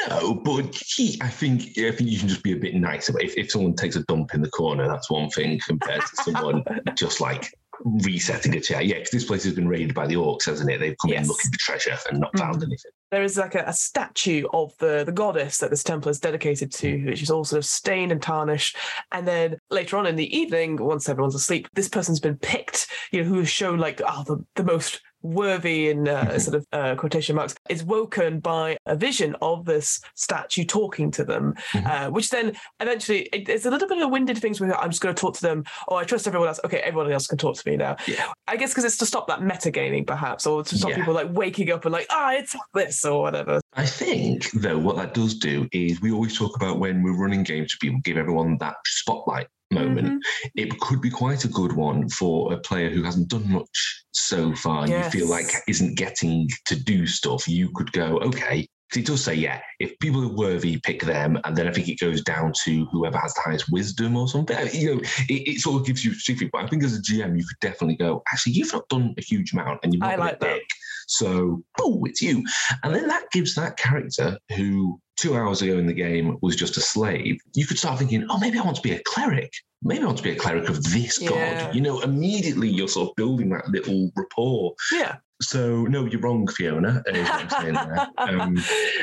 No, 0.09 0.35
but 0.35 0.75
he, 0.75 1.17
I 1.21 1.27
think 1.29 1.77
I 1.77 1.91
think 1.91 2.09
you 2.09 2.19
can 2.19 2.27
just 2.27 2.43
be 2.43 2.51
a 2.53 2.57
bit 2.57 2.75
nicer. 2.75 3.17
If, 3.19 3.35
if 3.37 3.51
someone 3.51 3.73
takes 3.75 3.95
a 3.95 4.03
dump 4.03 4.33
in 4.33 4.41
the 4.41 4.49
corner, 4.49 4.87
that's 4.87 5.09
one 5.09 5.29
thing 5.29 5.59
compared 5.65 6.01
to 6.01 6.15
someone 6.23 6.63
just 6.95 7.21
like 7.21 7.51
resetting 7.85 8.55
a 8.55 8.59
chair. 8.59 8.81
Yeah, 8.81 8.95
because 8.95 9.11
this 9.11 9.25
place 9.25 9.43
has 9.45 9.53
been 9.53 9.67
raided 9.67 9.93
by 9.95 10.05
the 10.07 10.15
orcs, 10.15 10.45
hasn't 10.45 10.69
it? 10.69 10.79
They've 10.79 10.95
come 11.01 11.11
Yes. 11.11 11.23
in 11.23 11.27
looking 11.29 11.51
for 11.51 11.59
treasure 11.59 11.97
and 12.09 12.19
not 12.19 12.37
found 12.37 12.57
Mhm. 12.57 12.63
anything. 12.65 12.91
There 13.11 13.23
is 13.23 13.37
like 13.37 13.55
a, 13.55 13.63
a 13.65 13.73
statue 13.73 14.47
of 14.53 14.73
the 14.79 15.03
the 15.05 15.11
goddess 15.11 15.57
that 15.59 15.69
this 15.69 15.83
temple 15.83 16.09
is 16.09 16.19
dedicated 16.19 16.71
to, 16.73 16.97
hmm. 16.97 17.05
which 17.07 17.21
is 17.21 17.31
all 17.31 17.43
sort 17.43 17.57
of 17.59 17.65
stained 17.65 18.11
and 18.11 18.21
tarnished. 18.21 18.77
And 19.11 19.27
then 19.27 19.57
later 19.69 19.97
on 19.97 20.05
in 20.05 20.15
the 20.15 20.35
evening, 20.35 20.77
once 20.77 21.09
everyone's 21.09 21.35
asleep, 21.35 21.67
this 21.73 21.89
person's 21.89 22.19
been 22.19 22.37
picked. 22.37 22.87
You 23.11 23.23
know, 23.23 23.29
who 23.29 23.39
is 23.39 23.49
shown 23.49 23.79
like 23.79 24.01
oh 24.07 24.23
the 24.25 24.45
the 24.55 24.63
most 24.63 25.01
worthy 25.21 25.89
in 25.89 26.07
uh, 26.07 26.37
sort 26.45 26.55
of 26.55 26.65
uh, 26.71 26.95
quotation 26.95 27.35
marks 27.35 27.55
is 27.69 27.83
woken 27.83 28.39
by 28.39 28.77
a 28.85 28.95
vision 28.95 29.35
of 29.41 29.65
this 29.65 29.99
statue 30.15 30.63
talking 30.63 31.11
to 31.11 31.23
them 31.23 31.53
Mhm. 31.73 31.85
uh, 32.07 32.11
which 32.11 32.29
then 32.29 32.55
eventually 32.79 33.23
it, 33.33 33.49
it's 33.49 33.65
a 33.65 33.71
little 33.71 33.87
bit 33.87 33.97
of 33.97 34.03
a 34.03 34.07
winded 34.07 34.37
things 34.37 34.59
where 34.61 34.77
i'm 34.79 34.89
just 34.89 35.01
going 35.01 35.13
to 35.13 35.19
talk 35.19 35.35
to 35.35 35.41
them 35.41 35.63
oh 35.89 35.95
i 35.95 36.03
trust 36.03 36.27
everyone 36.27 36.47
else 36.47 36.59
okay 36.63 36.77
everyone 36.79 37.11
else 37.11 37.27
can 37.27 37.37
talk 37.37 37.55
to 37.55 37.69
me 37.69 37.75
now 37.77 37.95
Yeah. 38.07 38.25
i 38.47 38.55
guess 38.55 38.71
because 38.71 38.85
it's 38.85 38.97
to 38.97 39.05
stop 39.05 39.27
that 39.27 39.39
metagaming 39.41 40.05
perhaps 40.07 40.45
or 40.47 40.63
to 40.63 40.77
stop 40.77 40.91
Yeah. 40.91 40.95
people 40.97 41.13
like 41.13 41.27
waking 41.31 41.71
up 41.71 41.85
and 41.85 41.93
like 41.93 42.07
ah 42.09 42.31
it's 42.33 42.55
this 42.73 43.03
or 43.05 43.21
whatever 43.21 43.59
I 43.73 43.85
think, 43.85 44.49
though, 44.51 44.77
what 44.79 44.95
that 44.97 45.13
does 45.13 45.35
do 45.35 45.67
is 45.71 46.01
we 46.01 46.11
always 46.11 46.37
talk 46.37 46.55
about 46.55 46.79
when 46.79 47.03
we're 47.03 47.17
running 47.17 47.43
games 47.43 47.71
for 47.71 47.77
people, 47.79 47.99
give 48.03 48.17
everyone 48.17 48.57
that 48.59 48.75
spotlight 48.85 49.47
moment. 49.71 50.07
Mm-hmm. 50.07 50.47
It 50.55 50.79
could 50.79 51.01
be 51.01 51.11
quite 51.11 51.45
a 51.45 51.49
good 51.49 51.73
one 51.73 52.09
for 52.09 52.51
a 52.53 52.57
player 52.57 52.89
who 52.89 53.03
hasn't 53.03 53.29
done 53.29 53.49
much 53.51 54.03
so 54.11 54.53
far. 54.55 54.87
You 54.87 55.03
feel 55.11 55.27
like 55.27 55.51
isn't 55.67 55.97
getting 55.97 56.49
to 56.65 56.75
do 56.75 57.05
stuff. 57.05 57.47
You 57.47 57.69
could 57.73 57.91
go, 57.91 58.17
okay. 58.19 58.67
'Cause 58.91 58.97
It 58.97 59.05
does 59.05 59.23
say, 59.23 59.35
yeah, 59.35 59.61
if 59.79 59.97
people 59.99 60.23
are 60.23 60.35
worthy, 60.35 60.79
pick 60.83 61.03
them. 61.03 61.37
And 61.43 61.55
then 61.55 61.67
I 61.67 61.71
think 61.71 61.87
it 61.89 61.99
goes 61.99 62.23
down 62.23 62.53
to 62.63 62.85
whoever 62.91 63.19
has 63.19 63.35
the 63.35 63.41
highest 63.41 63.71
wisdom 63.71 64.17
or 64.17 64.27
something. 64.27 64.57
You 64.73 64.95
know, 64.95 65.01
it, 65.29 65.47
it 65.47 65.61
sort 65.61 65.79
of 65.79 65.85
gives 65.85 66.03
you 66.03 66.11
specific. 66.15 66.49
But 66.51 66.63
I 66.63 66.67
think 66.67 66.83
as 66.83 66.97
a 66.97 67.01
GM, 67.01 67.37
you 67.37 67.45
could 67.45 67.59
definitely 67.61 67.97
go, 67.97 68.23
actually, 68.33 68.53
you've 68.53 68.73
not 68.73 68.89
done 68.89 69.13
a 69.15 69.21
huge 69.21 69.53
amount 69.53 69.81
and 69.83 69.93
you've 69.93 70.01
not 70.01 70.13
I 70.13 70.15
like 70.15 70.39
that. 70.39 70.61
So, 71.09 71.63
oh, 71.79 72.03
it's 72.05 72.21
you. 72.21 72.45
And 72.83 72.93
then 72.93 73.07
that 73.07 73.23
gives 73.31 73.55
that 73.55 73.77
character 73.77 74.37
who 74.55 74.99
two 75.17 75.35
hours 75.35 75.61
ago 75.61 75.77
in 75.77 75.85
the 75.87 75.93
game 75.93 76.37
was 76.41 76.55
just 76.55 76.77
a 76.77 76.81
slave, 76.81 77.37
you 77.53 77.65
could 77.65 77.77
start 77.77 77.99
thinking, 77.99 78.25
oh, 78.29 78.37
maybe 78.39 78.57
I 78.57 78.61
want 78.63 78.77
to 78.77 78.81
be 78.81 78.91
a 78.93 79.01
cleric. 79.05 79.51
Maybe 79.83 80.03
I 80.03 80.05
want 80.05 80.17
to 80.19 80.23
be 80.23 80.31
a 80.31 80.35
cleric 80.35 80.69
of 80.69 80.81
this 80.83 81.19
Yeah. 81.21 81.29
god. 81.65 81.75
You 81.75 81.81
know, 81.81 81.99
immediately 82.01 82.69
you're 82.69 82.87
sort 82.87 83.09
of 83.09 83.15
building 83.15 83.49
that 83.49 83.67
little 83.69 84.11
rapport. 84.15 84.73
yeah 84.93 85.15
So, 85.41 85.83
no, 85.85 86.05
you're 86.05 86.21
wrong, 86.21 86.47
Fiona. 86.47 87.01
is 87.07 87.27
what 87.29 87.41
I'm 87.41 87.49
saying 87.49 87.73
there. 87.73 88.07
Um, 88.19 88.55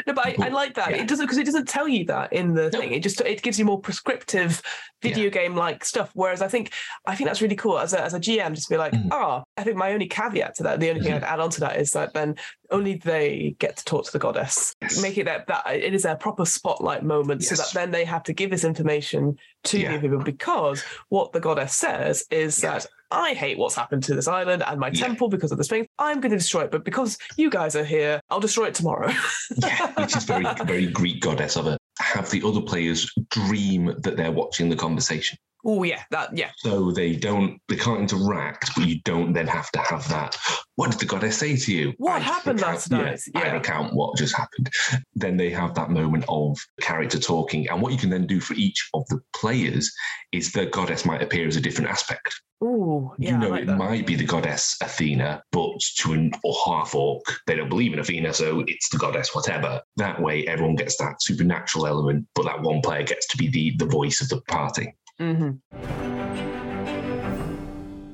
no, 0.06 0.12
but 0.14 0.26
I, 0.26 0.36
I 0.42 0.48
like 0.48 0.74
that. 0.74 0.90
yeah. 0.90 1.02
It 1.02 1.08
doesn't 1.08 1.24
because 1.26 1.38
it 1.38 1.44
doesn't 1.46 1.66
tell 1.68 1.88
you 1.88 2.04
that 2.06 2.32
in 2.32 2.54
the 2.54 2.70
No. 2.70 2.80
thing. 2.80 2.92
It 2.92 3.02
just 3.02 3.20
it 3.22 3.42
gives 3.42 3.58
you 3.58 3.64
more 3.64 3.80
prescriptive 3.80 4.62
video 5.02 5.28
game 5.30 5.54
like 5.56 5.84
stuff. 5.84 6.10
Whereas 6.14 6.40
I 6.42 6.48
think 6.48 6.72
I 7.06 7.14
think 7.16 7.28
that's 7.28 7.42
really 7.42 7.56
cool 7.56 7.78
as 7.78 7.92
a 7.94 8.00
as 8.02 8.14
a 8.14 8.20
GM 8.20 8.54
just 8.54 8.68
be 8.70 8.76
like, 8.76 8.92
Mhm. 8.92 9.08
oh, 9.12 9.44
I 9.58 9.62
think 9.64 9.76
my 9.76 9.92
only 9.92 10.06
caveat 10.06 10.54
to 10.56 10.62
that, 10.64 10.80
the 10.80 10.90
only 10.90 11.00
thing. 11.02 11.12
I'd 11.14 11.24
add 11.34 11.40
on 11.40 11.50
to 11.50 11.60
that 11.60 11.76
is 11.80 11.90
that 11.92 12.12
then 12.12 12.36
only 12.70 12.94
they 12.96 13.56
get 13.58 13.76
to 13.78 13.84
talk 13.84 14.04
to 14.04 14.12
the 14.12 14.18
goddess. 14.18 14.74
Yes. 14.82 15.00
Make 15.00 15.16
it 15.18 15.24
that 15.24 15.46
that 15.46 15.64
it 15.68 15.94
is 15.94 16.04
a 16.04 16.14
proper 16.16 16.44
spotlight 16.44 17.02
moment, 17.04 17.42
so 17.44 17.54
that 17.54 17.70
then 17.72 17.90
they 17.90 18.04
have 18.04 18.22
to 18.24 18.32
give 18.32 18.50
this 18.50 18.64
information 18.64 19.36
to 19.64 19.78
Yeah. 19.80 19.92
new 19.92 20.00
people 20.00 20.18
because 20.18 20.84
what 21.08 21.32
the 21.32 21.40
goddess 21.40 21.74
says 21.74 22.24
is 22.30 22.62
Yeah. 22.62 22.72
that 22.74 22.86
I 23.10 23.34
hate 23.34 23.56
what's 23.56 23.76
happened 23.76 24.02
to 24.04 24.14
this 24.16 24.26
island 24.26 24.64
and 24.66 24.80
my 24.80 24.88
Yeah. 24.88 25.06
temple 25.06 25.28
because 25.28 25.52
of 25.52 25.58
this 25.58 25.68
thing. 25.68 25.86
I'm 25.98 26.20
going 26.20 26.32
to 26.32 26.38
destroy 26.38 26.62
it, 26.62 26.70
but 26.72 26.84
because 26.84 27.16
you 27.36 27.50
guys 27.50 27.76
are 27.76 27.84
here, 27.84 28.20
I'll 28.30 28.40
destroy 28.40 28.66
it 28.66 28.74
tomorrow. 28.74 29.12
yeah, 29.58 29.92
which 29.94 30.16
is 30.16 30.24
very, 30.24 30.44
very 30.64 30.86
Greek 30.86 31.20
goddess 31.20 31.56
of 31.56 31.66
it. 31.68 31.78
Have 32.00 32.30
the 32.30 32.42
other 32.44 32.60
players 32.60 33.10
dream 33.30 33.94
that 34.00 34.16
they're 34.16 34.32
watching 34.32 34.68
the 34.68 34.76
conversation. 34.76 35.38
Oh 35.68 35.82
yeah, 35.82 36.04
that 36.12 36.36
yeah. 36.36 36.52
So 36.58 36.92
they 36.92 37.16
don't, 37.16 37.60
they 37.68 37.74
can't 37.74 38.00
interact, 38.00 38.70
but 38.76 38.86
you 38.86 39.00
don't 39.04 39.32
then 39.32 39.48
have 39.48 39.68
to 39.72 39.80
have 39.80 40.08
that. 40.10 40.36
What 40.76 40.92
did 40.92 41.00
the 41.00 41.06
goddess 41.06 41.38
say 41.38 41.56
to 41.56 41.72
you? 41.74 41.92
What 41.98 42.16
I 42.16 42.18
happened 42.20 42.60
recount- 42.60 42.74
last 42.74 42.90
night? 42.92 43.20
Yeah, 43.34 43.40
I 43.40 43.46
Yeah. 43.46 43.52
recount 43.54 43.92
what 43.94 44.16
just 44.16 44.36
happened. 44.36 44.70
Then 45.16 45.36
they 45.36 45.50
have 45.50 45.74
that 45.74 45.90
moment 45.90 46.24
of 46.28 46.56
character 46.80 47.18
talking. 47.18 47.68
And 47.68 47.82
what 47.82 47.90
you 47.92 47.98
can 47.98 48.10
then 48.10 48.26
do 48.28 48.38
for 48.40 48.54
each 48.54 48.88
of 48.94 49.04
the 49.08 49.18
players 49.34 49.92
is 50.30 50.52
the 50.52 50.66
goddess 50.66 51.04
might 51.04 51.20
appear 51.22 51.48
as 51.48 51.56
a 51.56 51.60
different 51.60 51.90
aspect. 51.90 52.40
Ooh, 52.62 53.10
yeah, 53.18 53.32
you 53.32 53.38
know, 53.38 53.48
like 53.48 53.62
it 53.64 53.66
that. 53.66 53.76
might 53.76 54.06
be 54.06 54.14
the 54.14 54.24
goddess 54.24 54.76
Athena, 54.80 55.42
but 55.52 55.70
to 55.98 56.12
an 56.12 56.30
or 56.44 56.54
half 56.64 56.94
orc, 56.94 57.22
they 57.46 57.56
don't 57.56 57.68
believe 57.68 57.92
in 57.92 57.98
Athena, 57.98 58.32
so 58.32 58.62
it's 58.66 58.88
the 58.88 58.96
goddess, 58.98 59.34
whatever. 59.34 59.82
That 59.96 60.22
way, 60.22 60.46
everyone 60.46 60.76
gets 60.76 60.96
that 60.98 61.20
supernatural 61.20 61.86
element, 61.86 62.26
but 62.34 62.44
that 62.44 62.62
one 62.62 62.80
player 62.82 63.02
gets 63.02 63.26
to 63.28 63.36
be 63.36 63.48
the 63.48 63.76
the 63.78 63.84
voice 63.90 64.20
of 64.22 64.28
the 64.30 64.40
party. 64.42 64.94
Hmm 65.18 65.50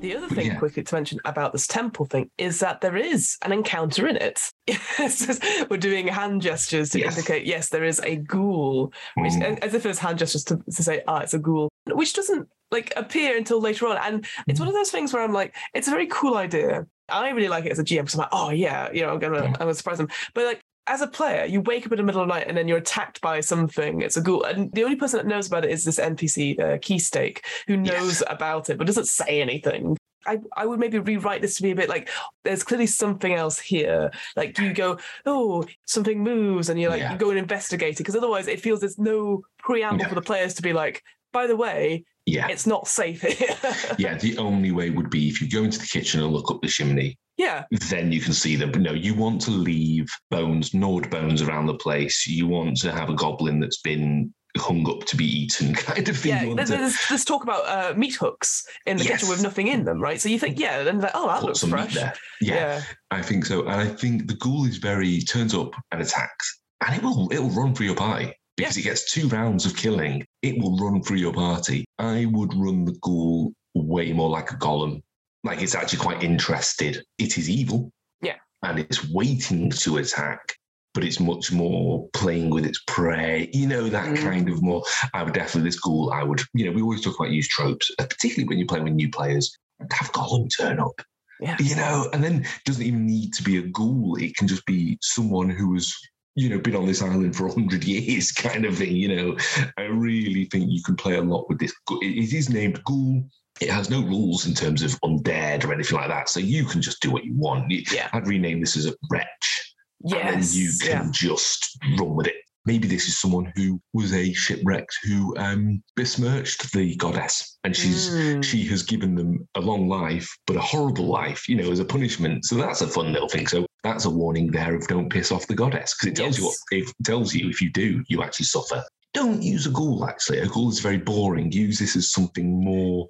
The 0.00 0.16
other 0.16 0.28
thing, 0.28 0.46
Yeah. 0.46 0.58
quickly 0.58 0.82
to 0.82 0.94
mention 0.96 1.20
about 1.24 1.52
this 1.52 1.66
temple 1.68 2.06
thing, 2.06 2.28
is 2.36 2.58
that 2.58 2.80
there 2.80 2.96
is 2.96 3.36
an 3.42 3.52
encounter 3.52 4.08
in 4.08 4.16
it. 4.16 4.50
We're 5.70 5.76
doing 5.76 6.08
hand 6.08 6.42
gestures 6.42 6.90
to 6.90 6.98
Yes. 6.98 7.16
indicate, 7.16 7.46
yes, 7.46 7.68
there 7.68 7.84
is 7.84 8.00
a 8.00 8.16
ghoul, 8.16 8.92
which, 9.16 9.34
Mm. 9.34 9.58
as 9.62 9.74
if 9.74 9.86
it's 9.86 10.00
hand 10.00 10.18
gestures 10.18 10.42
to, 10.44 10.56
to 10.56 10.82
say, 10.82 11.02
ah, 11.06 11.18
it's 11.20 11.34
a 11.34 11.38
ghoul, 11.38 11.68
which 11.86 12.14
doesn't 12.14 12.48
like 12.72 12.92
appear 12.96 13.36
until 13.36 13.60
later 13.60 13.86
on. 13.86 13.96
And 13.98 14.26
it's 14.48 14.58
one 14.58 14.68
of 14.68 14.74
those 14.74 14.90
things 14.90 15.12
where 15.12 15.22
I'm 15.22 15.32
like, 15.32 15.54
it's 15.74 15.86
a 15.86 15.90
very 15.92 16.08
cool 16.08 16.36
idea. 16.36 16.84
I 17.08 17.28
really 17.30 17.48
like 17.48 17.66
it 17.66 17.72
as 17.72 17.78
a 17.78 17.84
GM 17.84 18.02
because 18.04 18.14
I'm 18.14 18.20
like, 18.20 18.28
oh 18.32 18.50
yeah, 18.50 18.90
you 18.92 19.02
know, 19.02 19.10
I'm 19.10 19.18
gonna, 19.20 19.36
Yeah. 19.42 19.46
I'm 19.46 19.52
gonna 19.52 19.74
surprise 19.74 19.98
them. 19.98 20.08
But 20.34 20.46
like 20.46 20.60
as 20.86 21.00
a 21.00 21.06
player, 21.06 21.44
you 21.44 21.60
wake 21.60 21.86
up 21.86 21.92
in 21.92 21.98
the 21.98 22.02
middle 22.02 22.22
of 22.22 22.28
the 22.28 22.34
night 22.34 22.48
and 22.48 22.56
then 22.56 22.66
you're 22.68 22.78
attacked 22.78 23.20
by 23.20 23.40
something. 23.40 24.02
It's 24.02 24.16
a 24.16 24.20
ghoul, 24.20 24.42
and 24.44 24.72
the 24.72 24.82
only 24.84 24.96
person 24.96 25.18
that 25.18 25.26
knows 25.26 25.46
about 25.46 25.64
it 25.64 25.70
is 25.70 25.84
this 25.84 25.98
NPC, 26.00 26.58
uh, 26.58 26.78
Keystake, 26.82 27.44
who 27.66 27.76
knows 27.76 28.20
Yes. 28.20 28.22
about 28.28 28.68
it 28.70 28.78
but 28.78 28.86
doesn't 28.86 29.06
say 29.06 29.40
anything. 29.40 29.96
I, 30.26 30.38
I 30.56 30.66
would 30.66 30.78
maybe 30.78 31.00
rewrite 31.00 31.42
this 31.42 31.56
to 31.56 31.62
be 31.62 31.72
a 31.72 31.74
bit 31.74 31.88
like 31.88 32.08
there's 32.44 32.62
clearly 32.62 32.86
something 32.86 33.32
else 33.32 33.58
here. 33.58 34.10
Like 34.36 34.56
you 34.58 34.72
go, 34.72 34.98
oh, 35.26 35.64
something 35.86 36.22
moves, 36.22 36.68
and 36.68 36.80
you're 36.80 36.90
like 36.90 37.00
Yeah. 37.00 37.12
you 37.12 37.18
go 37.18 37.30
and 37.30 37.38
investigate 37.38 37.94
it 37.94 37.98
because 37.98 38.14
otherwise 38.16 38.46
it 38.46 38.60
feels 38.60 38.80
there's 38.80 38.98
no 38.98 39.42
preamble 39.58 40.02
Yeah. 40.02 40.08
for 40.08 40.14
the 40.14 40.22
players 40.22 40.54
to 40.54 40.62
be 40.62 40.72
like, 40.72 41.02
by 41.32 41.46
the 41.48 41.56
way, 41.56 42.04
Yeah. 42.26 42.46
it's 42.48 42.66
not 42.68 42.86
safe 42.86 43.22
here. 43.22 43.56
Yeah, 43.98 44.16
the 44.16 44.36
only 44.38 44.70
way 44.70 44.90
would 44.90 45.10
be 45.10 45.28
if 45.28 45.40
you 45.42 45.48
go 45.48 45.64
into 45.64 45.78
the 45.80 45.86
kitchen 45.86 46.22
and 46.22 46.32
look 46.32 46.50
up 46.52 46.60
the 46.62 46.68
chimney, 46.68 47.18
yeah, 47.36 47.64
then 47.88 48.12
you 48.12 48.20
can 48.20 48.32
see 48.32 48.56
them. 48.56 48.72
But 48.72 48.82
no, 48.82 48.92
you 48.92 49.14
want 49.14 49.40
to 49.42 49.50
leave 49.50 50.08
bones, 50.30 50.74
gnawed 50.74 51.10
bones 51.10 51.42
around 51.42 51.66
the 51.66 51.74
place. 51.74 52.26
You 52.26 52.46
want 52.46 52.76
to 52.78 52.92
have 52.92 53.08
a 53.08 53.14
goblin 53.14 53.60
that's 53.60 53.80
been 53.80 54.32
hung 54.58 54.88
up 54.88 55.04
to 55.06 55.16
be 55.16 55.24
eaten, 55.24 55.74
kind 55.74 56.08
of 56.08 56.16
thing. 56.16 56.30
yeah. 56.30 56.54
There's, 56.54 56.70
to 56.70 56.76
there's, 56.76 57.08
there's 57.08 57.24
talk 57.24 57.42
about 57.42 57.66
uh, 57.66 57.96
meat 57.96 58.14
hooks 58.14 58.66
in 58.86 58.96
the 58.96 59.04
kitchen 59.04 59.28
with 59.28 59.42
nothing 59.42 59.68
in 59.68 59.84
them, 59.84 60.00
right? 60.00 60.20
So 60.20 60.28
you 60.28 60.38
think, 60.38 60.58
yeah, 60.58 60.82
then 60.82 61.00
like, 61.00 61.12
oh, 61.14 61.26
that 61.28 61.40
put 61.40 61.46
looks 61.46 61.60
some 61.60 61.70
meat 61.70 61.90
fresh. 61.90 61.94
there. 61.94 62.14
Yeah, 62.40 62.82
I 63.10 63.22
think 63.22 63.46
so. 63.46 63.62
And 63.62 63.80
I 63.80 63.86
think 63.86 64.26
the 64.28 64.34
ghoul 64.34 64.66
is 64.66 64.76
very 64.76 65.20
turns 65.20 65.54
up 65.54 65.74
and 65.90 66.02
attacks, 66.02 66.60
and 66.86 66.96
it 66.96 67.02
will 67.02 67.32
it'll 67.32 67.50
run 67.50 67.74
through 67.74 67.86
your 67.86 67.96
party 67.96 68.32
because 68.56 68.76
it 68.76 68.82
gets 68.82 69.10
two 69.10 69.28
rounds 69.28 69.64
of 69.64 69.76
killing. 69.76 70.24
It 70.42 70.58
will 70.58 70.76
run 70.76 71.02
through 71.02 71.18
your 71.18 71.32
party. 71.32 71.84
I 71.98 72.26
would 72.26 72.54
run 72.54 72.84
the 72.84 72.96
ghoul 73.00 73.52
way 73.74 74.12
more 74.12 74.28
like 74.28 74.50
a 74.50 74.56
Gollum. 74.56 75.02
Like 75.44 75.62
it's 75.62 75.74
actually 75.74 75.98
quite 76.00 76.22
interested. 76.22 77.02
It 77.18 77.36
is 77.38 77.50
evil. 77.50 77.92
Yeah. 78.20 78.36
And 78.62 78.78
it's 78.78 79.08
waiting 79.10 79.70
to 79.70 79.96
attack, 79.96 80.54
but 80.94 81.04
it's 81.04 81.18
much 81.20 81.50
more 81.50 82.08
playing 82.12 82.50
with 82.50 82.64
its 82.64 82.80
prey. 82.86 83.50
You 83.52 83.66
know, 83.66 83.88
that 83.88 84.06
Mm. 84.06 84.22
kind 84.22 84.48
of 84.48 84.62
more. 84.62 84.84
I 85.14 85.22
would 85.22 85.34
definitely 85.34 85.68
this 85.68 85.80
ghoul, 85.80 86.12
I 86.12 86.22
would, 86.22 86.40
you 86.54 86.64
know, 86.64 86.72
we 86.72 86.82
always 86.82 87.00
talk 87.02 87.16
about 87.18 87.30
use 87.32 87.48
tropes, 87.48 87.90
uh, 87.98 88.06
particularly 88.06 88.48
when 88.48 88.58
you're 88.58 88.68
playing 88.68 88.84
with 88.84 88.94
new 88.94 89.10
players. 89.10 89.56
Have 89.90 90.12
Gollum 90.12 90.48
turn 90.56 90.78
up 90.78 91.02
Yeah. 91.40 91.56
you 91.58 91.74
know, 91.74 92.08
and 92.12 92.22
then 92.22 92.46
doesn't 92.64 92.84
even 92.86 93.04
need 93.04 93.32
to 93.34 93.42
be 93.42 93.56
a 93.56 93.62
ghoul. 93.62 94.16
It 94.20 94.36
can 94.36 94.46
just 94.46 94.64
be 94.64 94.96
someone 95.02 95.50
who 95.50 95.74
has, 95.74 95.92
you 96.36 96.48
know, 96.48 96.58
been 96.60 96.76
on 96.76 96.86
this 96.86 97.02
island 97.02 97.34
for 97.34 97.46
a 97.46 97.52
hundred 97.52 97.82
years, 97.94 98.30
kind 98.30 98.64
of 98.64 98.78
thing. 98.78 98.94
You 98.94 99.08
know, 99.16 99.36
I 99.76 99.82
really 99.82 100.44
think 100.44 100.70
you 100.70 100.82
can 100.84 100.94
play 100.94 101.16
a 101.16 101.20
lot 101.22 101.48
with 101.48 101.58
this. 101.58 101.72
It 102.00 102.32
is 102.32 102.48
named 102.48 102.80
Ghoul. 102.84 103.24
It 103.62 103.70
has 103.70 103.90
no 103.90 104.02
rules 104.02 104.46
in 104.46 104.54
terms 104.54 104.82
of 104.82 104.98
undead 105.00 105.64
or 105.64 105.72
anything 105.72 105.96
like 105.96 106.08
that, 106.08 106.28
so 106.28 106.40
you 106.40 106.64
can 106.64 106.82
just 106.82 107.00
do 107.00 107.10
what 107.10 107.24
you 107.24 107.34
want. 107.36 107.70
Yeah. 107.70 108.08
I'd 108.12 108.26
rename 108.26 108.60
this 108.60 108.76
as 108.76 108.86
a 108.86 108.94
wretch, 109.10 109.74
and 110.04 110.12
then 110.12 110.42
you 110.50 110.70
can 110.80 111.06
yeah. 111.06 111.10
just 111.12 111.78
run 111.98 112.16
with 112.16 112.26
it. 112.26 112.34
Maybe 112.64 112.86
this 112.86 113.08
is 113.08 113.18
someone 113.18 113.52
who 113.56 113.80
was 113.92 114.12
a 114.12 114.32
shipwrecked 114.32 114.96
who 115.02 115.36
um, 115.36 115.82
besmirched 115.96 116.72
the 116.72 116.94
goddess, 116.96 117.58
and 117.64 117.74
she's 117.76 118.10
Mm. 118.10 118.44
she 118.44 118.64
has 118.66 118.82
given 118.82 119.14
them 119.14 119.48
a 119.56 119.60
long 119.60 119.88
life, 119.88 120.28
but 120.46 120.56
a 120.56 120.60
horrible 120.60 121.06
life, 121.06 121.48
you 121.48 121.56
know, 121.56 121.70
as 121.72 121.80
a 121.80 121.84
punishment. 121.84 122.44
So 122.44 122.56
that's 122.56 122.80
a 122.80 122.86
fun 122.86 123.12
little 123.12 123.28
thing. 123.28 123.46
So 123.48 123.66
that's 123.82 124.04
a 124.04 124.10
warning 124.10 124.50
there 124.50 124.74
of 124.76 124.86
don't 124.86 125.10
piss 125.10 125.32
off 125.32 125.46
the 125.48 125.54
goddess 125.56 125.94
because 125.94 126.12
it 126.12 126.16
tells 126.16 126.38
you 126.38 126.44
what 126.44 126.56
it 126.70 126.92
tells 127.04 127.34
you 127.34 127.48
if 127.48 127.60
you 127.60 127.70
do, 127.70 128.04
you 128.08 128.22
actually 128.22 128.46
suffer. 128.46 128.82
Don't 129.12 129.42
use 129.42 129.66
a 129.66 129.70
ghoul. 129.70 130.06
Actually, 130.06 130.38
a 130.38 130.46
ghoul 130.46 130.70
is 130.70 130.80
very 130.80 130.98
boring. 130.98 131.52
Use 131.52 131.78
this 131.78 131.96
as 131.96 132.12
something 132.12 132.64
more. 132.64 133.08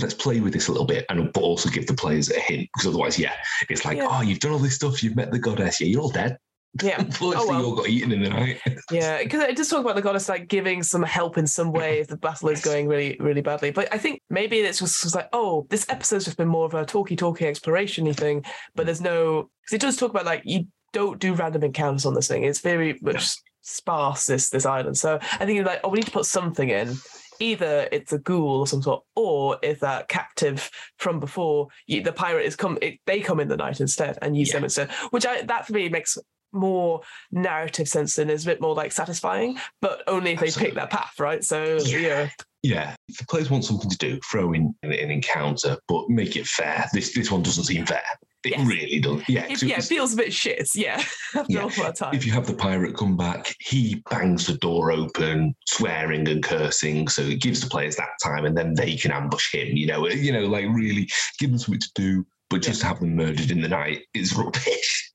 Let's 0.00 0.14
play 0.14 0.40
with 0.40 0.52
this 0.52 0.68
a 0.68 0.72
little 0.72 0.86
bit, 0.86 1.04
and 1.10 1.32
but 1.32 1.42
also 1.42 1.68
give 1.68 1.86
the 1.86 1.94
players 1.94 2.30
a 2.30 2.40
hint 2.40 2.68
because 2.72 2.88
otherwise, 2.88 3.18
yeah, 3.18 3.34
it's 3.68 3.84
like, 3.84 3.98
Yeah. 3.98 4.08
oh, 4.10 4.22
you've 4.22 4.40
done 4.40 4.52
all 4.52 4.58
this 4.58 4.74
stuff, 4.74 5.02
you've 5.02 5.16
met 5.16 5.30
the 5.30 5.38
goddess, 5.38 5.80
yeah, 5.80 5.86
you're 5.86 6.00
all 6.00 6.10
dead. 6.10 6.38
Yeah. 6.82 6.96
Unfortunately, 7.00 7.46
Oh, 7.46 7.50
well. 7.50 7.60
you 7.60 7.66
all 7.66 7.76
got 7.76 7.88
eaten 7.88 8.12
in 8.12 8.22
the 8.22 8.30
night. 8.30 8.60
Yeah, 8.90 9.22
because 9.22 9.42
it 9.42 9.56
does 9.56 9.68
talk 9.68 9.80
about 9.80 9.94
the 9.94 10.02
goddess 10.02 10.28
like 10.28 10.48
giving 10.48 10.82
some 10.82 11.02
help 11.02 11.36
in 11.38 11.46
some 11.46 11.72
way 11.72 12.00
if 12.00 12.08
the 12.08 12.16
battle 12.16 12.48
is 12.48 12.62
going 12.62 12.88
really, 12.88 13.16
really 13.20 13.40
badly. 13.42 13.70
But 13.70 13.92
I 13.92 13.98
think 13.98 14.20
maybe 14.30 14.58
it's 14.58 14.78
just, 14.80 15.02
just 15.02 15.14
like, 15.14 15.28
oh, 15.32 15.66
this 15.70 15.86
episode's 15.88 16.24
just 16.24 16.36
been 16.36 16.48
more 16.48 16.64
of 16.66 16.74
a 16.74 16.84
talky, 16.84 17.14
talky 17.16 17.46
exploration 17.46 18.10
thing. 18.14 18.44
But 18.74 18.86
there's 18.86 19.00
no, 19.00 19.50
because 19.62 19.74
it 19.74 19.80
does 19.80 19.96
talk 19.96 20.10
about 20.10 20.24
like 20.26 20.42
you 20.44 20.66
don't 20.92 21.18
do 21.18 21.34
random 21.34 21.64
encounters 21.64 22.04
on 22.06 22.14
this 22.14 22.28
thing. 22.28 22.44
It's 22.44 22.60
very 22.60 22.98
much 23.02 23.36
sparse 23.62 24.26
this 24.26 24.50
this 24.50 24.66
island. 24.66 24.98
So 24.98 25.18
I 25.38 25.46
think 25.46 25.64
like, 25.66 25.80
oh, 25.84 25.88
we 25.88 25.96
need 26.00 26.06
to 26.06 26.10
put 26.10 26.26
something 26.26 26.68
in. 26.68 26.94
Either 27.42 27.88
it's 27.90 28.12
a 28.12 28.18
ghoul 28.18 28.60
or 28.60 28.66
some 28.66 28.80
sort, 28.82 29.02
or 29.16 29.58
if 29.62 29.80
that 29.80 30.08
captive 30.08 30.70
from 30.98 31.18
before, 31.18 31.68
you, 31.86 32.00
the 32.02 32.12
pirate 32.12 32.46
is 32.46 32.54
come, 32.56 32.78
it, 32.80 33.00
they 33.06 33.20
come 33.20 33.40
in 33.40 33.48
the 33.48 33.56
night 33.56 33.80
instead 33.80 34.16
and 34.22 34.36
use 34.36 34.48
Yeah. 34.48 34.54
them 34.54 34.64
instead. 34.64 34.90
Which 35.10 35.26
I 35.26 35.42
that 35.42 35.66
for 35.66 35.72
me 35.72 35.88
makes 35.88 36.16
more 36.52 37.00
narrative 37.32 37.88
sense 37.88 38.18
and 38.18 38.30
is 38.30 38.44
a 38.44 38.50
bit 38.50 38.60
more 38.60 38.74
like 38.74 38.92
satisfying, 38.92 39.58
but 39.80 40.02
only 40.06 40.32
if 40.32 40.40
they 40.40 40.50
pick 40.50 40.74
that 40.74 40.90
path, 40.90 41.18
right? 41.18 41.42
So 41.42 41.78
Yeah. 41.84 41.98
yeah, 41.98 42.28
Yeah, 42.62 42.94
if 43.08 43.16
the 43.18 43.24
players 43.26 43.50
want 43.50 43.64
something 43.64 43.90
to 43.90 43.96
do, 43.98 44.20
throw 44.30 44.52
in 44.52 44.72
an, 44.84 44.92
an 44.92 45.10
encounter, 45.10 45.76
but 45.88 46.08
make 46.08 46.36
it 46.36 46.46
fair. 46.46 46.86
This 46.92 47.12
this 47.14 47.30
one 47.30 47.42
doesn't 47.42 47.64
seem 47.64 47.86
fair. 47.86 48.04
It 48.44 48.52
Yes. 48.58 48.66
really 48.66 48.98
does. 49.00 49.22
Yeah, 49.28 49.44
it 49.48 49.62
yeah, 49.62 49.74
it 49.74 49.76
was- 49.76 49.88
feels 49.88 50.12
a 50.14 50.16
bit 50.16 50.32
shit. 50.32 50.68
Yeah, 50.74 50.96
after 51.34 51.44
Yeah. 51.48 51.62
all 51.62 51.68
that 51.68 51.96
time. 51.96 52.14
if 52.14 52.26
you 52.26 52.32
have 52.32 52.46
the 52.46 52.54
pirate 52.54 52.96
come 52.96 53.16
back, 53.16 53.54
he 53.60 54.02
bangs 54.10 54.46
the 54.46 54.54
door 54.54 54.90
open, 54.90 55.54
swearing 55.68 56.26
and 56.28 56.42
cursing. 56.42 57.06
So 57.08 57.22
it 57.22 57.40
gives 57.40 57.60
the 57.60 57.68
players 57.68 57.94
that 57.96 58.08
time, 58.22 58.44
and 58.44 58.56
then 58.56 58.74
they 58.74 58.96
can 58.96 59.12
ambush 59.12 59.54
him. 59.54 59.76
You 59.76 59.86
know, 59.86 60.08
you 60.08 60.32
know, 60.32 60.46
like 60.46 60.64
really 60.70 61.08
give 61.38 61.50
them 61.50 61.58
something 61.58 61.80
to 61.80 61.90
do. 61.94 62.26
But 62.50 62.60
just 62.62 62.82
have 62.82 63.00
them 63.00 63.16
murdered 63.16 63.50
in 63.50 63.62
the 63.62 63.68
night 63.68 64.00
is 64.12 64.34
rubbish. 64.34 65.12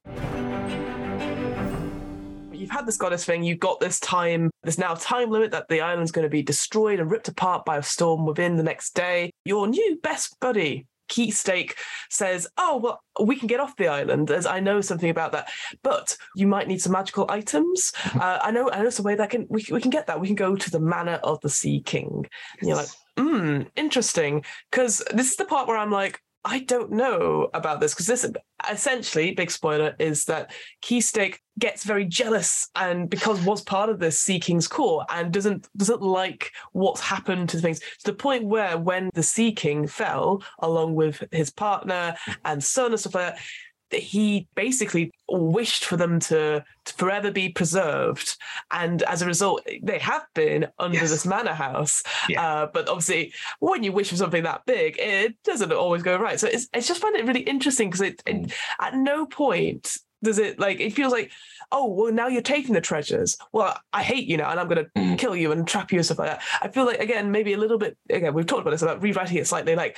You've 2.51 2.71
had 2.71 2.87
this 2.87 2.97
goddess 2.97 3.23
thing. 3.23 3.43
You've 3.43 3.59
got 3.59 3.79
this 3.79 3.99
time. 3.99 4.49
There's 4.63 4.79
now 4.79 4.93
a 4.93 4.97
time 4.97 5.29
limit 5.29 5.51
that 5.51 5.67
the 5.69 5.81
island's 5.81 6.11
going 6.11 6.23
to 6.25 6.29
be 6.29 6.41
destroyed 6.41 6.99
and 6.99 7.09
ripped 7.11 7.27
apart 7.27 7.63
by 7.63 7.77
a 7.77 7.83
storm 7.83 8.25
within 8.25 8.55
the 8.57 8.63
next 8.63 8.95
day. 8.95 9.29
Your 9.45 9.67
new 9.67 9.99
best 10.01 10.35
buddy. 10.39 10.87
Keystake 11.07 11.75
says, 12.09 12.47
Oh, 12.57 12.77
well, 12.77 13.01
we 13.23 13.35
can 13.35 13.47
get 13.47 13.59
off 13.59 13.75
the 13.75 13.87
island 13.87 14.31
as 14.31 14.45
I 14.45 14.59
know 14.59 14.81
something 14.81 15.09
about 15.09 15.31
that, 15.31 15.49
but 15.83 16.17
you 16.35 16.47
might 16.47 16.67
need 16.67 16.81
some 16.81 16.93
magical 16.93 17.25
items. 17.29 17.93
Uh, 18.15 18.39
I 18.41 18.51
know, 18.51 18.69
I 18.71 18.81
know 18.81 18.89
some 18.89 19.05
way 19.05 19.15
that 19.15 19.29
can 19.29 19.47
we, 19.49 19.65
we 19.71 19.81
can 19.81 19.91
get 19.91 20.07
that. 20.07 20.19
We 20.19 20.27
can 20.27 20.35
go 20.35 20.55
to 20.55 20.71
the 20.71 20.79
Manor 20.79 21.19
of 21.23 21.39
the 21.41 21.49
Sea 21.49 21.81
King. 21.81 22.25
And 22.59 22.67
you're 22.67 22.77
like, 22.77 22.89
hmm, 23.17 23.61
interesting. 23.75 24.43
Because 24.71 25.03
this 25.11 25.31
is 25.31 25.35
the 25.37 25.45
part 25.45 25.67
where 25.67 25.77
I'm 25.77 25.91
like, 25.91 26.21
I 26.45 26.59
don't 26.59 26.91
know 26.91 27.49
about 27.53 27.81
this 27.81 27.93
because 27.93 28.07
this 28.07 28.25
essentially, 28.71 29.31
big 29.31 29.51
spoiler, 29.51 29.95
is 29.99 30.25
that 30.25 30.51
Keystake 30.81 31.41
gets 31.59 31.83
very 31.83 32.05
jealous 32.05 32.69
and 32.75 33.09
because 33.09 33.41
was 33.41 33.61
part 33.61 33.89
of 33.89 33.99
this 33.99 34.19
Sea 34.19 34.39
King's 34.39 34.67
core 34.67 35.05
and 35.09 35.33
doesn't 35.33 35.67
doesn't 35.75 36.01
like 36.01 36.51
what's 36.71 37.01
happened 37.01 37.49
to 37.49 37.59
things 37.59 37.79
to 37.79 37.85
the 38.05 38.13
point 38.13 38.45
where 38.45 38.77
when 38.77 39.09
the 39.13 39.23
Sea 39.23 39.51
King 39.51 39.87
fell 39.87 40.43
along 40.59 40.93
with 40.93 41.23
his 41.31 41.49
partner 41.49 42.15
and 42.45 42.63
son 42.63 42.91
and 42.91 42.99
stuff 42.99 43.15
like 43.15 43.35
that, 43.35 43.43
that 43.91 44.01
he 44.01 44.47
basically 44.55 45.11
wished 45.29 45.85
for 45.85 45.97
them 45.97 46.19
to, 46.19 46.63
to 46.85 46.93
forever 46.95 47.31
be 47.31 47.49
preserved 47.49 48.35
and 48.71 49.03
as 49.03 49.21
a 49.21 49.25
result 49.25 49.61
they 49.83 49.99
have 49.99 50.25
been 50.33 50.67
under 50.79 50.97
Yes. 50.97 51.09
this 51.09 51.25
manor 51.25 51.53
house 51.53 52.03
Yeah. 52.29 52.41
uh, 52.43 52.67
but 52.73 52.87
obviously 52.89 53.33
when 53.59 53.83
you 53.83 53.91
wish 53.91 54.09
for 54.09 54.15
something 54.15 54.43
that 54.43 54.65
big 54.65 54.95
it 54.99 55.35
doesn't 55.43 55.71
always 55.71 56.03
go 56.03 56.17
right 56.17 56.39
so 56.39 56.47
it's, 56.47 56.67
it's 56.73 56.87
just 56.87 57.01
find 57.01 57.15
it 57.15 57.25
really 57.25 57.41
interesting 57.41 57.89
because 57.89 58.01
it, 58.01 58.21
it 58.25 58.35
Mm. 58.37 58.53
at 58.79 58.93
no 58.95 59.25
point 59.25 59.97
does 60.23 60.39
it 60.39 60.59
like 60.59 60.79
it 60.79 60.93
feels 60.93 61.11
like 61.13 61.31
oh 61.71 61.85
well 61.93 62.11
now 62.11 62.27
you're 62.27 62.41
taking 62.41 62.73
the 62.73 62.81
treasures 62.81 63.37
well 63.53 63.77
i 63.93 64.01
hate 64.01 64.27
you 64.27 64.37
now 64.37 64.49
and 64.49 64.59
i'm 64.59 64.67
going 64.67 64.83
to 64.83 64.89
Mm. 64.97 65.17
kill 65.19 65.35
you 65.35 65.51
and 65.51 65.67
trap 65.67 65.91
you 65.91 65.99
and 65.99 66.05
stuff 66.05 66.19
like 66.19 66.29
that 66.29 66.41
i 66.61 66.67
feel 66.67 66.85
like 66.85 66.99
again 66.99 67.31
maybe 67.31 67.53
a 67.53 67.57
little 67.57 67.77
bit 67.77 67.97
again 68.09 68.33
we've 68.33 68.45
talked 68.45 68.61
about 68.61 68.71
this 68.71 68.81
about 68.81 69.01
rewriting 69.03 69.37
it 69.37 69.45
slightly 69.47 69.75
like 69.75 69.95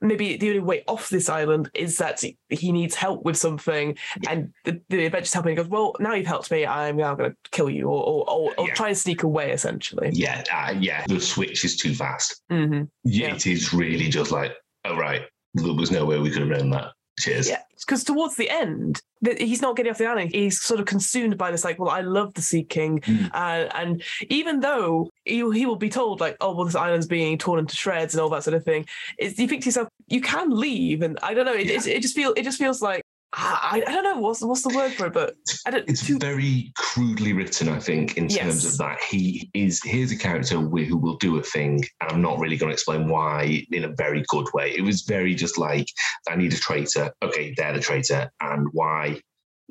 maybe 0.00 0.36
the 0.36 0.48
only 0.48 0.60
way 0.60 0.82
off 0.88 1.08
this 1.10 1.28
island 1.28 1.70
is 1.74 1.98
that 1.98 2.22
he 2.48 2.72
needs 2.72 2.94
help 2.94 3.24
with 3.24 3.36
something 3.36 3.96
and 4.28 4.52
the, 4.64 4.80
the 4.88 5.04
adventure's 5.06 5.32
helping 5.32 5.50
he 5.50 5.56
goes 5.56 5.68
well 5.68 5.94
now 6.00 6.14
you've 6.14 6.26
helped 6.26 6.50
me 6.50 6.66
i'm 6.66 6.96
now 6.96 7.14
going 7.14 7.30
to 7.30 7.36
kill 7.50 7.68
you 7.70 7.86
or 7.86 8.02
or, 8.02 8.30
or, 8.30 8.54
or 8.58 8.68
Yeah. 8.68 8.74
try 8.74 8.88
and 8.88 8.98
sneak 8.98 9.22
away 9.22 9.52
essentially 9.52 10.10
Yeah, 10.12 10.42
uh, 10.52 10.74
yeah. 10.80 11.04
The 11.06 11.20
switch 11.20 11.64
is 11.64 11.76
too 11.76 11.94
fast. 11.94 12.42
hmm 12.50 12.82
Yeah, 13.04 13.28
Yeah. 13.28 13.34
It 13.34 13.46
is 13.46 13.72
really 13.74 14.08
just 14.08 14.30
like 14.32 14.52
oh, 14.84 14.96
right. 14.96 15.22
There 15.54 15.74
was 15.74 15.90
no 15.90 16.04
way 16.06 16.18
we 16.18 16.30
could 16.30 16.40
have 16.42 16.48
known 16.58 16.70
that. 16.70 16.92
Cheers. 17.18 17.48
Yeah, 17.48 17.60
because 17.84 18.04
towards 18.04 18.36
the 18.36 18.48
end, 18.50 19.00
that 19.22 19.40
he's 19.40 19.60
not 19.60 19.76
getting 19.76 19.90
off 19.92 19.98
the 19.98 20.06
island. 20.06 20.30
He's 20.32 20.60
sort 20.60 20.80
of 20.80 20.86
consumed 20.86 21.36
by 21.36 21.50
this, 21.50 21.64
like, 21.64 21.78
well, 21.78 21.90
I 21.90 22.00
love 22.00 22.32
the 22.34 22.42
Sea 22.42 22.62
King, 22.64 23.00
Mm. 23.00 23.30
uh, 23.34 23.68
and 23.74 24.02
even 24.28 24.60
though 24.60 25.10
he, 25.24 25.36
he 25.52 25.66
will 25.66 25.76
be 25.76 25.90
told, 25.90 26.20
like, 26.20 26.36
oh, 26.40 26.54
well, 26.54 26.64
this 26.64 26.74
island's 26.74 27.06
being 27.06 27.36
torn 27.38 27.58
into 27.58 27.76
shreds 27.76 28.14
and 28.14 28.20
all 28.22 28.30
that 28.30 28.44
sort 28.44 28.54
of 28.54 28.64
thing, 28.64 28.86
it's, 29.18 29.38
you 29.38 29.46
think 29.46 29.62
to 29.62 29.66
yourself, 29.66 29.88
you 30.08 30.20
can 30.20 30.50
leave, 30.50 31.02
and 31.02 31.18
I 31.22 31.34
don't 31.34 31.44
know, 31.46 31.52
it, 31.54 31.66
Yeah. 31.66 31.74
it, 31.74 31.86
it 31.86 32.02
just 32.02 32.14
feel 32.16 32.32
it 32.36 32.42
just 32.44 32.58
feels 32.58 32.80
like 32.80 33.02
I, 33.32 33.82
I 33.86 33.92
don't 33.92 34.02
know 34.02 34.18
what's 34.18 34.40
what's 34.40 34.62
the 34.62 34.74
word 34.74 34.92
for 34.92 35.06
it, 35.06 35.12
but 35.12 35.36
I 35.64 35.70
don't. 35.70 35.88
It's 35.88 36.04
too- 36.04 36.18
very 36.18 36.72
crudely 36.76 37.32
written, 37.32 37.68
I 37.68 37.78
think, 37.78 38.16
in 38.16 38.28
terms 38.28 38.64
of 38.64 38.76
that. 38.78 39.00
He 39.08 39.48
is 39.54 39.80
here's 39.84 40.10
a 40.10 40.16
character 40.18 40.56
who 40.56 40.96
will 40.96 41.16
do 41.16 41.36
a 41.38 41.42
thing, 41.42 41.84
and 42.00 42.10
I'm 42.10 42.22
not 42.22 42.40
really 42.40 42.56
going 42.56 42.70
to 42.70 42.74
explain 42.74 43.08
why 43.08 43.64
in 43.70 43.84
a 43.84 43.94
very 43.96 44.24
good 44.28 44.48
way. 44.52 44.74
It 44.76 44.82
was 44.82 45.02
very 45.02 45.34
just 45.36 45.58
like, 45.58 45.86
I 46.28 46.34
need 46.34 46.52
a 46.52 46.58
traitor. 46.58 47.12
Okay, 47.22 47.54
they're 47.56 47.72
the 47.72 47.80
traitor, 47.80 48.30
and 48.40 48.66
why? 48.72 49.20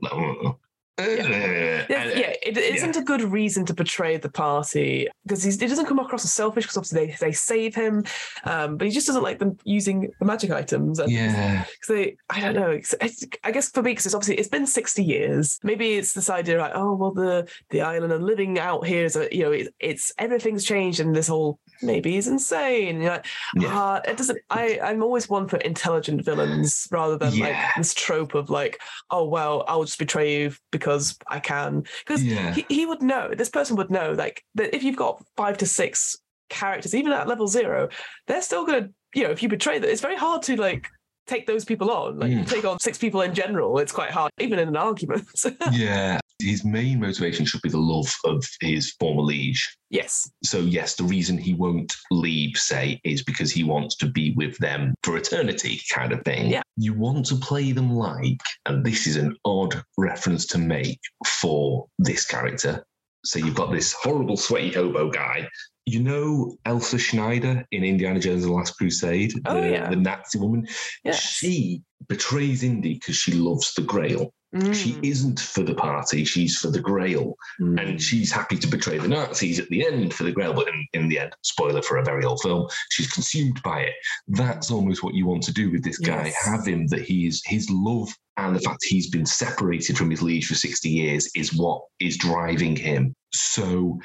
Uh, 0.03 0.15
uh, 0.15 0.49
uh. 0.49 0.53
Yeah, 0.99 1.85
yeah, 1.89 2.33
it, 2.43 2.57
it 2.57 2.75
isn't 2.75 2.95
a 2.95 3.01
good 3.01 3.21
reason 3.21 3.65
to 3.65 3.73
betray 3.73 4.17
the 4.17 4.29
party 4.29 5.07
because 5.25 5.43
he 5.43 5.67
doesn't 5.67 5.85
come 5.85 5.99
across 5.99 6.23
as 6.25 6.33
selfish 6.33 6.65
because 6.65 6.77
obviously 6.77 7.07
they, 7.07 7.15
they 7.19 7.31
save 7.31 7.75
him, 7.75 8.03
um, 8.45 8.77
but 8.77 8.85
he 8.85 8.91
just 8.91 9.07
doesn't 9.07 9.23
like 9.23 9.39
them 9.39 9.57
using 9.63 10.11
the 10.19 10.25
magic 10.25 10.51
items. 10.51 10.99
And 10.99 11.11
yeah. 11.11 11.65
they, 11.87 12.17
I 12.29 12.39
don't 12.39 12.55
know. 12.55 12.71
It's, 12.71 12.93
it's, 13.01 13.25
I 13.43 13.51
guess 13.51 13.69
for 13.69 13.81
me, 13.81 13.91
because 13.91 14.05
it's 14.05 14.15
obviously 14.15 14.37
it's 14.37 14.49
been 14.49 14.65
sixty 14.65 15.03
years. 15.03 15.59
Maybe 15.63 15.93
it's 15.93 16.13
this 16.13 16.29
idea 16.29 16.59
like, 16.59 16.73
oh 16.75 16.93
well, 16.95 17.11
the 17.11 17.49
the 17.69 17.81
island 17.81 18.13
and 18.13 18.23
living 18.23 18.59
out 18.59 18.85
here 18.85 19.05
is 19.05 19.15
a 19.15 19.27
you 19.31 19.43
know 19.43 19.51
it, 19.51 19.73
it's 19.79 20.11
everything's 20.17 20.63
changed 20.63 20.99
and 20.99 21.15
this 21.15 21.27
whole 21.27 21.59
maybe 21.81 22.11
he's 22.11 22.27
insane. 22.27 23.01
You're 23.01 23.11
like, 23.11 23.25
Yeah. 23.55 23.69
ah, 23.71 24.01
it 24.05 24.17
doesn't. 24.17 24.39
I 24.49 24.79
I'm 24.83 25.03
always 25.03 25.29
one 25.29 25.47
for 25.47 25.57
intelligent 25.57 26.23
villains 26.23 26.87
rather 26.91 27.17
than 27.17 27.33
Yeah. 27.33 27.45
like 27.47 27.57
this 27.77 27.93
trope 27.93 28.35
of 28.35 28.49
like, 28.49 28.79
oh 29.11 29.25
well, 29.27 29.63
I'll 29.67 29.83
just 29.83 29.99
betray 29.99 30.41
you 30.41 30.53
because 30.71 31.17
I 31.27 31.39
can. 31.39 31.83
Because 32.05 32.23
Yeah. 32.23 32.53
he, 32.53 32.65
he 32.69 32.85
would 32.85 33.01
know. 33.01 33.33
This 33.35 33.49
person 33.49 33.75
would 33.77 33.89
know 33.91 34.11
like 34.13 34.43
that 34.55 34.75
if 34.75 34.83
you've 34.83 34.95
got 34.95 35.23
five 35.37 35.57
to 35.59 35.65
six 35.65 36.17
characters, 36.49 36.95
even 36.95 37.11
at 37.11 37.27
level 37.27 37.47
zero, 37.47 37.89
they're 38.27 38.41
still 38.41 38.65
gonna. 38.65 38.89
You 39.15 39.23
know, 39.23 39.31
if 39.31 39.41
you 39.41 39.49
betray 39.49 39.79
them, 39.79 39.89
it's 39.89 40.01
very 40.01 40.15
hard 40.15 40.43
to 40.43 40.55
like 40.55 40.87
take 41.25 41.47
those 41.47 41.65
people 41.65 41.89
on. 41.91 42.19
Like 42.19 42.31
you 42.31 42.39
Mm. 42.39 42.49
take 42.49 42.65
on 42.65 42.79
six 42.79 42.97
people 42.97 43.21
in 43.21 43.33
general, 43.33 43.77
it's 43.79 43.91
quite 43.91 44.11
hard, 44.11 44.31
even 44.39 44.59
in 44.59 44.67
an 44.67 44.77
argument. 44.77 45.27
yeah. 45.71 46.19
His 46.41 46.63
main 46.63 47.01
motivation 47.01 47.45
should 47.45 47.61
be 47.61 47.69
the 47.69 47.77
love 47.77 48.11
of 48.23 48.43
his 48.61 48.93
former 48.99 49.21
liege. 49.21 49.77
yes. 49.89 50.29
So, 50.43 50.59
yes, 50.59 50.95
the 50.95 51.03
reason 51.03 51.37
he 51.37 51.53
won't 51.53 51.93
leave, 52.11 52.55
say, 52.55 53.01
is 53.03 53.23
because 53.23 53.51
he 53.51 53.63
wants 53.63 53.95
to 53.97 54.05
be 54.07 54.33
with 54.35 54.57
them 54.59 54.93
for 55.03 55.17
eternity, 55.17 55.81
kind 55.93 56.13
of 56.13 56.23
thing. 56.23 56.49
Yeah. 56.49 56.61
You 56.77 56.93
want 56.93 57.25
to 57.27 57.35
play 57.35 57.73
them 57.73 57.91
like, 57.91 58.39
and 58.65 58.85
this 58.85 59.05
is 59.05 59.17
an 59.17 59.35
odd 59.43 59.83
reference 59.97 60.45
to 60.47 60.57
make 60.57 60.99
for 61.27 61.87
this 61.97 62.25
character. 62.25 62.83
So, 63.25 63.39
you've 63.39 63.55
got 63.55 63.71
this 63.71 63.91
horrible, 63.93 64.37
sweaty 64.37 64.71
hobo 64.71 65.11
guy. 65.11 65.49
You 65.85 66.01
know 66.01 66.55
Elsa 66.65 66.99
Schneider 66.99 67.65
in 67.71 67.83
Indiana 67.83 68.19
Jones 68.19 68.43
and 68.43 68.51
the 68.51 68.55
Last 68.55 68.77
Crusade? 68.77 69.33
Oh, 69.45 69.59
the, 69.59 69.71
yeah. 69.71 69.89
the 69.89 69.95
Nazi 69.95 70.37
woman? 70.37 70.67
Yes. 71.03 71.19
She 71.19 71.81
betrays 72.07 72.63
Indy 72.63 72.93
because 72.93 73.15
she 73.15 73.33
loves 73.33 73.73
the 73.73 73.81
Grail. 73.81 74.31
She 74.73 74.93
Mm, 74.93 75.03
isn't 75.03 75.39
for 75.39 75.61
the 75.61 75.75
party, 75.75 76.25
she's 76.25 76.57
for 76.57 76.69
the 76.71 76.79
Grail 76.79 77.35
mm. 77.61 77.79
and 77.79 78.01
she's 78.01 78.31
happy 78.31 78.57
to 78.57 78.67
betray 78.67 78.97
the 78.97 79.07
Nazis 79.07 79.59
at 79.59 79.69
the 79.69 79.85
end 79.85 80.11
for 80.11 80.23
the 80.23 80.31
Grail, 80.31 80.53
but 80.53 80.67
in, 80.67 80.87
in 80.93 81.07
the 81.07 81.19
end, 81.19 81.35
spoiler 81.43 81.83
for 81.83 81.97
a 81.97 82.03
very 82.03 82.25
old 82.25 82.41
film, 82.41 82.67
she's 82.89 83.11
consumed 83.11 83.61
by 83.63 83.81
it. 83.81 83.93
That's 84.27 84.71
almost 84.71 85.03
what 85.03 85.13
you 85.13 85.27
want 85.27 85.43
to 85.43 85.53
do 85.53 85.69
with 85.69 85.83
this 85.83 85.99
guy. 85.99 86.25
Yes. 86.25 86.45
Have 86.45 86.65
him 86.65 86.87
that 86.87 87.01
he 87.01 87.27
is 87.27 87.43
his 87.45 87.69
love 87.69 88.09
and 88.37 88.55
the 88.55 88.61
fact 88.61 88.83
he's 88.83 89.09
been 89.09 89.25
separated 89.25 89.97
from 89.97 90.09
his 90.09 90.23
liege 90.23 90.47
for 90.47 90.55
60 90.55 90.89
years 90.89 91.29
is 91.35 91.53
what 91.53 91.83
is 91.99 92.17
driving 92.17 92.75
him. 92.75 93.13
So 93.33 93.99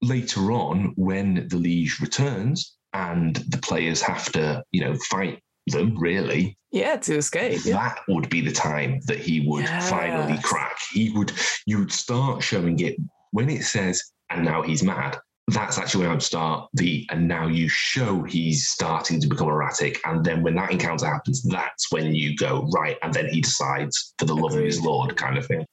later 0.00 0.52
on, 0.52 0.92
when 0.96 1.48
the 1.48 1.56
liege 1.56 1.98
returns 2.00 2.76
and 2.92 3.34
the 3.36 3.58
players 3.58 4.00
have 4.02 4.30
to, 4.32 4.62
you 4.70 4.82
know, 4.82 4.94
fight 5.10 5.40
them 5.72 5.98
really 5.98 6.56
yeah, 6.70 6.96
to 6.96 7.16
escape. 7.16 7.60
Yeah. 7.64 7.74
that 7.74 8.00
would 8.08 8.28
be 8.28 8.40
the 8.40 8.52
time 8.52 9.00
that 9.06 9.18
he 9.18 9.46
would 9.46 9.68
finally 9.68 10.38
crack. 10.42 10.76
He 10.92 11.10
would, 11.10 11.32
you 11.66 11.78
would 11.78 11.92
start 11.92 12.42
showing 12.42 12.78
it 12.80 12.96
when 13.30 13.48
it 13.48 13.62
says, 13.64 14.02
and 14.30 14.44
now 14.44 14.62
he's 14.62 14.82
mad. 14.82 15.18
That's 15.50 15.78
actually 15.78 16.00
when 16.00 16.10
I 16.10 16.14
would 16.14 16.22
start 16.22 16.68
the, 16.74 17.06
and 17.10 17.26
now 17.26 17.46
you 17.46 17.70
show 17.70 18.22
he's 18.22 18.68
starting 18.68 19.18
to 19.22 19.26
become 19.26 19.48
erratic. 19.48 19.98
And 20.04 20.22
then 20.22 20.42
when 20.42 20.56
that 20.56 20.70
encounter 20.70 21.06
happens, 21.06 21.42
that's 21.42 21.90
when 21.90 22.14
you 22.14 22.36
go, 22.36 22.68
right. 22.74 22.98
And 23.02 23.14
then 23.14 23.30
he 23.30 23.40
decides 23.40 24.12
for 24.18 24.26
the 24.26 24.36
love 24.36 24.54
of 24.54 24.62
his 24.62 24.82
Lord 24.82 25.16
kind 25.16 25.38
of 25.38 25.46
thing. 25.46 25.64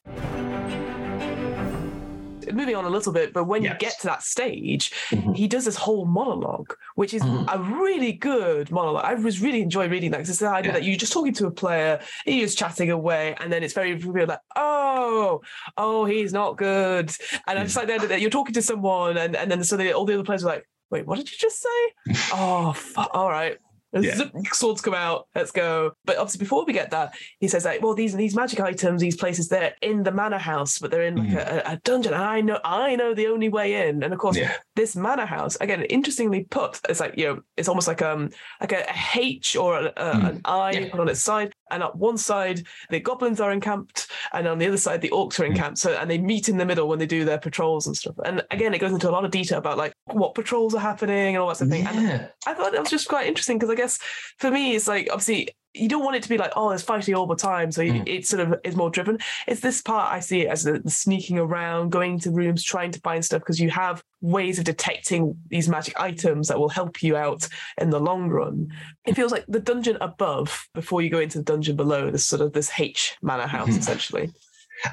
Moving 2.54 2.76
on 2.76 2.86
a 2.86 2.89
little 2.89 3.12
bit, 3.14 3.34
but 3.34 3.46
when 3.46 3.64
Yes. 3.64 3.74
you 3.74 3.80
get 3.80 4.00
to 4.02 4.08
that 4.08 4.24
stage, 4.24 4.91
Mhm. 5.12 5.36
he 5.36 5.48
does 5.48 5.66
this 5.66 5.76
whole 5.76 6.06
monologue, 6.06 6.74
which 6.96 7.14
is 7.14 7.22
Mhm. 7.22 7.46
a 7.54 7.60
really 7.60 8.12
good 8.12 8.72
monologue. 8.72 9.04
I 9.06 9.14
was 9.16 9.41
really 9.41 9.62
enjoying 9.62 9.89
reading 9.91 10.12
that 10.12 10.18
because 10.18 10.30
it's 10.30 10.39
the 10.39 10.50
idea 10.50 10.72
Yeah. 10.72 10.80
that 10.80 10.84
you're 10.84 10.98
just 10.98 11.14
talking 11.14 11.34
to 11.34 11.48
a 11.48 11.52
player, 11.52 12.00
you're 12.26 12.46
just 12.46 12.58
chatting 12.58 12.91
away, 12.91 13.36
and 13.39 13.52
then 13.52 13.64
it's 13.64 13.74
very 13.74 13.93
revealed 13.96 14.30
like, 14.30 14.39
oh, 14.56 15.41
oh, 15.78 16.06
he's 16.06 16.34
not 16.34 16.58
good. 16.58 17.12
And 17.48 17.60
I'm 17.60 17.66
just 17.66 17.76
like, 17.78 17.88
then 17.88 18.20
you're 18.20 18.30
talking 18.30 18.54
to 18.54 18.62
someone, 18.62 19.18
and, 19.18 19.36
and 19.36 19.50
then 19.52 19.64
suddenly 19.64 19.91
all 19.93 20.06
the 20.06 20.14
other 20.16 20.24
players 20.24 20.43
are 20.43 20.48
like, 20.48 20.66
wait, 20.91 21.06
what 21.08 21.18
did 21.18 21.32
you 21.32 21.38
just 21.39 21.62
say? 21.62 22.06
oh, 22.34 22.74
fu- 22.74 23.02
all 23.14 23.30
right. 23.30 23.58
Yeah. 23.94 24.16
Zip, 24.16 24.32
swords 24.52 24.82
come 24.82 24.94
out. 24.94 25.28
Let's 25.36 25.52
go. 25.52 25.92
But 26.04 26.18
obviously, 26.18 26.40
before 26.40 26.66
we 26.66 26.74
get 26.74 26.92
that, 26.92 27.16
he 27.40 27.48
says 27.48 27.64
like, 27.64 27.82
"Well, 27.82 27.94
these 27.94 28.14
these 28.14 28.36
magic 28.36 28.60
items, 28.60 29.00
these 29.02 29.16
places, 29.16 29.48
they're 29.48 29.74
in 29.82 30.04
the 30.04 30.12
manor 30.12 30.38
house, 30.38 30.80
but 30.80 30.92
they're 30.92 31.04
in 31.04 31.16
like 31.16 31.30
Mm. 31.30 31.36
a, 31.38 31.72
a 31.74 31.78
dungeon. 31.84 32.14
And 32.14 32.22
I 32.24 32.42
know, 32.42 32.60
I 32.66 32.96
know 32.98 33.14
the 33.14 33.28
only 33.28 33.48
way 33.50 33.88
in. 33.88 34.04
And 34.04 34.12
of 34.14 34.20
course, 34.20 34.36
Yeah. 34.38 34.54
this 34.76 34.96
manor 34.98 35.26
house 35.26 35.56
again, 35.62 35.84
interestingly 35.84 36.44
put, 36.44 36.82
it's 36.90 37.00
like 37.00 37.14
you 37.18 37.26
know, 37.28 37.40
it's 37.56 37.70
almost 37.70 37.88
like 37.88 38.02
um 38.02 38.32
like 38.60 38.74
a, 38.74 38.84
a 38.90 39.18
H 39.20 39.56
or 39.56 39.78
a, 39.80 39.86
a, 39.96 40.12
Mm. 40.16 40.30
an 40.30 40.42
I 40.44 40.72
Yeah. 40.72 40.90
put 40.90 41.00
on 41.00 41.08
its 41.10 41.22
side, 41.22 41.54
and 41.72 41.84
at 41.84 41.95
one 41.95 42.18
side 42.18 42.63
the 42.89 42.99
goblins 42.99 43.39
are 43.39 43.51
encamped, 43.51 44.07
and 44.34 44.47
on 44.47 44.57
the 44.57 44.68
other 44.68 44.78
side 44.78 45.01
the 45.01 45.09
orcs 45.09 45.39
are 45.39 45.43
Mm. 45.43 45.51
encamped. 45.51 45.78
So 45.80 45.93
and 45.93 46.09
they 46.09 46.18
meet 46.18 46.49
in 46.49 46.57
the 46.57 46.66
middle 46.66 46.88
when 46.88 46.99
they 46.99 47.05
do 47.05 47.26
their 47.26 47.38
patrols 47.39 47.88
and 47.88 47.95
stuff. 47.95 48.16
And 48.26 48.43
again, 48.51 48.74
it 48.74 48.80
goes 48.80 48.91
into 48.91 49.09
a 49.09 49.11
lot 49.11 49.26
of 49.26 49.32
detail 49.32 49.57
about 49.57 49.78
like 49.78 49.93
what 50.11 50.36
patrols 50.36 50.74
are 50.76 50.80
happening 50.82 51.36
and 51.36 51.38
all 51.38 51.47
that 51.49 51.57
sort 51.57 51.68
of 51.68 51.72
thing. 51.74 51.88
And 51.88 52.07
Yeah. 52.07 52.28
I 52.47 52.53
thought 52.53 52.72
that 52.72 52.82
was 52.82 52.89
just 52.89 53.07
quite 53.07 53.28
interesting 53.28 53.57
because 53.57 53.70
I 53.70 53.76
guess 53.76 53.99
for 54.38 54.51
me, 54.51 54.76
it's 54.76 54.88
like 54.88 55.07
obviously 55.11 55.49
you 55.76 55.89
don't 55.89 56.03
want 56.03 56.15
it 56.15 56.23
to 56.23 56.30
be 56.30 56.38
like, 56.38 56.53
oh, 56.55 56.69
there's 56.69 56.82
fighting 56.82 57.15
all 57.15 57.28
the 57.28 57.36
time. 57.36 57.71
So 57.71 57.82
Mm. 57.84 58.07
it 58.07 58.26
sort 58.26 58.39
of 58.47 58.59
is 58.63 58.76
more 58.76 58.89
driven. 58.89 59.19
It's 59.47 59.61
this 59.61 59.82
part 59.82 60.11
I 60.13 60.19
see 60.21 60.41
it 60.41 60.47
as 60.47 60.63
the, 60.63 60.80
the 60.80 60.89
sneaking 60.89 61.38
around, 61.38 61.91
going 61.91 62.19
to 62.21 62.32
rooms, 62.32 62.63
trying 62.63 62.91
to 62.91 62.99
find 63.01 63.23
stuff 63.23 63.41
because 63.41 63.59
you 63.59 63.69
have 63.71 64.01
ways 64.21 64.57
of 64.57 64.65
detecting 64.65 65.36
these 65.49 65.67
magic 65.67 65.99
items 65.99 66.47
that 66.47 66.57
will 66.57 66.69
help 66.69 67.03
you 67.03 67.15
out 67.17 67.47
in 67.80 67.89
the 67.89 67.99
long 67.99 68.30
run. 68.30 68.69
It 69.05 69.15
feels 69.15 69.32
like 69.32 69.45
the 69.47 69.59
dungeon 69.59 69.97
above 70.01 70.67
before 70.73 71.01
you 71.01 71.09
go 71.09 71.19
into 71.19 71.38
the 71.39 71.43
dungeon 71.43 71.76
below, 71.76 72.09
this 72.09 72.26
sort 72.26 72.41
of 72.41 72.53
this 72.53 72.71
H 72.80 73.17
manor 73.21 73.45
house 73.47 73.69
Mhm. 73.69 73.80
essentially. 73.80 74.30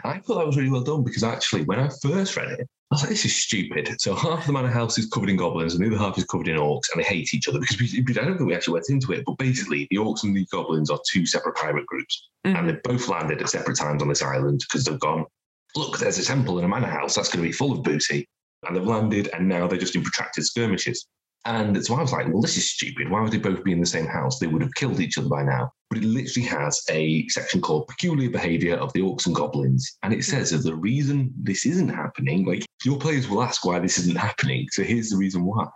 I 0.04 0.18
thought 0.18 0.36
that 0.38 0.46
was 0.46 0.56
really 0.56 0.70
well 0.70 0.82
done 0.82 1.02
because 1.04 1.24
actually, 1.24 1.62
when 1.64 1.78
I 1.80 1.88
first 2.02 2.36
read 2.36 2.50
it, 2.60 2.68
I 2.92 2.94
was 2.94 3.02
like, 3.04 3.10
this 3.10 3.24
is 3.24 3.34
stupid. 3.42 3.98
So 4.02 4.14
half 4.14 4.44
the 4.44 4.52
manor 4.52 4.68
house 4.68 4.98
is 4.98 5.06
covered 5.06 5.30
in 5.30 5.36
goblins 5.36 5.74
and 5.74 5.82
the 5.82 5.88
other 5.88 6.04
half 6.04 6.18
is 6.18 6.24
covered 6.24 6.48
in 6.48 6.56
orcs 6.56 6.92
and 6.92 7.02
they 7.02 7.08
hate 7.08 7.32
each 7.32 7.48
other 7.48 7.58
because 7.58 7.80
we, 7.80 7.86
I 8.06 8.12
don't 8.12 8.36
think 8.36 8.46
we 8.46 8.54
actually 8.54 8.74
went 8.74 8.90
into 8.90 9.12
it. 9.12 9.22
But 9.24 9.38
basically, 9.38 9.88
the 9.90 9.96
orcs 9.96 10.24
and 10.24 10.36
the 10.36 10.44
goblins 10.52 10.90
are 10.90 11.00
two 11.10 11.24
separate 11.24 11.56
pirate 11.56 11.86
groups 11.86 12.28
and 12.44 12.54
Mhm. 12.54 12.66
they've 12.66 12.82
both 12.82 13.08
landed 13.08 13.40
at 13.40 13.48
separate 13.48 13.78
times 13.78 14.02
on 14.02 14.08
this 14.08 14.20
island 14.20 14.62
because 14.68 14.84
they've 14.84 15.00
gone, 15.00 15.24
look, 15.74 15.98
there's 15.98 16.18
a 16.18 16.24
temple 16.24 16.58
and 16.58 16.66
a 16.66 16.68
manor 16.68 16.86
house 16.86 17.14
that's 17.14 17.30
going 17.30 17.42
to 17.42 17.48
be 17.48 17.52
full 17.52 17.72
of 17.72 17.82
booty. 17.82 18.28
And 18.66 18.76
they've 18.76 18.86
landed 18.86 19.30
and 19.32 19.48
now 19.48 19.66
they're 19.66 19.78
just 19.78 19.96
in 19.96 20.02
protracted 20.02 20.44
skirmishes. 20.44 21.06
And 21.46 21.82
so 21.82 21.94
I 21.94 22.02
was 22.02 22.12
like, 22.12 22.28
well, 22.28 22.42
this 22.42 22.58
is 22.58 22.70
stupid. 22.70 23.10
Why 23.10 23.22
would 23.22 23.32
they 23.32 23.38
both 23.38 23.64
be 23.64 23.72
in 23.72 23.80
the 23.80 23.86
same 23.86 24.06
house? 24.06 24.38
They 24.38 24.48
would 24.48 24.60
have 24.60 24.74
killed 24.74 25.00
each 25.00 25.16
other 25.16 25.30
by 25.30 25.44
now. 25.44 25.72
But 25.92 26.02
it 26.02 26.06
literally 26.06 26.48
has 26.48 26.82
a 26.88 27.28
section 27.28 27.60
called 27.60 27.86
Peculiar 27.86 28.30
Behavior 28.30 28.76
of 28.76 28.90
the 28.94 29.00
Orcs 29.00 29.26
and 29.26 29.34
Goblins. 29.34 29.98
And 30.02 30.14
it 30.14 30.24
says 30.24 30.48
that 30.48 30.62
the 30.62 30.74
reason 30.74 31.30
this 31.42 31.66
isn't 31.66 31.90
happening, 31.90 32.46
like 32.46 32.64
your 32.82 32.96
players 32.98 33.28
will 33.28 33.42
ask 33.42 33.62
why 33.66 33.78
this 33.78 33.98
isn't 33.98 34.16
happening. 34.16 34.66
So 34.70 34.84
here's 34.84 35.10
the 35.10 35.18
reason 35.18 35.44
why. 35.44 35.66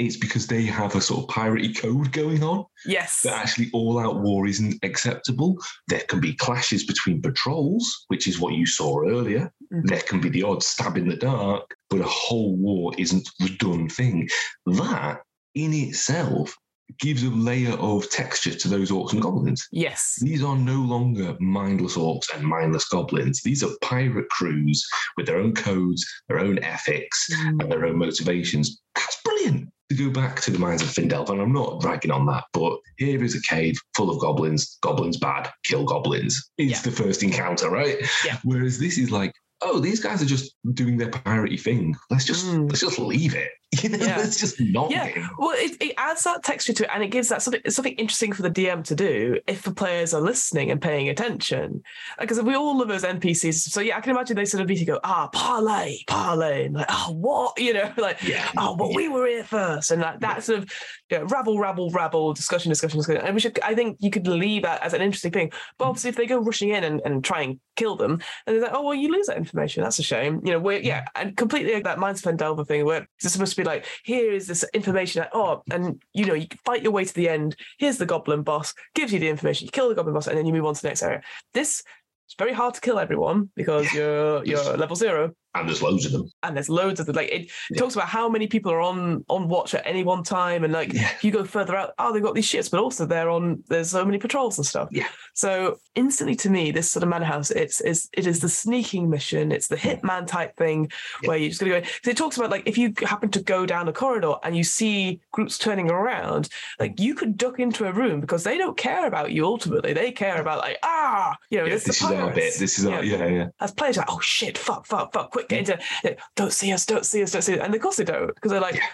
It's 0.00 0.16
because 0.16 0.48
they 0.48 0.62
have 0.62 0.96
a 0.96 1.00
sort 1.00 1.22
of 1.22 1.36
piratey 1.36 1.76
code 1.78 2.10
going 2.10 2.42
on 2.42 2.64
Yes. 2.84 3.20
that 3.22 3.34
actually 3.34 3.70
all 3.72 4.00
out 4.00 4.22
war 4.22 4.48
isn't 4.48 4.74
acceptable. 4.82 5.56
There 5.86 6.02
can 6.08 6.18
be 6.18 6.34
clashes 6.34 6.84
between 6.84 7.22
patrols, 7.22 8.06
which 8.08 8.26
is 8.26 8.40
what 8.40 8.54
you 8.54 8.66
saw 8.66 9.04
earlier. 9.06 9.52
Mhm. 9.72 9.86
There 9.86 10.00
can 10.02 10.20
be 10.20 10.30
the 10.30 10.42
odd 10.42 10.64
stab 10.64 10.96
in 10.96 11.06
the 11.06 11.14
dark, 11.14 11.76
but 11.90 12.00
a 12.00 12.08
whole 12.08 12.56
war 12.56 12.92
isn't 12.98 13.30
the 13.38 13.50
done 13.50 13.88
thing. 13.88 14.28
That 14.66 15.20
in 15.54 15.72
itself 15.72 16.56
gives 16.98 17.22
a 17.22 17.30
layer 17.30 17.72
of 17.74 18.08
texture 18.10 18.54
to 18.54 18.68
those 18.68 18.90
orcs 18.90 19.12
and 19.12 19.22
goblins. 19.22 19.66
Yes. 19.72 20.18
These 20.20 20.42
are 20.42 20.56
no 20.56 20.80
longer 20.80 21.36
mindless 21.40 21.96
orcs 21.96 22.26
and 22.34 22.42
mindless 22.46 22.88
goblins. 22.88 23.42
These 23.42 23.62
are 23.62 23.70
pirate 23.82 24.28
crews 24.30 24.86
with 25.16 25.26
their 25.26 25.38
own 25.38 25.54
codes, 25.54 26.04
their 26.28 26.40
own 26.40 26.58
ethics, 26.64 27.28
Mm. 27.32 27.62
and 27.62 27.72
their 27.72 27.86
own 27.86 27.96
motivations. 27.98 28.80
That's 28.94 29.18
brilliant. 29.24 29.68
To 29.90 29.96
go 29.96 30.10
back 30.10 30.40
to 30.42 30.50
the 30.52 30.58
mines 30.58 30.82
of 30.82 30.88
Phandelver, 30.88 31.30
and 31.30 31.40
I'm 31.42 31.52
not 31.52 31.82
ragging 31.84 32.12
on 32.12 32.24
that, 32.26 32.44
but 32.52 32.78
here 32.98 33.22
is 33.24 33.34
a 33.34 33.42
cave 33.42 33.76
full 33.96 34.08
of 34.10 34.20
goblins. 34.20 34.78
Goblins 34.82 35.16
bad, 35.16 35.50
kill 35.64 35.84
goblins. 35.84 36.50
It's 36.58 36.70
Yeah. 36.70 36.80
the 36.82 36.92
first 36.92 37.22
encounter, 37.24 37.68
right? 37.70 37.96
Yeah. 38.24 38.38
Whereas 38.44 38.78
this 38.78 38.98
is 38.98 39.10
like, 39.10 39.32
oh, 39.62 39.78
these 39.78 40.00
guys 40.00 40.22
are 40.22 40.26
just 40.26 40.54
doing 40.74 40.96
their 40.96 41.10
piratey 41.10 41.60
thing. 41.60 41.94
Let's 42.10 42.24
just 42.24 42.46
Mm. 42.46 42.68
let's 42.68 42.80
just 42.80 42.98
leave 42.98 43.34
it. 43.34 43.50
You 43.84 43.88
know, 43.90 43.98
Yeah. 43.98 44.16
let's 44.16 44.36
just 44.40 44.60
not. 44.60 44.90
Yeah. 44.90 45.28
Well, 45.38 45.52
it, 45.54 45.76
it 45.80 45.94
adds 45.96 46.24
that 46.24 46.42
texture 46.42 46.72
to 46.72 46.84
it, 46.84 46.90
and 46.92 47.04
it 47.04 47.08
gives 47.12 47.28
that 47.28 47.40
something 47.40 47.60
something 47.70 47.92
interesting 47.94 48.32
for 48.32 48.42
the 48.42 48.50
DM 48.50 48.82
to 48.84 48.96
do 48.96 49.38
if 49.46 49.62
the 49.62 49.70
players 49.72 50.12
are 50.12 50.20
listening 50.20 50.72
and 50.72 50.82
paying 50.82 51.08
attention. 51.08 51.80
Because 52.18 52.42
we 52.42 52.54
all 52.56 52.76
love 52.76 52.88
those 52.88 53.04
NPCs. 53.04 53.54
So 53.70 53.80
yeah, 53.80 53.96
I 53.96 54.00
can 54.00 54.10
imagine 54.10 54.34
they 54.34 54.44
sort 54.44 54.62
of 54.62 54.68
need 54.68 54.78
to 54.78 54.84
go, 54.84 54.98
ah, 55.04 55.28
parlay, 55.28 55.98
parlay, 56.08 56.64
and 56.66 56.74
like, 56.74 56.86
oh, 56.90 57.12
what, 57.12 57.58
you 57.60 57.72
know, 57.72 57.92
like, 57.96 58.20
Yeah. 58.24 58.50
oh, 58.56 58.74
but 58.74 58.92
we 58.92 59.08
were 59.08 59.28
here 59.28 59.44
first, 59.44 59.92
and 59.92 60.02
that 60.02 60.18
that 60.20 60.42
sort 60.42 60.58
of 60.58 60.72
you 61.08 61.18
know, 61.18 61.24
rabble, 61.26 61.60
rabble, 61.60 61.90
rabble, 61.90 62.32
discussion, 62.34 62.70
discussion, 62.70 62.98
discussion. 62.98 63.24
And 63.24 63.34
we 63.36 63.40
should, 63.40 63.60
I 63.60 63.76
think, 63.76 63.98
you 64.00 64.10
could 64.10 64.26
leave 64.26 64.62
that 64.62 64.82
as 64.82 64.94
an 64.94 65.00
interesting 65.00 65.30
thing. 65.30 65.52
But 65.78 65.84
obviously, 65.84 66.10
if 66.10 66.16
they 66.16 66.26
go 66.26 66.40
rushing 66.40 66.70
in 66.70 66.82
and, 66.82 67.00
and 67.04 67.22
try 67.22 67.42
and 67.42 67.60
kill 67.76 67.94
them, 67.94 68.20
and 68.48 68.56
they're 68.56 68.62
like, 68.62 68.72
oh, 68.74 68.82
well, 68.82 68.94
you 68.96 69.12
lose 69.12 69.28
that 69.28 69.36
information. 69.50 69.82
That's 69.82 69.98
a 69.98 70.02
shame. 70.02 70.40
You 70.44 70.52
know, 70.52 70.58
we're 70.58 70.80
yeah, 70.80 71.04
and 71.14 71.36
completely 71.36 71.74
like 71.74 71.84
that 71.84 71.98
Mines 71.98 72.24
of 72.24 72.32
Phandelver 72.32 72.66
thing 72.66 72.84
where 72.84 73.06
it's 73.18 73.32
supposed 73.32 73.56
to 73.56 73.62
be 73.62 73.64
like, 73.64 73.84
here 74.04 74.32
is 74.32 74.46
this 74.46 74.64
information. 74.72 75.24
Oh, 75.32 75.62
and 75.70 76.02
you 76.12 76.24
know, 76.24 76.34
you 76.34 76.46
fight 76.64 76.82
your 76.82 76.92
way 76.92 77.04
to 77.04 77.14
the 77.14 77.28
end. 77.28 77.56
Here's 77.78 77.98
the 77.98 78.06
Goblin 78.06 78.42
boss. 78.42 78.74
Gives 78.94 79.12
you 79.12 79.18
the 79.18 79.28
information. 79.28 79.66
You 79.66 79.72
kill 79.72 79.88
the 79.88 79.94
Goblin 79.94 80.14
boss, 80.14 80.28
and 80.28 80.38
then 80.38 80.46
you 80.46 80.52
move 80.52 80.66
on 80.66 80.74
to 80.74 80.82
the 80.82 80.88
next 80.88 81.02
area. 81.02 81.22
This. 81.54 81.82
It's 82.26 82.36
very 82.38 82.52
hard 82.52 82.74
to 82.74 82.80
kill 82.80 83.00
everyone 83.00 83.50
because 83.56 83.92
you're 83.92 84.44
you're 84.44 84.76
level 84.76 84.94
zero 84.94 85.32
And 85.54 85.68
there's 85.68 85.82
loads 85.82 86.06
of 86.06 86.12
them. 86.12 86.30
and 86.44 86.56
there's 86.56 86.68
loads 86.68 87.00
of 87.00 87.06
the 87.06 87.12
like 87.12 87.28
it 87.30 87.50
Yeah. 87.70 87.78
talks 87.80 87.94
about 87.96 88.08
how 88.08 88.28
many 88.28 88.46
people 88.46 88.70
are 88.72 88.80
on 88.80 89.24
on 89.28 89.48
watch 89.48 89.74
at 89.74 89.84
any 89.86 90.04
one 90.04 90.22
time 90.22 90.62
and 90.64 90.72
like 90.72 90.92
Yeah. 90.92 91.10
if 91.16 91.24
you 91.24 91.32
go 91.32 91.44
further 91.44 91.74
out 91.76 91.92
oh 91.98 92.12
they've 92.12 92.22
got 92.22 92.34
these 92.36 92.46
ships 92.46 92.68
but 92.68 92.78
also 92.80 93.04
they're 93.04 93.28
on 93.30 93.62
there's 93.68 93.90
so 93.90 94.04
many 94.04 94.18
patrols 94.18 94.58
and 94.58 94.66
stuff 94.66 94.88
Yeah. 94.92 95.08
so 95.34 95.78
instantly 95.96 96.36
to 96.36 96.50
me 96.50 96.70
this 96.70 96.90
sort 96.92 97.02
of 97.02 97.08
manor 97.08 97.24
house 97.24 97.50
it's 97.50 97.80
is 97.80 98.08
it 98.12 98.26
is 98.28 98.38
the 98.40 98.48
sneaking 98.48 99.10
mission 99.10 99.50
it's 99.50 99.66
the 99.66 99.76
hitman 99.76 100.24
type 100.26 100.56
thing 100.56 100.88
Yeah. 101.22 101.28
where 101.28 101.36
you 101.38 101.48
just 101.48 101.60
gonna 101.60 101.72
go 101.72 101.80
because 101.80 102.08
it 102.08 102.16
talks 102.16 102.36
about 102.36 102.50
like 102.50 102.62
if 102.66 102.78
you 102.78 102.92
happen 103.02 103.30
to 103.32 103.42
go 103.42 103.66
down 103.66 103.88
a 103.88 103.92
corridor 103.92 104.34
and 104.44 104.56
you 104.56 104.62
see 104.62 105.20
groups 105.32 105.58
turning 105.58 105.90
around 105.90 106.48
like 106.78 107.00
you 107.00 107.14
could 107.14 107.36
duck 107.36 107.58
into 107.58 107.86
a 107.88 107.92
room 107.92 108.20
because 108.20 108.44
they 108.44 108.56
don't 108.56 108.76
care 108.76 109.06
about 109.06 109.32
you 109.32 109.44
ultimately 109.44 109.92
they 109.94 110.12
care 110.12 110.40
about 110.40 110.58
like 110.58 110.78
ah 110.84 111.36
you 111.50 111.58
know 111.58 111.64
it's 111.64 111.84
this 111.84 112.00
is 112.02 112.10
our 112.10 112.30
bit. 112.32 112.54
This 112.58 112.78
is 112.78 112.86
our 112.86 113.02
yeah, 113.02 113.26
yeah. 113.26 113.46
as 113.60 113.72
players 113.72 113.96
like, 113.96 114.10
oh 114.12 114.20
shit, 114.20 114.56
fuck, 114.56 114.86
fuck, 114.86 115.12
fuck, 115.12 115.30
quick, 115.32 115.39
get 115.48 115.70
into 115.70 116.16
don't 116.36 116.52
see 116.52 116.72
us, 116.72 116.86
don't 116.86 117.04
see 117.06 117.22
us, 117.22 117.32
don't 117.32 117.42
see 117.42 117.54
us. 117.58 117.64
And 117.64 117.74
of 117.74 117.80
course 117.80 117.96
they 117.96 118.04
don't, 118.04 118.34
because 118.34 118.50
they're 118.50 118.60
like, 118.60 118.74
Yeah. 118.76 118.86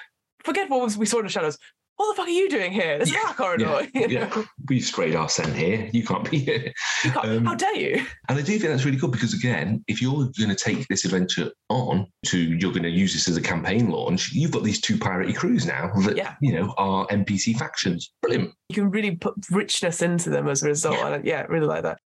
forget 0.44 0.68
what 0.70 0.96
we 0.96 1.06
saw 1.06 1.18
in 1.18 1.24
the 1.24 1.30
shadows. 1.30 1.58
What 1.98 2.12
the 2.14 2.16
fuck 2.20 2.28
are 2.28 2.30
you 2.30 2.50
doing 2.50 2.72
here? 2.72 2.98
This 2.98 3.08
is 3.08 3.16
our 3.26 3.32
corridor. 3.32 3.88
You 3.94 4.00
know? 4.02 4.06
Yeah. 4.36 4.44
We've 4.68 4.84
strayed 4.84 5.14
our 5.14 5.30
scent 5.30 5.56
here. 5.56 5.88
You 5.94 6.04
can't 6.04 6.30
be 6.30 6.40
here. 6.40 6.70
Can't- 7.04 7.16
Um, 7.24 7.44
How 7.46 7.54
dare 7.54 7.74
you? 7.74 8.04
And 8.28 8.38
I 8.38 8.42
do 8.42 8.58
think 8.58 8.64
that's 8.64 8.84
really 8.84 8.98
good 8.98 9.12
because 9.12 9.32
again, 9.32 9.82
if 9.88 10.02
you're 10.02 10.12
going 10.38 10.50
to 10.50 10.54
take 10.54 10.86
this 10.88 11.06
adventure 11.06 11.50
on 11.70 12.06
to 12.26 12.38
you're 12.38 12.70
going 12.72 12.82
to 12.82 12.90
use 12.90 13.14
this 13.14 13.28
as 13.28 13.38
a 13.38 13.40
campaign 13.40 13.88
launch, 13.88 14.30
you've 14.32 14.50
got 14.50 14.62
these 14.62 14.78
two 14.78 14.98
piratey 14.98 15.34
crews 15.34 15.64
now 15.64 15.90
that 16.04 16.18
Yeah. 16.18 16.34
you 16.42 16.52
know 16.52 16.74
are 16.76 17.06
NPC 17.06 17.54
factions. 17.58 18.12
Brilliant. 18.20 18.52
You 18.68 18.74
can 18.74 18.90
really 18.90 19.16
put 19.16 19.32
richness 19.50 20.02
into 20.02 20.28
them 20.28 20.48
as 20.48 20.62
a 20.62 20.66
result. 20.66 20.98
Yeah. 20.98 21.08
And 21.14 21.24
yeah, 21.24 21.42
really 21.48 21.66
like 21.66 21.82
that. 21.84 21.98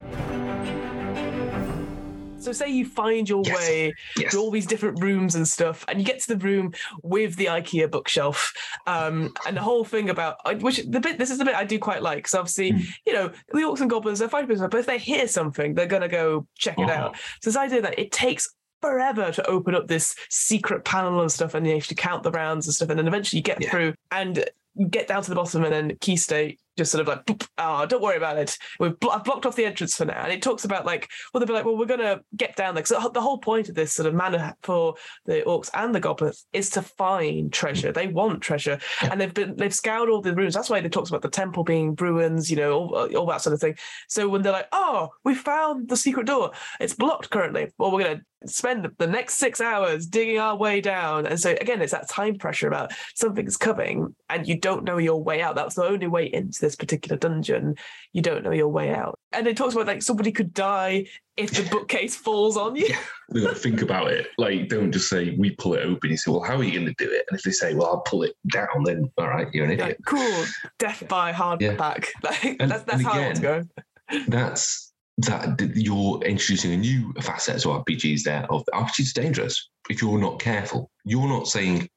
So 2.40 2.52
say 2.54 2.70
you 2.70 2.86
find 2.86 3.28
your 3.28 3.44
Yes. 3.46 3.56
way 3.58 3.94
Yes. 4.18 4.32
through 4.32 4.42
all 4.42 4.52
these 4.52 4.66
different 4.66 5.04
rooms 5.04 5.36
and 5.36 5.48
stuff, 5.48 5.84
and 5.88 6.00
you 6.00 6.06
get 6.06 6.20
to 6.22 6.36
the 6.36 6.38
room 6.46 6.74
with 7.04 7.36
the 7.36 7.46
IKEA 7.48 7.92
bookshelf, 7.92 8.54
um, 8.88 9.34
and 9.46 9.58
the 9.58 9.62
whole 9.62 9.84
thing 9.84 10.10
about 10.10 10.38
which 10.62 10.78
the 10.88 11.00
bit 11.00 11.18
this 11.18 11.30
is 11.32 11.38
the 11.38 11.46
bit 11.46 11.56
I 11.56 11.66
do 11.66 11.78
quite 11.80 12.02
like 12.02 12.20
because 12.20 12.34
obviously 12.36 12.74
Mm. 12.74 12.86
you 13.06 13.14
know 13.14 13.32
the 13.52 13.60
orcs 13.60 13.82
and 13.82 13.90
goblins 13.90 14.20
they're 14.20 14.30
fighting, 14.30 14.58
but 14.58 14.74
if 14.76 14.86
they 14.86 14.98
hear 14.98 15.28
something, 15.28 15.74
they're 15.74 15.86
gonna 15.86 16.08
go 16.08 16.48
check 16.58 16.80
it 16.80 16.90
Uh-huh. 16.90 17.08
out. 17.08 17.18
So 17.42 17.50
this 17.50 17.58
idea 17.58 17.82
that 17.82 18.00
it 18.00 18.12
takes 18.12 18.48
forever 18.82 19.32
to 19.34 19.46
open 19.48 19.76
up 19.76 19.88
this 19.88 20.16
secret 20.30 20.86
panel 20.86 21.20
and 21.22 21.32
stuff, 21.32 21.54
and 21.54 21.68
you 21.68 21.74
have 21.74 21.88
to 21.88 21.96
count 21.96 22.24
the 22.24 22.32
rounds 22.32 22.66
and 22.68 22.74
stuff, 22.74 22.90
and 22.90 22.98
then 22.98 23.08
eventually 23.08 23.40
you 23.40 23.44
get 23.44 23.62
Yeah. 23.62 23.70
through 23.72 23.94
and 24.12 24.46
get 24.90 25.08
down 25.08 25.22
to 25.24 25.30
the 25.30 25.36
bottom, 25.36 25.64
and 25.66 25.74
then 25.74 25.98
Keystake 26.00 26.58
just 26.80 26.92
sort 26.92 27.02
of 27.02 27.08
like, 27.08 27.26
boop, 27.26 27.48
oh, 27.58 27.86
don't 27.86 28.02
worry 28.02 28.18
about 28.18 28.38
it. 28.38 28.58
We've 28.80 29.00
blo- 29.00 29.12
I've 29.12 29.24
blocked 29.24 29.46
off 29.46 29.56
the 29.56 29.66
entrance 29.66 29.96
for 29.96 30.06
now. 30.06 30.24
And 30.24 30.32
it 30.32 30.42
talks 30.42 30.66
about 30.66 30.86
like, 30.86 31.08
well, 31.32 31.40
they'll 31.40 31.48
be 31.48 31.54
like, 31.54 31.66
well, 31.66 31.78
we're 31.78 31.86
going 31.86 32.00
to 32.00 32.22
get 32.36 32.56
down 32.56 32.74
there. 32.74 32.84
Because 32.84 33.12
the 33.14 33.22
whole 33.22 33.38
point 33.38 33.70
of 33.70 33.76
this 33.76 33.94
sort 33.94 34.08
of 34.08 34.16
manor 34.16 34.56
for 34.64 34.96
the 35.26 35.44
orcs 35.46 35.70
and 35.74 35.94
the 35.94 36.00
goblins 36.00 36.46
is 36.54 36.70
to 36.72 36.82
find 36.82 37.54
treasure. 37.54 37.92
They 37.92 38.08
want 38.08 38.42
treasure. 38.42 38.80
Yeah. 39.04 39.10
And 39.12 39.22
they've 39.22 39.34
been, 39.34 39.56
they've 39.56 39.74
scoured 39.74 40.10
all 40.10 40.22
the 40.22 40.34
rooms. 40.34 40.54
That's 40.56 40.70
why 40.70 40.82
they 40.82 40.90
talks 40.90 41.10
about 41.10 41.22
the 41.22 41.30
temple 41.30 41.64
being 41.64 41.96
ruins, 41.96 42.50
you 42.50 42.58
know, 42.58 42.74
all, 42.74 43.16
all 43.16 43.26
that 43.28 43.42
sort 43.42 43.54
of 43.54 43.62
thing. 43.62 43.76
So 44.08 44.30
when 44.30 44.42
they're 44.42 44.54
like, 44.54 44.70
oh, 44.72 45.10
we 45.24 45.36
found 45.36 45.90
the 45.90 45.98
secret 45.98 46.26
door, 46.26 46.52
it's 46.80 46.96
blocked 46.96 47.30
currently. 47.30 47.74
Well, 47.78 47.92
we're 47.92 48.04
going 48.04 48.18
to 48.18 48.24
spend 48.46 48.88
the 48.98 49.08
next 49.08 49.36
six 49.36 49.60
hours 49.60 50.06
digging 50.06 50.40
our 50.40 50.56
way 50.56 50.80
down. 50.82 51.26
And 51.26 51.40
so 51.40 51.52
again, 51.60 51.82
it's 51.82 51.92
that 51.92 52.10
time 52.10 52.38
pressure 52.38 52.68
about 52.68 52.92
something's 53.16 53.58
coming 53.58 54.16
and 54.30 54.48
you 54.48 54.58
don't 54.58 54.84
know 54.86 54.98
your 54.98 55.22
way 55.22 55.42
out. 55.42 55.56
That's 55.56 55.76
the 55.76 55.84
only 55.84 56.08
way 56.08 56.26
into 56.28 56.60
this 56.62 56.76
particular 56.76 57.18
dungeon. 57.18 57.76
You 58.14 58.22
don't 58.22 58.44
know 58.44 58.52
your 58.52 58.70
way 58.70 58.94
out. 58.94 59.20
And 59.34 59.46
it 59.48 59.58
talks 59.58 59.74
about 59.74 59.88
like 59.88 60.02
somebody 60.02 60.32
could 60.32 60.54
die 60.54 61.08
if 61.38 61.52
the 61.52 61.70
bookcase 61.70 62.16
falls 62.16 62.56
on 62.58 62.76
you. 62.76 62.88
We've 63.30 63.44
got 63.44 63.54
to 63.54 63.60
think 63.60 63.82
about 63.82 64.12
it. 64.12 64.28
Like, 64.38 64.68
don't 64.70 64.92
just 64.92 65.10
say 65.10 65.36
we 65.38 65.52
pull 65.52 65.74
it 65.76 65.86
open. 65.86 66.10
You 66.10 66.18
say, 66.18 66.32
well, 66.32 66.42
how 66.42 66.58
are 66.58 66.64
you 66.64 66.74
going 66.74 66.94
to 66.94 67.06
do 67.06 67.12
it? 67.12 67.26
And 67.30 67.38
if 67.38 67.44
they 67.44 67.52
say, 67.52 67.74
well, 67.76 67.88
I'll 67.88 68.02
pull 68.02 68.24
it 68.24 68.36
down, 68.52 68.84
then 68.86 69.10
all 69.18 69.28
right, 69.28 69.48
you're 69.54 69.66
an 69.66 69.72
idiot. 69.72 69.98
cool, 70.06 70.44
death 70.80 71.04
by 71.08 71.32
hardback. 71.34 72.08
Yeah. 72.24 72.30
Like 72.30 72.58
And- 72.60 72.72
that's 72.72 72.84
that's 72.84 72.94
and 73.00 73.04
how 73.04 73.14
I 73.14 73.20
want 73.22 73.36
to 73.36 73.42
go. 73.42 73.64
That's 74.28 74.89
that 75.22 75.72
you're 75.76 76.22
introducing 76.24 76.74
a 76.74 76.78
new 76.78 77.14
facet 77.22 77.62
to 77.62 77.70
RPGs 77.70 78.24
there 78.24 78.46
of 78.50 78.64
RPGs 78.74 79.00
is 79.00 79.14
dangerous 79.14 79.70
if 79.90 80.02
you're 80.02 80.20
not 80.20 80.40
careful. 80.40 80.90
You're 81.04 81.28
not 81.28 81.48
saying, 81.48 81.90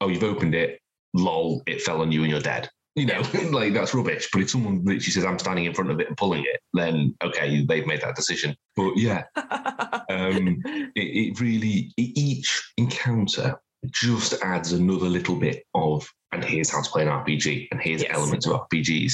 oh, 0.00 0.08
you've 0.08 0.24
opened 0.24 0.54
it, 0.54 0.80
lol, 1.12 1.62
it 1.66 1.82
fell 1.82 2.00
on 2.00 2.10
you 2.12 2.22
and 2.22 2.30
you're 2.30 2.40
dead. 2.40 2.68
You 2.96 3.06
know, 3.06 3.22
like 3.50 3.74
that's 3.74 3.94
rubbish. 3.94 4.28
But 4.32 4.42
if 4.42 4.50
someone 4.50 4.78
literally 4.78 5.00
says, 5.00 5.24
I'm 5.24 5.38
standing 5.38 5.66
in 5.66 5.74
front 5.74 5.90
of 5.90 6.00
it 6.00 6.08
and 6.08 6.16
pulling 6.16 6.44
it, 6.44 6.60
then 6.72 7.14
okay, 7.22 7.64
they've 7.66 7.86
made 7.86 8.00
that 8.00 8.16
decision. 8.16 8.56
But 8.76 8.96
yeah, 8.96 9.24
um, 9.36 10.62
it, 10.64 10.90
it 10.96 11.40
really, 11.40 11.92
each 11.96 12.72
encounter 12.78 13.60
just 13.86 14.34
adds 14.42 14.72
another 14.72 15.06
little 15.06 15.36
bit 15.36 15.64
of, 15.74 16.08
and 16.32 16.44
here's 16.44 16.70
how 16.70 16.82
to 16.82 16.90
play 16.90 17.02
an 17.02 17.08
RPG, 17.08 17.68
and 17.72 17.80
here's 17.80 18.02
Yes. 18.02 18.10
elements 18.14 18.46
of 18.46 18.52
RPGs. 18.52 19.12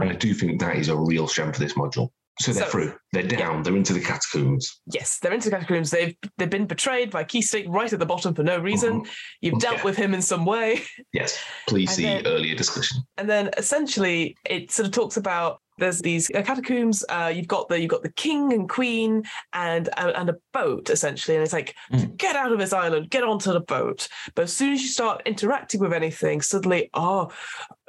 And 0.00 0.10
I 0.10 0.14
do 0.14 0.34
think 0.34 0.60
that 0.60 0.76
is 0.76 0.88
a 0.88 0.96
real 0.96 1.26
strength 1.28 1.56
for 1.56 1.62
this 1.62 1.74
module. 1.74 2.10
So 2.38 2.52
they're 2.52 2.64
So- 2.64 2.70
through, 2.70 2.94
they're 3.12 3.22
down, 3.22 3.62
they're 3.62 3.76
into 3.76 3.94
the 3.94 4.00
catacombs. 4.00 4.80
yes, 4.92 5.18
they're 5.20 5.32
into 5.32 5.48
the 5.48 5.56
catacombs. 5.56 5.90
They've 5.90 6.14
they've 6.36 6.50
been 6.50 6.66
betrayed 6.66 7.10
by 7.10 7.24
Keystake 7.24 7.64
right 7.68 7.90
at 7.92 7.98
the 7.98 8.04
bottom 8.06 8.34
for 8.34 8.42
no 8.42 8.58
reason. 8.58 9.02
Mhm. 9.04 9.10
You've 9.40 9.58
dealt 9.60 9.78
Yeah. 9.78 9.84
with 9.84 9.96
him 9.96 10.12
in 10.14 10.20
some 10.22 10.44
way. 10.44 10.82
Yes, 11.12 11.38
please 11.66 11.88
And 11.90 11.96
see 11.96 12.02
then- 12.04 12.26
earlier 12.26 12.54
discussion. 12.54 12.98
and 13.16 13.28
then 13.28 13.50
essentially 13.56 14.36
it 14.44 14.70
sort 14.70 14.86
of 14.86 14.92
talks 14.92 15.16
about 15.16 15.60
there's 15.78 16.00
these 16.00 16.28
catacombs 16.28 17.04
uh, 17.10 17.30
you've 17.34 17.46
got 17.48 17.68
the 17.68 17.78
you've 17.78 17.90
got 17.90 18.02
the 18.02 18.12
king 18.12 18.52
and 18.54 18.66
queen 18.68 19.22
and 19.52 19.88
uh, 19.98 20.10
and 20.16 20.30
a 20.30 20.34
boat 20.54 20.88
essentially 20.88 21.36
and 21.36 21.44
it's 21.44 21.52
like 21.52 21.74
Mm. 21.92 22.16
get 22.16 22.34
out 22.34 22.50
of 22.52 22.58
this 22.58 22.72
island 22.72 23.10
get 23.10 23.22
onto 23.22 23.52
the 23.52 23.60
boat 23.60 24.08
but 24.34 24.42
as 24.44 24.52
soon 24.56 24.72
as 24.72 24.80
you 24.82 24.88
start 24.88 25.20
interacting 25.26 25.80
with 25.80 25.92
anything 25.92 26.40
suddenly 26.40 26.88
oh 26.94 27.30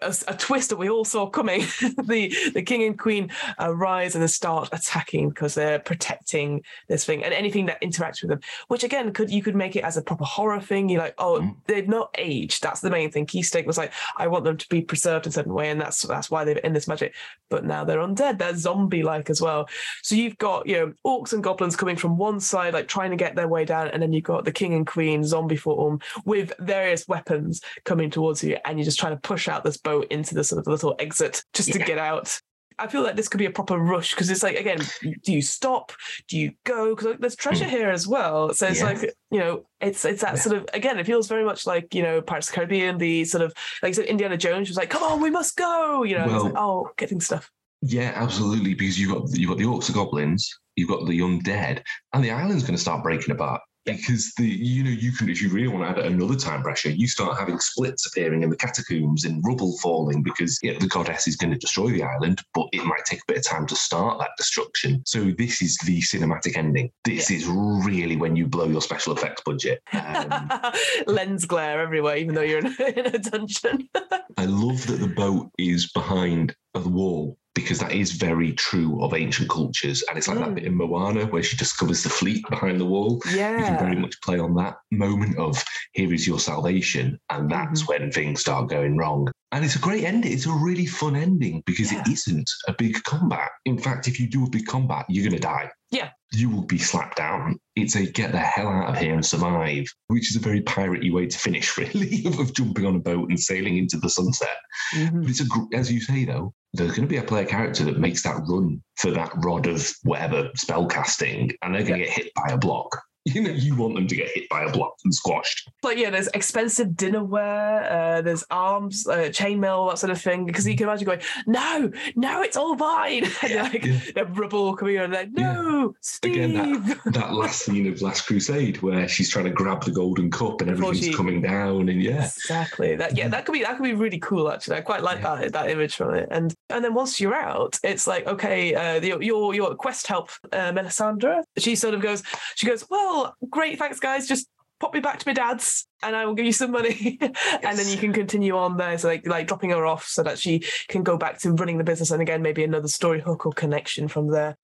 a, 0.01 0.15
a 0.27 0.35
twist 0.35 0.69
that 0.69 0.77
we 0.77 0.89
all 0.89 1.05
saw 1.05 1.27
coming 1.27 1.61
the 2.03 2.33
the 2.53 2.61
king 2.61 2.83
and 2.83 2.99
queen 2.99 3.29
uh, 3.61 3.73
rise 3.73 4.15
and 4.15 4.29
start 4.29 4.69
attacking 4.71 5.29
because 5.29 5.55
they're 5.55 5.79
protecting 5.79 6.61
this 6.87 7.05
thing 7.05 7.23
and 7.23 7.33
anything 7.33 7.65
that 7.65 7.81
interacts 7.81 8.21
with 8.21 8.29
them 8.29 8.39
which 8.67 8.83
again 8.83 9.11
could 9.13 9.29
you 9.29 9.41
could 9.41 9.55
make 9.55 9.75
it 9.75 9.83
as 9.83 9.97
a 9.97 10.01
proper 10.01 10.25
horror 10.25 10.59
thing 10.59 10.89
you're 10.89 11.01
like 11.01 11.15
oh 11.17 11.37
Mm. 11.37 11.55
they've 11.67 11.87
not 11.87 12.09
aged 12.17 12.63
that's 12.63 12.81
the 12.81 12.89
main 12.89 13.11
thing 13.11 13.25
keystake 13.25 13.67
was 13.67 13.77
like 13.77 13.91
I 14.17 14.27
want 14.27 14.45
them 14.45 14.57
to 14.57 14.69
be 14.69 14.81
preserved 14.81 15.25
in 15.25 15.29
a 15.29 15.33
certain 15.33 15.53
way, 15.53 15.69
and 15.69 15.79
that's 15.79 16.01
that's 16.01 16.31
why 16.31 16.43
they've 16.43 16.59
in 16.63 16.73
this 16.73 16.87
magic. 16.87 17.13
But 17.49 17.65
now 17.65 17.83
they're 17.83 17.99
undead; 17.99 18.39
they're 18.39 18.55
zombie-like 18.55 19.29
as 19.29 19.41
well. 19.41 19.67
So 20.03 20.15
you've 20.15 20.37
got 20.37 20.67
you 20.67 20.75
know 20.77 20.93
orcs 21.05 21.33
and 21.33 21.43
goblins 21.43 21.75
coming 21.75 21.95
from 21.95 22.17
one 22.17 22.39
side, 22.39 22.73
like 22.73 22.87
trying 22.87 23.11
to 23.11 23.17
get 23.17 23.35
their 23.35 23.47
way 23.47 23.65
down, 23.65 23.89
and 23.89 24.01
then 24.01 24.13
you've 24.13 24.23
got 24.23 24.45
the 24.45 24.51
king 24.51 24.73
and 24.73 24.87
queen 24.87 25.23
zombie 25.23 25.55
form 25.55 25.99
with 26.25 26.53
various 26.59 27.07
weapons 27.07 27.61
coming 27.83 28.09
towards 28.09 28.43
you, 28.43 28.57
and 28.65 28.77
you're 28.77 28.85
just 28.85 28.99
trying 28.99 29.15
to 29.15 29.21
push 29.21 29.47
out 29.47 29.63
this 29.63 29.77
boat 29.87 30.07
into 30.11 30.35
the 30.35 30.43
sort 30.43 30.59
of 30.59 30.67
little 30.67 30.95
exit 30.99 31.43
just 31.53 31.71
to 31.73 31.79
get 31.79 31.97
out. 31.97 32.39
I 32.79 32.87
feel 32.87 33.01
like 33.01 33.15
this 33.15 33.27
could 33.27 33.39
be 33.39 33.45
a 33.45 33.51
proper 33.51 33.77
rush 33.77 34.11
because 34.13 34.29
it's 34.29 34.43
like 34.43 34.55
again, 34.55 34.79
do 35.23 35.33
you 35.33 35.41
stop? 35.41 35.91
Do 36.27 36.37
you 36.37 36.51
go? 36.63 36.95
Because 36.95 37.17
there's 37.19 37.33
hmm. 37.33 37.41
treasure 37.41 37.65
here 37.65 37.89
as 37.89 38.07
well. 38.07 38.53
So 38.53 38.67
it's 38.67 38.79
Yeah. 38.79 38.85
like 38.85 39.01
you 39.31 39.39
know, 39.39 39.65
it's 39.81 40.05
it's 40.05 40.21
that 40.21 40.35
Yeah. 40.35 40.41
sort 40.41 40.57
of 40.57 40.65
again, 40.73 40.99
it 40.99 41.05
feels 41.05 41.27
very 41.27 41.43
much 41.43 41.65
like 41.65 41.95
you 41.95 42.03
know 42.03 42.21
Pirates 42.21 42.47
of 42.47 42.53
the 42.53 42.55
Caribbean, 42.57 42.97
the 42.97 43.25
sort 43.25 43.43
of 43.43 43.53
like 43.81 43.95
said, 43.95 44.05
Indiana 44.05 44.37
Jones 44.37 44.67
was 44.67 44.77
like, 44.77 44.89
"Come 44.89 45.03
on, 45.03 45.21
we 45.21 45.31
must 45.31 45.55
go," 45.57 46.03
you 46.03 46.17
know. 46.17 46.25
it's 46.25 46.43
like, 46.43 46.53
oh, 46.55 46.91
getting 46.97 47.19
stuff. 47.19 47.49
Yeah, 47.81 48.11
absolutely. 48.15 48.73
Because 48.73 48.99
you've 48.99 49.13
got 49.13 49.27
you've 49.31 49.49
got 49.49 49.57
the 49.57 49.65
orcs, 49.65 49.87
the 49.87 49.93
goblins, 49.93 50.47
you've 50.75 50.89
got 50.89 51.07
the 51.07 51.19
undead, 51.19 51.81
and 52.13 52.23
the 52.23 52.31
island's 52.31 52.63
going 52.63 52.75
to 52.75 52.81
start 52.81 53.03
breaking 53.03 53.31
apart. 53.31 53.61
Because 53.95 54.33
the 54.37 54.45
you 54.45 54.83
know 54.83 54.89
you 54.89 55.11
can 55.11 55.29
if 55.29 55.41
you 55.41 55.49
really 55.49 55.67
want 55.67 55.83
to 55.83 56.03
add 56.03 56.11
another 56.11 56.35
time 56.35 56.61
pressure, 56.61 56.89
you 56.89 57.07
start 57.07 57.37
having 57.37 57.59
splits 57.59 58.05
appearing 58.05 58.43
in 58.43 58.49
the 58.49 58.55
catacombs 58.55 59.25
and 59.25 59.43
rubble 59.45 59.77
falling 59.77 60.21
because 60.21 60.59
yeah, 60.61 60.77
the 60.79 60.87
goddess 60.87 61.27
is 61.27 61.35
going 61.35 61.51
to 61.51 61.57
destroy 61.57 61.91
the 61.91 62.03
island, 62.03 62.41
but 62.53 62.67
it 62.73 62.83
might 62.83 63.05
take 63.05 63.19
a 63.19 63.25
bit 63.27 63.37
of 63.37 63.45
time 63.45 63.65
to 63.67 63.75
start 63.75 64.19
that 64.19 64.31
destruction. 64.37 65.01
So 65.05 65.31
this 65.37 65.61
is 65.61 65.77
the 65.85 66.01
cinematic 66.01 66.57
ending. 66.57 66.91
This 67.03 67.31
is 67.31 67.47
really 67.47 68.17
when 68.17 68.35
you 68.35 68.47
blow 68.47 68.65
your 68.65 68.81
special 68.81 69.13
effects 69.13 69.41
budget. 69.45 69.81
Um, 69.93 70.51
Lens 71.07 71.45
glare 71.45 71.81
everywhere, 71.81 72.17
even 72.17 72.35
though 72.35 72.41
you're 72.41 72.59
in, 72.59 72.67
in 72.95 73.05
a 73.07 73.19
dungeon. 73.19 73.89
I 74.37 74.45
love 74.45 74.85
that 74.87 74.99
the 74.99 75.13
boat 75.15 75.49
is 75.57 75.91
behind 75.91 76.55
a 76.75 76.87
wall 76.87 77.37
because 77.57 77.79
that 77.79 77.91
is 77.91 78.11
very 78.11 78.53
true 78.53 79.01
of 79.03 79.15
ancient 79.15 79.49
cultures. 79.49 80.03
And 80.07 80.15
it's 80.17 80.27
like 80.27 80.37
that 80.37 80.49
Mm. 80.49 80.55
bit 80.55 80.65
in 80.65 80.75
Moana 80.75 81.25
where 81.25 81.41
she 81.41 81.57
discovers 81.57 82.03
the 82.03 82.09
fleet 82.09 82.45
behind 82.51 82.79
the 82.79 82.85
wall. 82.85 83.19
Yeah. 83.33 83.57
You 83.57 83.65
can 83.65 83.79
very 83.79 83.95
much 83.95 84.21
play 84.21 84.37
on 84.37 84.53
that 84.55 84.75
moment 84.91 85.37
of 85.39 85.61
here 85.93 86.13
is 86.13 86.27
your 86.27 86.39
salvation. 86.39 87.19
And 87.31 87.49
that's 87.49 87.81
Mm-hmm. 87.81 88.03
when 88.03 88.11
things 88.11 88.41
start 88.41 88.69
going 88.69 88.95
wrong. 88.95 89.27
And 89.53 89.65
it's 89.65 89.75
a 89.75 89.79
great 89.79 90.03
ending. 90.03 90.33
It's 90.33 90.45
a 90.45 90.51
really 90.51 90.85
fun 90.85 91.15
ending 91.15 91.63
because 91.65 91.91
Yeah. 91.91 92.01
it 92.01 92.07
isn't 92.09 92.49
a 92.67 92.73
big 92.77 93.01
combat. 93.03 93.49
In 93.65 93.77
fact, 93.79 94.07
if 94.07 94.19
you 94.19 94.27
do 94.29 94.45
a 94.45 94.49
big 94.49 94.65
combat, 94.67 95.05
you're 95.09 95.23
going 95.27 95.41
to 95.41 95.47
die. 95.55 95.71
Yeah. 95.89 96.09
You 96.33 96.49
will 96.49 96.65
be 96.65 96.77
slapped 96.77 97.15
down. 97.17 97.57
It's 97.77 97.95
a 97.95 98.05
get 98.05 98.33
the 98.33 98.39
hell 98.39 98.67
out 98.67 98.89
of 98.89 98.97
here 98.99 99.13
and 99.15 99.25
survive, 99.25 99.85
which 100.07 100.29
is 100.29 100.35
a 100.35 100.41
very 100.47 100.61
piratey 100.61 101.11
way 101.13 101.25
to 101.27 101.37
finish, 101.39 101.75
really, 101.81 102.25
of, 102.25 102.53
jumping 102.53 102.85
on 102.85 102.97
a 102.97 102.99
boat 102.99 103.29
and 103.29 103.39
sailing 103.39 103.77
into 103.77 103.97
the 103.97 104.09
sunset. 104.09 104.57
Mhm. 104.93 105.21
But 105.21 105.29
it's 105.31 105.41
a, 105.41 105.47
as 105.73 105.91
you 105.91 106.01
say 106.01 106.25
though, 106.25 106.53
there's 106.73 106.91
going 106.91 107.07
to 107.07 107.13
be 107.13 107.17
a 107.17 107.23
player 107.23 107.45
character 107.45 107.83
that 107.85 107.99
makes 107.99 108.23
that 108.23 108.41
run 108.47 108.81
for 108.95 109.11
that 109.11 109.31
rod 109.37 109.67
of 109.67 109.89
whatever 110.03 110.49
spell 110.55 110.85
casting, 110.85 111.51
and 111.61 111.73
they're 111.73 111.83
going 111.83 111.99
to 111.99 112.05
get 112.05 112.13
hit 112.13 112.33
by 112.35 112.53
a 112.53 112.57
block. 112.57 113.01
You 113.33 113.41
know, 113.41 113.51
you 113.51 113.75
want 113.75 113.95
them 113.95 114.07
to 114.07 114.15
get 114.15 114.29
hit 114.33 114.47
by 114.49 114.63
a 114.63 114.71
block 114.71 114.95
and 115.03 115.13
squashed. 115.13 115.69
Like 115.83 115.97
yeah, 115.97 116.09
there's 116.09 116.27
expensive 116.29 116.89
dinnerware, 116.89 117.91
uh, 117.91 118.21
there's 118.21 118.43
arms, 118.49 119.05
uh, 119.07 119.29
chainmail, 119.29 119.89
that 119.91 119.97
sort 119.99 120.11
of 120.11 120.21
thing. 120.21 120.45
Because 120.45 120.67
you 120.67 120.75
can 120.75 120.87
imagine 120.87 121.05
going, 121.05 121.21
no, 121.45 121.91
no, 122.15 122.41
it's 122.41 122.57
all 122.57 122.75
mine. 122.75 123.25
And 123.43 123.51
Yeah, 123.51 123.63
like 123.63 123.85
yeah. 123.85 123.99
the 124.15 124.25
rubble 124.25 124.75
coming 124.75 124.97
on, 124.99 125.11
like 125.11 125.29
Yeah. 125.35 125.53
no, 125.53 125.93
Steve. 126.01 126.35
Again, 126.35 126.99
That 127.05 127.33
last 127.33 127.63
scene 127.65 127.87
of 127.91 128.01
Last 128.01 128.21
Crusade 128.27 128.81
where 128.81 129.07
she's 129.07 129.29
trying 129.29 129.45
to 129.45 129.51
grab 129.51 129.83
the 129.83 129.91
golden 129.91 130.31
cup 130.31 130.61
and 130.61 130.71
Before 130.71 130.89
everything's 130.89 131.05
she- 131.11 131.13
coming 131.13 131.41
down, 131.41 131.89
and 131.89 132.01
yeah, 132.01 132.23
Exactly. 132.25 132.95
That 132.95 133.17
yeah, 133.17 133.27
that 133.27 133.45
could 133.45 133.53
be 133.53 133.63
that 133.63 133.77
could 133.77 133.83
be 133.83 133.93
really 133.93 134.19
cool. 134.19 134.49
Actually, 134.51 134.77
I 134.77 134.81
quite 134.81 135.03
like 135.03 135.19
Yeah. 135.21 135.35
that 135.35 135.53
that 135.53 135.69
image 135.69 135.95
from 135.95 136.13
it. 136.15 136.27
And 136.31 136.53
and 136.69 136.83
then 136.83 136.93
once 136.93 137.19
you're 137.19 137.35
out, 137.35 137.77
it's 137.83 138.07
like 138.07 138.25
okay, 138.27 138.73
uh, 138.73 139.01
your 139.01 139.21
your, 139.21 139.53
your 139.53 139.75
quest 139.75 140.07
help, 140.07 140.29
uh, 140.51 140.71
Melisandre. 140.71 141.43
She 141.57 141.75
sort 141.75 141.93
of 141.93 142.01
goes. 142.01 142.23
She 142.55 142.65
goes. 142.67 142.85
Well, 142.89 143.16
great, 143.49 143.77
thanks, 143.79 143.99
guys. 143.99 144.27
Just 144.27 144.47
pop 144.79 144.93
me 144.93 144.99
back 144.99 145.17
to 145.19 145.27
my 145.27 145.33
dad's, 145.33 145.87
and 146.03 146.15
I 146.15 146.25
will 146.25 146.35
give 146.35 146.45
you 146.45 146.51
some 146.51 146.71
money, 146.71 147.17
and 147.63 147.77
then 147.77 147.87
you 147.87 147.97
can 147.97 148.13
continue 148.13 148.55
on 148.55 148.77
there. 148.77 148.97
So 148.97 149.07
like 149.07 149.25
like 149.27 149.47
dropping 149.47 149.71
her 149.71 149.85
off 149.85 150.05
so 150.05 150.23
that 150.23 150.37
she 150.39 150.63
can 150.87 151.03
go 151.03 151.17
back 151.17 151.39
to 151.41 151.51
running 151.53 151.77
the 151.77 151.83
business, 151.83 152.11
and 152.11 152.21
again 152.21 152.41
maybe 152.41 152.63
another 152.63 152.87
story 152.87 153.19
hook 153.21 153.45
or 153.45 153.51
connection 153.53 154.07
from 154.07 154.29
there. 154.31 154.55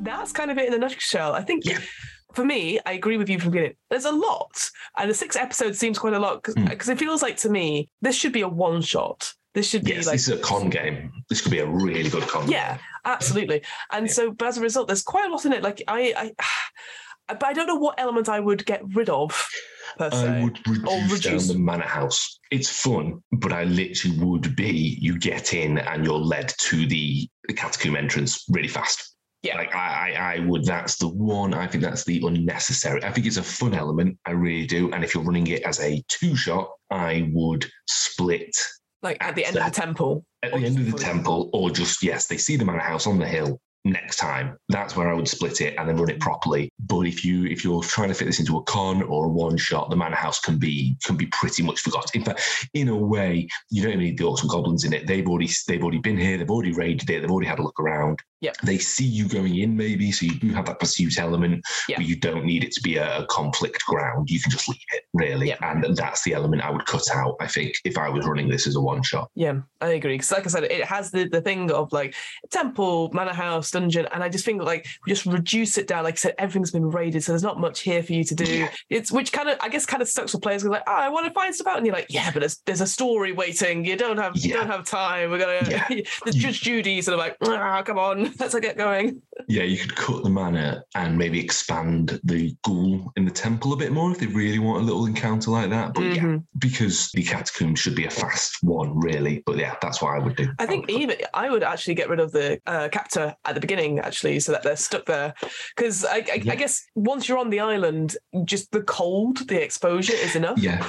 That's 0.00 0.32
kind 0.32 0.50
of 0.50 0.58
it 0.58 0.68
in 0.68 0.74
a 0.74 0.78
nutshell. 0.78 1.32
I 1.34 1.42
think 1.42 1.64
Yeah. 1.66 1.78
for 2.34 2.44
me, 2.44 2.78
I 2.86 2.92
agree 2.92 3.16
with 3.18 3.28
you 3.28 3.38
from 3.38 3.50
the 3.50 3.56
beginning. 3.56 3.76
There's 3.90 4.04
a 4.06 4.12
lot, 4.12 4.70
and 4.96 5.10
the 5.10 5.14
six 5.14 5.36
episodes 5.36 5.78
seems 5.78 5.98
quite 5.98 6.14
a 6.14 6.18
lot 6.18 6.42
because 6.42 6.54
Hmm. 6.86 6.92
it 6.92 6.98
feels 6.98 7.22
like 7.22 7.36
to 7.38 7.50
me 7.50 7.88
this 8.00 8.16
should 8.16 8.32
be 8.32 8.40
a 8.42 8.48
one 8.48 8.80
shot. 8.80 9.34
This 9.58 9.66
should 9.68 9.82
be 9.82 9.90
yes, 9.94 10.06
like 10.06 10.14
this 10.14 10.28
is 10.28 10.38
a 10.38 10.40
con 10.40 10.70
game. 10.70 11.10
This 11.28 11.40
could 11.40 11.50
be 11.50 11.58
a 11.58 11.66
really 11.66 12.08
good 12.08 12.22
con. 12.28 12.42
Game. 12.44 12.52
Yeah, 12.52 12.78
absolutely. 13.04 13.62
And 13.90 14.06
Yeah. 14.06 14.12
so, 14.12 14.30
but 14.30 14.46
as 14.46 14.56
a 14.56 14.60
result, 14.60 14.86
there's 14.86 15.02
quite 15.02 15.26
a 15.28 15.32
lot 15.32 15.44
in 15.46 15.52
it. 15.52 15.64
Like 15.64 15.82
I, 15.88 16.14
I, 16.16 16.32
but 17.34 17.44
I 17.44 17.52
don't 17.52 17.66
know 17.66 17.74
what 17.74 17.98
element 17.98 18.28
I 18.28 18.38
would 18.38 18.64
get 18.66 18.82
rid 18.94 19.10
of 19.10 19.30
per 19.98 20.12
se. 20.12 20.28
I 20.28 20.44
would 20.44 20.60
reduce, 20.68 20.84
down 20.88 21.10
reduce- 21.10 21.48
the 21.48 21.58
manor 21.58 21.82
house. 21.88 22.38
It's 22.52 22.70
fun, 22.70 23.20
but 23.32 23.52
I 23.52 23.64
literally 23.64 24.16
would 24.20 24.54
be 24.54 24.96
you 25.00 25.18
get 25.18 25.54
in 25.54 25.78
and 25.78 26.04
you're 26.04 26.14
led 26.20 26.54
to 26.58 26.86
the 26.86 27.28
catacomb 27.56 27.96
entrance 27.96 28.44
really 28.48 28.68
fast. 28.68 29.16
Yeah. 29.42 29.56
Like 29.56 29.74
I, 29.74 30.12
I, 30.12 30.34
I 30.36 30.38
would. 30.46 30.64
That's 30.64 30.98
the 30.98 31.08
one. 31.08 31.52
I 31.52 31.66
think 31.66 31.82
that's 31.82 32.04
the 32.04 32.22
unnecessary. 32.24 33.02
I 33.02 33.10
think 33.10 33.26
it's 33.26 33.38
a 33.38 33.42
fun 33.42 33.74
element. 33.74 34.18
I 34.24 34.30
really 34.30 34.66
do. 34.66 34.92
And 34.92 35.02
if 35.02 35.14
you're 35.14 35.24
running 35.24 35.48
it 35.48 35.62
as 35.62 35.80
a 35.80 36.00
two 36.06 36.36
shot, 36.36 36.70
I 36.90 37.28
would 37.32 37.66
split 37.88 38.56
like 39.02 39.18
at 39.20 39.34
the 39.34 39.44
end 39.44 39.56
of 39.56 39.64
the 39.64 39.70
temple. 39.70 40.24
at 40.42 40.52
the 40.52 40.58
end 40.58 40.78
of 40.78 40.92
the 40.92 40.98
temple, 40.98 41.50
or 41.52 41.70
just 41.70 42.02
yes, 42.02 42.26
they 42.26 42.36
see 42.36 42.56
them 42.56 42.66
the 42.66 42.72
manor 42.72 42.84
house 42.84 43.06
on 43.06 43.18
the 43.18 43.26
hill 43.26 43.60
next 43.90 44.16
time. 44.16 44.56
That's 44.68 44.96
where 44.96 45.08
I 45.10 45.14
would 45.14 45.28
split 45.28 45.60
it 45.60 45.74
and 45.78 45.88
then 45.88 45.96
run 45.96 46.10
it 46.10 46.20
properly. 46.20 46.70
But 46.86 47.00
if 47.06 47.24
you 47.24 47.46
if 47.46 47.64
you're 47.64 47.82
trying 47.82 48.08
to 48.08 48.14
fit 48.14 48.26
this 48.26 48.40
into 48.40 48.56
a 48.58 48.62
con 48.64 49.02
or 49.02 49.26
a 49.26 49.28
one 49.28 49.56
shot, 49.56 49.90
the 49.90 49.96
manor 49.96 50.16
house 50.16 50.40
can 50.40 50.58
be 50.58 50.96
can 51.04 51.16
be 51.16 51.26
pretty 51.26 51.62
much 51.62 51.80
forgotten. 51.80 52.20
In 52.20 52.24
fact, 52.24 52.68
in 52.74 52.88
a 52.88 52.96
way, 52.96 53.48
you 53.70 53.82
don't 53.82 53.92
even 53.92 54.04
need 54.04 54.18
the 54.18 54.24
orcs 54.24 54.42
and 54.42 54.50
goblins 54.50 54.84
in 54.84 54.92
it. 54.92 55.06
They've 55.06 55.26
already 55.28 55.50
they've 55.66 55.82
already 55.82 55.98
been 55.98 56.18
here. 56.18 56.38
They've 56.38 56.50
already 56.50 56.72
raided 56.72 57.08
it. 57.10 57.20
They've 57.20 57.30
already 57.30 57.48
had 57.48 57.58
a 57.58 57.62
look 57.62 57.78
around. 57.80 58.22
Yeah. 58.40 58.52
They 58.62 58.78
see 58.78 59.04
you 59.04 59.28
going 59.28 59.56
in, 59.56 59.76
maybe, 59.76 60.12
so 60.12 60.26
you 60.26 60.38
do 60.38 60.50
have 60.50 60.66
that 60.66 60.78
pursuit 60.78 61.18
element, 61.18 61.64
Yeah. 61.88 61.96
but 61.96 62.06
you 62.06 62.14
don't 62.14 62.44
need 62.44 62.62
it 62.62 62.72
to 62.72 62.80
be 62.80 62.96
a, 62.96 63.18
a 63.18 63.26
conflict 63.26 63.84
ground. 63.86 64.30
You 64.30 64.38
can 64.40 64.52
just 64.52 64.68
leave 64.68 64.78
it, 64.92 65.02
really. 65.12 65.48
Yep. 65.48 65.58
And 65.62 65.96
that's 65.96 66.22
the 66.22 66.34
element 66.34 66.62
I 66.62 66.70
would 66.70 66.86
cut 66.86 67.02
out, 67.12 67.34
I 67.40 67.48
think, 67.48 67.74
if 67.84 67.98
I 67.98 68.08
was 68.08 68.26
running 68.26 68.48
this 68.48 68.66
as 68.66 68.76
a 68.76 68.80
one 68.80 69.02
shot. 69.02 69.28
Yeah, 69.34 69.60
I 69.80 69.88
agree. 69.88 70.14
Because, 70.14 70.30
like 70.30 70.46
I 70.46 70.50
said, 70.50 70.64
it 70.64 70.84
has 70.84 71.10
the, 71.10 71.28
the 71.28 71.40
thing 71.40 71.72
of 71.72 71.92
like 71.92 72.14
temple, 72.50 73.10
manor 73.12 73.34
house, 73.34 73.70
and 73.84 74.22
I 74.22 74.28
just 74.28 74.44
think 74.44 74.62
like 74.62 74.86
we 75.06 75.12
just 75.12 75.26
reduce 75.26 75.78
it 75.78 75.86
down. 75.86 76.04
Like 76.04 76.14
I 76.14 76.16
said, 76.16 76.34
everything's 76.38 76.70
been 76.70 76.90
raided, 76.90 77.22
so 77.22 77.32
there's 77.32 77.42
not 77.42 77.60
much 77.60 77.80
here 77.80 78.02
for 78.02 78.12
you 78.12 78.24
to 78.24 78.34
do. 78.34 78.44
Yeah. 78.44 78.70
It's 78.90 79.12
which 79.12 79.32
kind 79.32 79.48
of 79.48 79.58
I 79.60 79.68
guess 79.68 79.86
kind 79.86 80.02
of 80.02 80.08
sucks 80.08 80.32
for 80.32 80.38
players. 80.38 80.62
'cause 80.62 80.70
like, 80.70 80.82
oh, 80.86 80.92
I 80.92 81.08
want 81.08 81.26
to 81.26 81.32
find 81.32 81.54
stuff 81.54 81.68
out, 81.68 81.76
and 81.76 81.86
you're 81.86 81.94
like, 81.94 82.06
yeah, 82.08 82.30
but 82.30 82.40
there's 82.40 82.58
there's 82.66 82.80
a 82.80 82.86
story 82.86 83.32
waiting. 83.32 83.84
You 83.84 83.96
don't 83.96 84.18
have 84.18 84.36
you 84.36 84.54
don't 84.54 84.68
have 84.68 84.84
time. 84.84 85.30
We're 85.30 85.38
gonna. 85.38 85.68
Yeah. 85.68 85.86
the 86.24 86.32
Judge 86.32 86.60
Judy 86.62 87.00
sort 87.02 87.14
of 87.14 87.18
like, 87.20 87.36
ah, 87.46 87.82
come 87.82 87.98
on, 87.98 88.32
let's 88.38 88.58
get 88.58 88.76
going. 88.76 89.22
Yeah, 89.46 89.62
you 89.62 89.78
could 89.78 89.94
cut 89.94 90.24
the 90.24 90.30
manor 90.30 90.82
and 90.94 91.16
maybe 91.16 91.38
expand 91.40 92.20
the 92.24 92.56
ghoul 92.64 93.12
in 93.16 93.24
the 93.24 93.30
temple 93.30 93.72
a 93.72 93.76
bit 93.76 93.92
more 93.92 94.10
if 94.10 94.18
they 94.18 94.26
really 94.26 94.58
want 94.58 94.82
a 94.82 94.84
little 94.84 95.06
encounter 95.06 95.50
like 95.50 95.70
that. 95.70 95.94
But 95.94 96.02
yeah, 96.02 96.22
Mhm. 96.22 96.44
because 96.58 97.10
the 97.12 97.22
catacomb 97.22 97.74
should 97.76 97.94
be 97.94 98.04
a 98.06 98.10
fast 98.10 98.58
one, 98.62 98.98
really. 98.98 99.42
But 99.46 99.56
yeah, 99.58 99.76
that's 99.80 100.02
what 100.02 100.14
I 100.14 100.18
would 100.18 100.36
do. 100.36 100.48
I 100.58 100.66
think 100.66 100.86
would 100.88 101.00
even 101.00 101.16
I 101.34 101.50
would 101.50 101.62
actually 101.62 101.94
get 101.94 102.08
rid 102.08 102.20
of 102.20 102.32
the 102.32 102.60
uh, 102.66 102.88
captor 102.90 103.34
at 103.44 103.54
the 103.54 103.60
beginning, 103.60 104.00
actually, 104.00 104.40
so 104.40 104.52
that 104.52 104.62
they're 104.64 104.76
stuck 104.76 105.06
there. 105.06 105.34
Because 105.76 106.04
I, 106.04 106.16
I, 106.16 106.40
Yeah. 106.42 106.52
I 106.52 106.56
guess 106.56 106.82
once 106.94 107.28
you're 107.28 107.38
on 107.38 107.50
the 107.50 107.60
island, 107.60 108.16
just 108.44 108.72
the 108.72 108.82
cold, 108.82 109.46
the 109.48 109.62
exposure 109.62 110.14
is 110.14 110.34
enough. 110.36 110.58
yeah, 110.58 110.84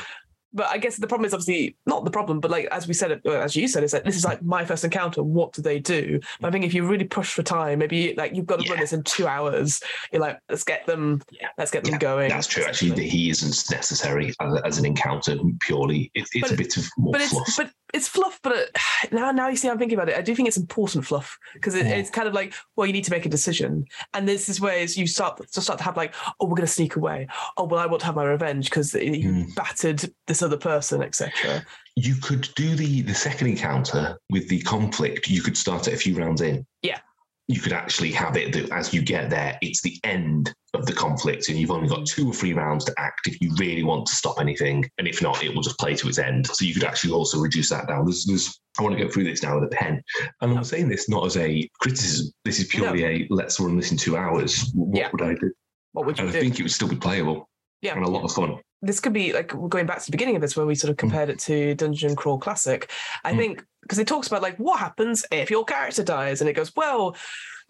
But 0.53 0.67
I 0.67 0.77
guess 0.77 0.97
the 0.97 1.07
problem 1.07 1.25
is 1.25 1.33
obviously 1.33 1.75
not 1.85 2.05
the 2.05 2.11
problem, 2.11 2.39
but 2.39 2.49
like 2.51 2.65
as 2.71 2.87
we 2.87 2.93
said, 2.93 3.21
uh, 3.25 3.29
as 3.31 3.55
you 3.55 3.67
said, 3.67 3.83
is 3.83 3.91
that 3.91 4.03
this 4.03 4.15
is 4.15 4.25
like 4.25 4.41
my 4.41 4.65
first 4.65 4.83
encounter. 4.83 5.21
What 5.21 5.53
do 5.53 5.61
they 5.61 5.79
do? 5.79 6.19
But 6.41 6.47
I 6.47 6.51
think 6.51 6.65
if 6.65 6.73
you 6.73 6.85
really 6.87 7.05
push 7.05 7.33
for 7.33 7.43
time, 7.43 7.79
maybe 7.79 8.13
like 8.17 8.35
you've 8.35 8.45
got 8.47 8.59
to 8.59 8.69
run 8.69 8.79
this 8.79 8.93
in 8.93 9.03
two 9.03 9.27
hours. 9.27 9.81
You're 10.11 10.21
like, 10.21 10.39
let's 10.49 10.63
get 10.63 10.85
them, 10.87 11.21
Yeah. 11.31 11.49
let's 11.57 11.71
get 11.71 11.83
them 11.83 11.93
Yeah, 11.93 11.99
going. 11.99 12.29
that's 12.29 12.47
true. 12.47 12.63
Actually, 12.63 12.91
that 12.91 13.03
he 13.03 13.29
isn't 13.29 13.69
necessary 13.71 14.33
as, 14.39 14.61
as 14.65 14.77
an 14.79 14.85
encounter 14.85 15.35
purely. 15.61 16.11
It, 16.15 16.27
it's 16.33 16.41
But 16.49 16.51
a 16.53 16.57
bit 16.57 16.77
of 16.77 16.85
more 16.97 17.13
but 17.13 17.21
fluff. 17.21 17.47
it's 17.47 17.57
but 17.57 17.71
it's 17.93 18.07
fluff. 18.07 18.39
But 18.41 18.53
it, 18.57 18.77
now, 19.11 19.31
now 19.31 19.49
you 19.49 19.55
see, 19.55 19.69
I'm 19.69 19.77
thinking 19.77 19.97
about 19.97 20.09
it. 20.09 20.17
I 20.17 20.21
do 20.21 20.33
think 20.33 20.47
it's 20.47 20.57
important 20.57 21.05
fluff 21.05 21.37
because 21.53 21.75
it, 21.75 21.85
Yeah. 21.85 21.95
it's 21.95 22.09
kind 22.09 22.27
of 22.27 22.33
like, 22.33 22.53
well, 22.75 22.87
you 22.87 22.93
need 22.93 23.03
to 23.05 23.11
make 23.11 23.25
a 23.25 23.29
decision, 23.29 23.85
and 24.15 24.27
this 24.27 24.49
is 24.49 24.59
where 24.59 24.79
you 24.83 25.05
start 25.07 25.37
to 25.51 25.61
start 25.61 25.77
to 25.79 25.85
have 25.85 25.95
like, 25.97 26.13
oh, 26.39 26.45
we're 26.45 26.55
going 26.55 26.61
to 26.61 26.67
sneak 26.67 26.95
away. 26.95 27.27
Oh, 27.57 27.65
well, 27.65 27.79
I 27.79 27.85
want 27.85 27.99
to 28.01 28.05
have 28.07 28.15
my 28.15 28.23
revenge 28.25 28.69
because 28.69 28.93
you 28.95 29.19
Mm. 29.29 29.53
battered 29.55 30.11
this 30.27 30.38
other 30.41 30.57
person, 30.57 31.01
etc. 31.01 31.63
you 31.95 32.15
could 32.15 32.47
do 32.55 32.75
the 32.75 33.01
the 33.01 33.13
second 33.13 33.47
encounter 33.47 34.17
with 34.29 34.47
the 34.49 34.61
conflict. 34.61 35.29
You 35.29 35.41
could 35.41 35.57
start 35.57 35.87
it 35.87 35.93
a 35.93 35.97
few 35.97 36.15
rounds 36.15 36.41
in. 36.41 36.65
Yeah. 36.81 36.99
You 37.47 37.59
could 37.59 37.73
actually 37.73 38.11
have 38.11 38.37
it 38.37 38.53
that 38.53 38.69
as 38.71 38.93
you 38.93 39.01
get 39.01 39.31
there, 39.31 39.57
it's 39.63 39.81
the 39.81 39.97
end 40.03 40.53
of 40.75 40.85
the 40.85 40.93
conflict, 40.93 41.49
and 41.49 41.57
you've 41.57 41.71
only 41.71 41.87
got 41.89 42.05
two 42.05 42.29
or 42.29 42.33
three 42.33 42.53
rounds 42.53 42.85
to 42.85 42.93
act 42.99 43.21
if 43.27 43.41
you 43.41 43.51
really 43.57 43.81
want 43.81 44.05
to 44.05 44.13
stop 44.13 44.39
anything. 44.39 44.87
And 44.99 45.07
if 45.07 45.19
not, 45.23 45.43
it 45.43 45.55
will 45.55 45.63
just 45.63 45.79
play 45.79 45.95
to 45.95 46.07
its 46.07 46.19
end. 46.19 46.45
So 46.45 46.63
you 46.63 46.75
could 46.75 46.83
actually 46.83 47.11
also 47.11 47.39
reduce 47.39 47.69
that 47.71 47.87
down. 47.87 48.05
There's, 48.05 48.23
there's 48.25 48.59
I 48.77 48.83
want 48.83 48.95
to 48.95 49.03
go 49.03 49.09
through 49.09 49.23
this 49.23 49.41
now 49.41 49.55
with 49.59 49.63
a 49.73 49.75
pen. 49.75 49.99
And 50.41 50.55
I'm 50.55 50.63
saying 50.63 50.89
this 50.89 51.09
not 51.09 51.25
as 51.25 51.37
a 51.37 51.67
criticism. 51.81 52.31
This 52.45 52.59
is 52.59 52.67
purely 52.67 53.03
a 53.03 53.27
let's 53.31 53.59
run 53.59 53.75
this 53.77 53.91
in 53.91 53.97
two 53.97 54.15
hours. 54.15 54.71
What 54.75 54.95
Yeah. 54.99 55.09
would 55.11 55.23
I 55.23 55.33
do? 55.33 55.51
What 55.93 56.05
would 56.05 56.19
you 56.19 56.27
And 56.27 56.35
I 56.37 56.39
think 56.39 56.59
it 56.59 56.61
would 56.63 56.71
still 56.71 56.87
be 56.87 56.97
playable 56.97 57.49
Yeah. 57.81 57.95
and 57.95 58.05
a 58.05 58.09
lot 58.09 58.23
of 58.25 58.31
fun. 58.31 58.59
This 58.81 58.99
could 58.99 59.13
be 59.13 59.33
like 59.33 59.47
going 59.69 59.85
back 59.85 59.99
to 59.99 60.05
the 60.05 60.11
beginning 60.11 60.35
of 60.35 60.41
this 60.41 60.55
where 60.55 60.65
we 60.65 60.75
sort 60.75 60.91
of 60.91 60.97
compared 60.97 61.29
it 61.29 61.39
to 61.39 61.75
Dungeon 61.75 62.15
Crawl 62.15 62.37
Classic. 62.39 62.89
I 63.23 63.33
Mm. 63.33 63.37
think 63.37 63.65
because 63.81 63.99
it 63.99 64.07
talks 64.07 64.27
about 64.27 64.41
like 64.41 64.57
what 64.57 64.79
happens 64.79 65.25
if 65.31 65.49
your 65.49 65.65
character 65.65 66.03
dies, 66.03 66.41
and 66.41 66.49
it 66.49 66.53
goes, 66.53 66.73
well, 66.75 67.15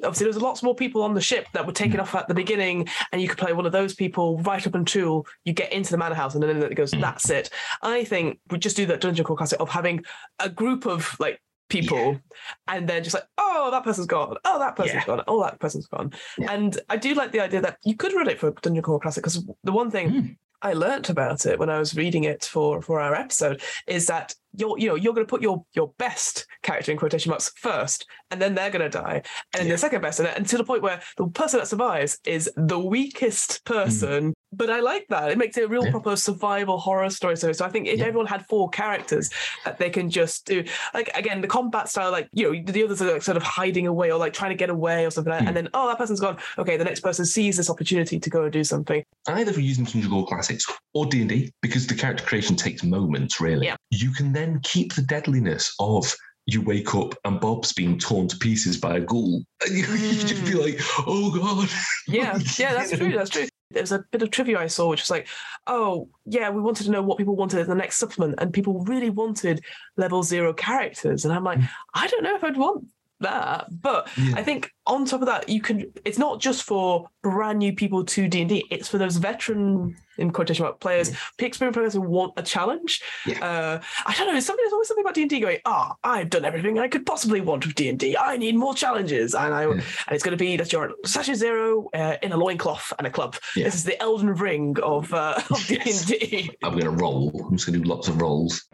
obviously 0.03 0.25
there's 0.25 0.41
lots 0.41 0.61
more 0.63 0.75
people 0.75 1.01
on 1.01 1.13
the 1.13 1.21
ship 1.21 1.47
that 1.53 1.65
were 1.65 1.71
taken 1.73 1.97
Mm. 1.97 2.01
off 2.03 2.15
at 2.15 2.27
the 2.27 2.33
beginning, 2.33 2.87
and 3.11 3.21
you 3.21 3.27
could 3.27 3.37
play 3.37 3.53
one 3.53 3.65
of 3.65 3.71
those 3.71 3.93
people 3.95 4.37
right 4.39 4.65
up 4.67 4.75
until 4.75 5.25
you 5.45 5.53
get 5.53 5.71
into 5.71 5.91
the 5.91 5.97
manor 5.97 6.15
house, 6.15 6.33
and 6.35 6.43
then 6.43 6.61
it 6.61 6.75
goes, 6.75 6.91
Mm. 6.93 7.01
that's 7.01 7.29
it. 7.29 7.49
I 7.81 8.03
think 8.03 8.39
we 8.51 8.57
just 8.59 8.75
do 8.75 8.85
that 8.87 9.01
Dungeon 9.01 9.25
Crawl 9.25 9.37
Classic 9.37 9.59
of 9.59 9.69
having 9.69 10.03
a 10.39 10.49
group 10.49 10.85
of 10.85 11.15
like 11.19 11.41
people 11.69 12.19
and 12.67 12.89
then 12.89 13.03
just 13.03 13.13
like 13.13 13.25
oh 13.37 13.69
that 13.69 13.83
person's 13.83 14.07
gone 14.07 14.35
oh 14.43 14.57
that 14.57 14.75
person's 14.75 14.95
Yeah. 14.95 15.05
gone 15.05 15.23
oh 15.27 15.43
that 15.43 15.59
person's 15.59 15.85
gone 15.85 16.11
Yeah. 16.39 16.51
and 16.51 16.79
i 16.89 16.97
do 16.97 17.13
like 17.13 17.31
the 17.31 17.41
idea 17.41 17.61
that 17.61 17.77
you 17.83 17.95
could 17.95 18.11
run 18.13 18.27
it 18.27 18.39
for 18.39 18.49
Dungeon 18.49 18.81
Crawl 18.81 18.99
Classic 18.99 19.23
because 19.23 19.45
the 19.63 19.71
one 19.71 19.91
thing 19.91 20.09
Mm. 20.09 20.37
I 20.61 20.73
learnt 20.73 21.09
about 21.09 21.45
it 21.45 21.59
when 21.59 21.69
i 21.69 21.79
was 21.79 21.95
reading 21.95 22.23
it 22.23 22.43
for 22.43 22.81
for 22.81 22.99
our 22.99 23.15
episode 23.15 23.61
is 23.87 24.07
that 24.07 24.33
you're 24.55 24.77
you 24.79 24.87
know 24.87 24.95
you're 24.95 25.13
going 25.13 25.25
to 25.25 25.29
put 25.29 25.41
your 25.41 25.63
your 25.73 25.93
best 25.97 26.45
character 26.63 26.91
in 26.91 26.97
quotation 26.97 27.29
marks 27.29 27.51
first 27.55 28.05
and 28.31 28.41
then 28.41 28.55
they're 28.55 28.69
going 28.71 28.81
to 28.81 28.89
die 28.89 29.21
and 29.53 29.59
then 29.61 29.67
Yeah. 29.67 29.73
the 29.73 29.77
second 29.77 30.01
best 30.01 30.19
and, 30.19 30.47
to 30.47 30.57
the 30.57 30.63
point 30.63 30.81
where 30.81 31.01
the 31.17 31.27
person 31.27 31.59
that 31.59 31.67
survives 31.67 32.17
is 32.25 32.49
the 32.55 32.79
weakest 32.79 33.63
person 33.65 34.33
but 34.51 34.69
i 34.69 34.79
like 34.79 35.05
that 35.09 35.31
it 35.31 35.37
makes 35.37 35.57
it 35.57 35.63
a 35.65 35.67
real. 35.67 35.85
Yeah. 35.85 35.91
proper 35.91 36.15
survival 36.15 36.77
horror 36.79 37.09
story 37.09 37.37
so, 37.37 37.51
so 37.51 37.65
i 37.65 37.69
think 37.69 37.87
if 37.87 37.99
Yeah. 37.99 38.05
everyone 38.05 38.25
had 38.27 38.45
four 38.47 38.69
characters 38.69 39.29
that 39.65 39.77
they 39.77 39.89
can 39.89 40.09
just 40.09 40.45
do 40.45 40.63
like 40.93 41.09
again 41.15 41.41
the 41.41 41.47
combat 41.47 41.87
style 41.87 42.11
like 42.11 42.27
you 42.33 42.51
know 42.53 42.71
the 42.71 42.83
others 42.83 43.01
are 43.01 43.13
like 43.13 43.21
sort 43.21 43.37
of 43.37 43.43
hiding 43.43 43.87
away 43.87 44.11
or 44.11 44.17
like 44.17 44.33
trying 44.33 44.51
to 44.51 44.55
get 44.57 44.69
away 44.69 45.05
or 45.05 45.11
something 45.11 45.31
like 45.31 45.41
that. 45.41 45.47
and 45.47 45.57
Hmm. 45.57 45.63
then 45.65 45.69
oh 45.73 45.87
that 45.87 45.97
person's 45.97 46.19
gone 46.19 46.37
okay 46.57 46.77
the 46.77 46.83
next 46.83 47.01
person 47.01 47.25
sees 47.25 47.57
this 47.57 47.69
opportunity 47.69 48.19
to 48.19 48.29
go 48.29 48.43
and 48.43 48.51
do 48.53 48.63
something 48.63 49.03
either 49.27 49.53
for 49.53 49.59
using 49.61 49.83
Dungeon 49.85 50.09
Crawl 50.09 50.25
Classics 50.25 50.65
or 50.93 51.05
D&D, 51.05 51.51
because 51.61 51.85
the 51.85 51.93
character 51.93 52.23
creation 52.23 52.55
takes 52.55 52.83
moments, 52.83 53.39
really. 53.39 53.71
You 53.91 54.11
can 54.11 54.33
then 54.39 54.59
keep 54.63 54.95
the 54.95 55.01
deadliness 55.01 55.75
of 55.79 56.15
you 56.45 56.61
wake 56.61 56.95
up 56.95 57.13
and 57.25 57.39
Bob's 57.39 57.73
being 57.73 57.99
torn 57.99 58.27
to 58.27 58.37
pieces 58.37 58.77
by 58.77 58.97
a 58.97 59.01
ghoul. 59.01 59.43
And 59.65 59.77
you, 59.77 59.85
you 59.85 60.13
just 60.23 60.45
be 60.45 60.55
like, 60.55 60.79
oh 61.05 61.31
God. 61.37 61.69
Yeah, 62.07 62.39
yeah, 62.57 62.73
that's 62.73 62.91
true. 62.97 63.11
That's 63.11 63.29
true. 63.29 63.47
There's 63.71 63.91
a 63.91 64.03
bit 64.11 64.23
of 64.23 64.31
trivia 64.31 64.57
I 64.57 64.65
saw, 64.65 64.89
which 64.89 65.01
was 65.01 65.11
like, 65.11 65.27
oh, 65.67 66.09
yeah, 66.25 66.49
we 66.49 66.59
wanted 66.59 66.85
to 66.85 66.91
know 66.91 67.03
what 67.03 67.19
people 67.19 67.35
wanted 67.35 67.59
in 67.59 67.67
the 67.67 67.75
next 67.75 67.97
supplement, 67.97 68.39
and 68.39 68.51
people 68.51 68.83
really 68.85 69.11
wanted 69.11 69.61
level 69.95 70.23
zero 70.23 70.53
characters, 70.53 71.23
and 71.23 71.31
I'm 71.31 71.43
like, 71.43 71.59
Mm. 71.59 71.69
I 71.93 72.07
don't 72.07 72.23
know 72.23 72.35
if 72.35 72.43
I'd 72.43 72.57
want 72.57 72.87
that, 73.21 73.67
but 73.81 74.07
Yeah. 74.17 74.33
I 74.37 74.43
think 74.43 74.71
on 74.87 75.05
top 75.05 75.21
of 75.21 75.27
that, 75.27 75.47
you 75.49 75.61
can. 75.61 75.91
It's 76.05 76.17
not 76.17 76.39
just 76.39 76.63
for 76.63 77.07
brand 77.21 77.59
new 77.59 77.73
people 77.73 78.03
to 78.05 78.27
D 78.27 78.41
and 78.41 78.49
D; 78.49 78.65
it's 78.71 78.87
for 78.87 78.97
those 78.97 79.17
veteran 79.17 79.95
in 80.17 80.31
quotation 80.31 80.63
mark 80.63 80.79
players, 80.79 81.11
experienced 81.37 81.77
players 81.77 81.93
who 81.93 82.01
want 82.01 82.33
a 82.37 82.41
challenge. 82.43 83.01
Yeah. 83.25 83.37
Uh, 83.45 83.81
I 84.05 84.13
don't 84.15 84.33
know. 84.33 84.39
Something, 84.39 84.63
there's 84.63 84.73
always 84.73 84.87
something 84.87 85.03
about 85.05 85.13
D 85.13 85.21
and 85.21 85.29
D 85.29 85.39
going. 85.39 85.59
Ah, 85.65 85.95
I've 86.03 86.29
done 86.31 86.43
everything 86.43 86.79
I 86.79 86.87
could 86.87 87.05
possibly 87.05 87.39
want 87.39 87.65
with 87.67 87.75
D 87.75 87.87
and 87.89 87.99
D. 87.99 88.17
I 88.17 88.35
need 88.37 88.55
more 88.55 88.73
challenges, 88.73 89.35
and 89.35 89.53
I 89.53 89.63
Yeah. 89.65 89.71
and 89.73 89.83
it's 90.11 90.23
going 90.23 90.35
to 90.37 90.43
be 90.43 90.57
that 90.57 90.73
you're 90.73 90.91
Sasha 91.05 91.35
Zero 91.35 91.87
uh, 91.93 92.15
in 92.23 92.31
a 92.31 92.37
loincloth 92.37 92.91
and 92.97 93.05
a 93.05 93.11
club. 93.11 93.35
Yeah. 93.55 93.65
This 93.65 93.75
is 93.75 93.83
the 93.83 94.01
Elden 94.01 94.33
Ring 94.33 94.75
of 94.81 95.13
uh, 95.13 95.39
of 95.51 95.63
D 95.67 95.75
and 95.85 96.07
D. 96.07 96.49
I'm 96.63 96.71
going 96.71 96.85
to 96.85 96.89
roll. 96.91 97.29
I'm 97.45 97.57
just 97.57 97.67
going 97.67 97.77
to 97.79 97.83
do 97.83 97.89
lots 97.89 98.07
of 98.07 98.19
rolls. 98.19 98.67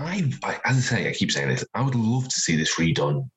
I, 0.00 0.30
I, 0.42 0.60
as 0.64 0.76
I 0.76 0.80
say, 0.80 1.08
I 1.08 1.12
keep 1.12 1.30
saying 1.32 1.48
this. 1.48 1.64
I 1.74 1.82
would 1.82 1.94
love 1.94 2.24
to 2.28 2.40
see 2.40 2.56
this 2.56 2.76
redone. 2.76 3.28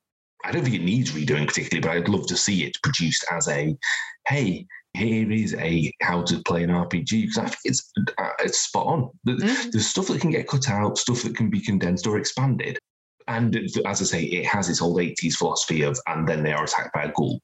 I 0.45 0.51
don't 0.51 0.63
think 0.63 0.75
it 0.75 0.83
needs 0.83 1.11
redoing 1.11 1.47
particularly, 1.47 1.81
but 1.81 1.91
I'd 1.95 2.09
love 2.09 2.27
to 2.27 2.35
see 2.37 2.63
it 2.65 2.75
produced 2.83 3.25
as 3.31 3.47
a, 3.47 3.75
hey, 4.27 4.65
here 4.93 5.31
is 5.31 5.55
a 5.55 5.91
how 6.01 6.21
to 6.23 6.41
play 6.43 6.63
an 6.63 6.69
RPG 6.69 7.09
because 7.21 7.37
I 7.37 7.45
think 7.45 7.57
it's 7.65 7.91
uh, 8.17 8.29
it's 8.39 8.61
spot 8.61 8.85
on. 8.87 9.09
The- 9.23 9.33
Mm. 9.33 9.71
There's 9.71 9.87
stuff 9.87 10.07
that 10.07 10.21
can 10.21 10.31
get 10.31 10.47
cut 10.47 10.69
out, 10.69 10.97
stuff 10.97 11.23
that 11.23 11.35
can 11.35 11.49
be 11.49 11.59
condensed 11.61 12.05
or 12.07 12.17
expanded. 12.17 12.77
And 13.27 13.55
as 13.85 14.01
I 14.01 14.05
say, 14.05 14.23
it 14.25 14.45
has 14.45 14.69
its 14.69 14.81
old 14.81 14.97
80s 14.99 15.33
philosophy 15.35 15.81
of, 15.83 15.97
and 16.07 16.27
then 16.27 16.43
they 16.43 16.51
are 16.53 16.65
attacked 16.65 16.93
by 16.93 17.03
a 17.05 17.11
ghoul. 17.13 17.39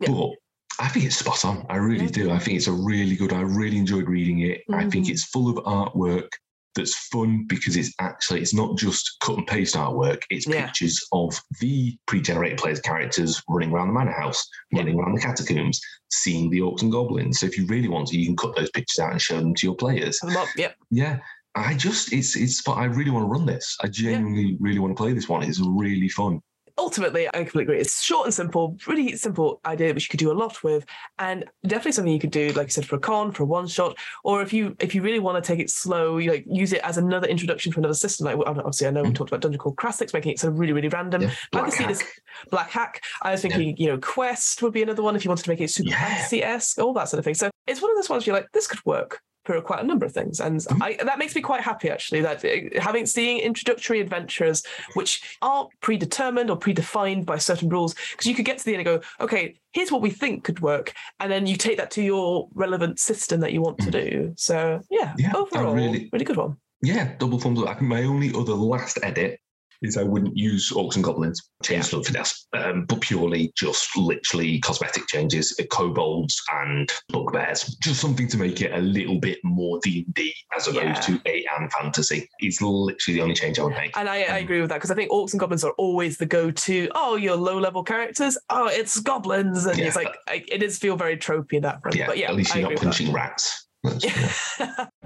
Yeah. 0.00 0.12
But 0.12 0.30
I 0.78 0.88
think 0.88 1.04
it's 1.04 1.16
spot 1.16 1.44
on. 1.44 1.66
I 1.68 1.76
really 1.76 2.04
Yeah. 2.06 2.10
do. 2.12 2.30
I 2.30 2.38
think 2.38 2.56
it's 2.56 2.68
a 2.68 2.72
really 2.72 3.16
good, 3.16 3.32
I 3.32 3.40
really 3.40 3.76
enjoyed 3.78 4.08
reading 4.08 4.40
it. 4.40 4.62
I 4.72 4.88
think 4.88 5.06
Mhm. 5.06 5.10
it's 5.10 5.24
full 5.24 5.48
of 5.50 5.56
artwork 5.64 6.28
that's 6.74 6.94
fun 7.08 7.44
because 7.48 7.76
it's 7.76 7.92
actually, 8.00 8.40
it's 8.40 8.54
not 8.54 8.76
just 8.76 9.16
cut 9.20 9.38
and 9.38 9.46
paste 9.46 9.74
artwork, 9.74 10.22
it's 10.30 10.46
Yeah. 10.46 10.66
pictures 10.66 11.04
of 11.12 11.40
the 11.60 11.96
pre-generated 12.06 12.58
players' 12.58 12.80
characters 12.80 13.42
running 13.48 13.72
around 13.72 13.88
the 13.88 13.94
manor 13.94 14.12
house, 14.12 14.46
Yeah. 14.70 14.80
running 14.80 14.98
around 14.98 15.14
the 15.14 15.20
catacombs, 15.20 15.80
seeing 16.10 16.50
the 16.50 16.60
orcs 16.60 16.82
and 16.82 16.92
goblins. 16.92 17.40
So 17.40 17.46
if 17.46 17.56
you 17.58 17.66
really 17.66 17.88
want 17.88 18.08
to, 18.08 18.18
you 18.18 18.26
can 18.26 18.36
cut 18.36 18.56
those 18.56 18.70
pictures 18.70 18.98
out 18.98 19.12
and 19.12 19.20
show 19.22 19.38
them 19.38 19.54
to 19.54 19.66
your 19.66 19.76
players. 19.76 20.20
Up. 20.22 20.48
Yep. 20.56 20.76
Yeah. 20.90 21.18
I 21.56 21.74
just 21.74 22.12
it's 22.12 22.34
it's 22.34 22.66
I 22.66 22.84
really 22.86 23.12
want 23.12 23.22
to 23.24 23.28
run 23.28 23.46
this. 23.46 23.76
I 23.80 23.86
genuinely 23.86 24.56
really 24.58 24.80
want 24.80 24.90
to 24.96 25.00
play 25.00 25.12
this 25.12 25.28
one. 25.28 25.44
It's 25.44 25.60
really 25.60 26.08
fun. 26.08 26.40
Ultimately, 26.76 27.28
I 27.28 27.32
completely 27.32 27.62
agree. 27.62 27.78
It's 27.80 28.02
short 28.02 28.26
and 28.26 28.34
simple, 28.34 28.76
really 28.88 29.16
simple 29.16 29.60
idea, 29.64 29.94
which 29.94 30.04
you 30.04 30.08
could 30.10 30.18
do 30.18 30.32
a 30.32 30.34
lot 30.34 30.62
with, 30.64 30.84
and 31.20 31.44
definitely 31.64 31.92
something 31.92 32.12
you 32.12 32.18
could 32.18 32.32
do, 32.32 32.48
like 32.48 32.66
I 32.66 32.68
said, 32.68 32.84
for 32.84 32.96
a 32.96 32.98
con, 32.98 33.30
for 33.30 33.44
a 33.44 33.46
one 33.46 33.68
shot, 33.68 33.96
or 34.24 34.42
if 34.42 34.52
you 34.52 34.74
if 34.80 34.92
you 34.92 35.00
really 35.00 35.20
want 35.20 35.42
to 35.42 35.46
take 35.46 35.60
it 35.60 35.70
slow, 35.70 36.18
you 36.18 36.32
like 36.32 36.44
use 36.48 36.72
it 36.72 36.80
as 36.82 36.98
another 36.98 37.28
introduction 37.28 37.70
to 37.72 37.78
another 37.78 37.94
system. 37.94 38.26
Like 38.26 38.36
obviously, 38.44 38.88
I 38.88 38.90
know 38.90 39.04
we 39.04 39.10
Mm. 39.10 39.14
talked 39.14 39.30
about 39.30 39.40
Dungeon 39.40 39.60
Crawl 39.60 39.74
Classics, 39.76 40.12
making 40.12 40.32
it 40.32 40.42
of 40.42 40.58
really 40.58 40.72
really 40.72 40.88
random. 40.88 41.22
Yeah. 41.22 41.30
But 41.52 41.58
I 41.58 41.60
Black 41.62 41.74
can 41.76 41.78
see 41.78 42.04
this 42.04 42.20
Black 42.50 42.70
Hack. 42.70 43.04
I 43.22 43.30
was 43.30 43.42
thinking, 43.42 43.76
you 43.76 43.86
know, 43.86 43.98
Quest 43.98 44.60
would 44.62 44.72
be 44.72 44.82
another 44.82 45.02
one 45.02 45.14
if 45.14 45.24
you 45.24 45.28
wanted 45.28 45.44
to 45.44 45.50
make 45.50 45.60
it 45.60 45.70
super 45.70 45.90
Yeah. 45.90 46.04
fantasy 46.08 46.42
esque, 46.42 46.80
all 46.80 46.92
that 46.94 47.08
sort 47.08 47.20
of 47.20 47.24
thing. 47.24 47.34
So 47.34 47.50
it's 47.68 47.80
one 47.80 47.92
of 47.92 47.96
those 47.96 48.10
ones 48.10 48.26
where 48.26 48.34
you're 48.34 48.42
like, 48.42 48.50
this 48.52 48.66
could 48.66 48.84
work 48.84 49.20
for 49.44 49.60
quite 49.60 49.80
a 49.80 49.86
number 49.86 50.06
of 50.06 50.12
things, 50.12 50.40
and 50.40 50.58
Mhm. 50.60 50.82
I, 50.82 51.04
that 51.04 51.18
makes 51.18 51.34
me 51.34 51.42
quite 51.42 51.60
happy 51.60 51.90
actually. 51.90 52.20
That 52.22 52.44
uh, 52.44 52.80
having 52.80 53.06
seeing 53.06 53.38
introductory 53.38 54.00
adventures 54.00 54.62
which 54.94 55.22
aren't 55.42 55.68
predetermined 55.80 56.50
or 56.50 56.58
predefined 56.58 57.26
by 57.26 57.38
certain 57.38 57.68
rules, 57.68 57.94
because 58.12 58.26
you 58.26 58.34
could 58.34 58.44
get 58.44 58.58
to 58.58 58.64
the 58.64 58.74
end 58.74 58.86
and 58.88 59.00
go, 59.00 59.06
okay, 59.24 59.54
here's 59.72 59.92
what 59.92 60.02
we 60.02 60.10
think 60.10 60.44
could 60.44 60.60
work, 60.60 60.92
and 61.20 61.30
then 61.30 61.46
you 61.46 61.56
take 61.56 61.76
that 61.76 61.90
to 61.92 62.02
your 62.02 62.48
relevant 62.54 62.98
system 62.98 63.40
that 63.40 63.52
you 63.52 63.60
want 63.60 63.78
to 63.78 63.90
do. 63.90 64.32
So 64.36 64.80
yeah, 64.90 65.14
Yeah, 65.18 65.32
overall, 65.36 65.74
really- 65.74 66.08
really 66.12 66.24
good 66.24 66.36
one. 66.36 66.56
Yeah, 66.82 67.14
double 67.18 67.38
thumbs 67.38 67.62
up. 67.62 67.80
My 67.80 68.02
only 68.02 68.30
other 68.34 68.52
last 68.52 68.98
edit 69.02 69.40
is 69.84 69.96
I 69.96 70.02
wouldn't 70.02 70.36
use 70.36 70.70
orcs 70.72 70.94
and 70.96 71.04
goblins, 71.04 71.40
change 71.62 71.84
stuff 71.84 72.06
for 72.06 72.58
um, 72.58 72.84
but 72.86 73.00
purely 73.00 73.52
just 73.56 73.96
literally 73.96 74.58
cosmetic 74.60 75.06
changes, 75.08 75.54
uh, 75.60 75.64
kobolds 75.70 76.40
and 76.52 76.90
bugbears, 77.10 77.76
just 77.82 78.00
something 78.00 78.26
to 78.28 78.36
make 78.36 78.60
it 78.60 78.72
a 78.72 78.78
little 78.78 79.18
bit 79.20 79.38
more 79.44 79.78
D 79.82 80.04
and 80.06 80.14
D 80.14 80.34
as 80.56 80.66
opposed 80.68 80.84
Yeah. 80.84 81.00
to 81.00 81.20
A 81.26 81.44
and 81.58 81.70
fantasy. 81.72 82.28
Is 82.40 82.60
literally 82.62 83.16
the 83.18 83.22
only 83.22 83.34
change 83.34 83.58
I 83.58 83.64
would 83.64 83.74
make. 83.74 83.96
And 83.96 84.08
I, 84.08 84.22
I 84.22 84.38
Um, 84.38 84.44
agree 84.44 84.60
with 84.60 84.70
that 84.70 84.76
because 84.76 84.90
I 84.90 84.94
think 84.94 85.10
orcs 85.10 85.32
and 85.32 85.40
goblins 85.40 85.64
are 85.64 85.72
always 85.72 86.16
the 86.18 86.26
go-to. 86.26 86.88
Oh, 86.94 87.16
your 87.16 87.36
low-level 87.36 87.84
characters. 87.84 88.36
Oh, 88.50 88.66
it's 88.66 88.98
goblins, 89.00 89.66
and 89.66 89.78
it's 89.78 89.96
Yeah. 89.96 90.02
like 90.02 90.16
I, 90.28 90.44
it 90.48 90.62
is 90.62 90.78
feel 90.78 90.96
very 90.96 91.16
tropey 91.16 91.54
in 91.54 91.62
that 91.62 91.80
front. 91.82 91.96
yeah, 91.96 92.06
but 92.06 92.18
yeah, 92.18 92.28
at 92.30 92.36
least 92.36 92.54
you're 92.54 92.62
not 92.62 92.72
agree 92.72 92.88
with 92.88 92.96
that. 92.98 93.04
punching 93.04 93.12
rats. 93.12 93.66
That's- 93.84 94.88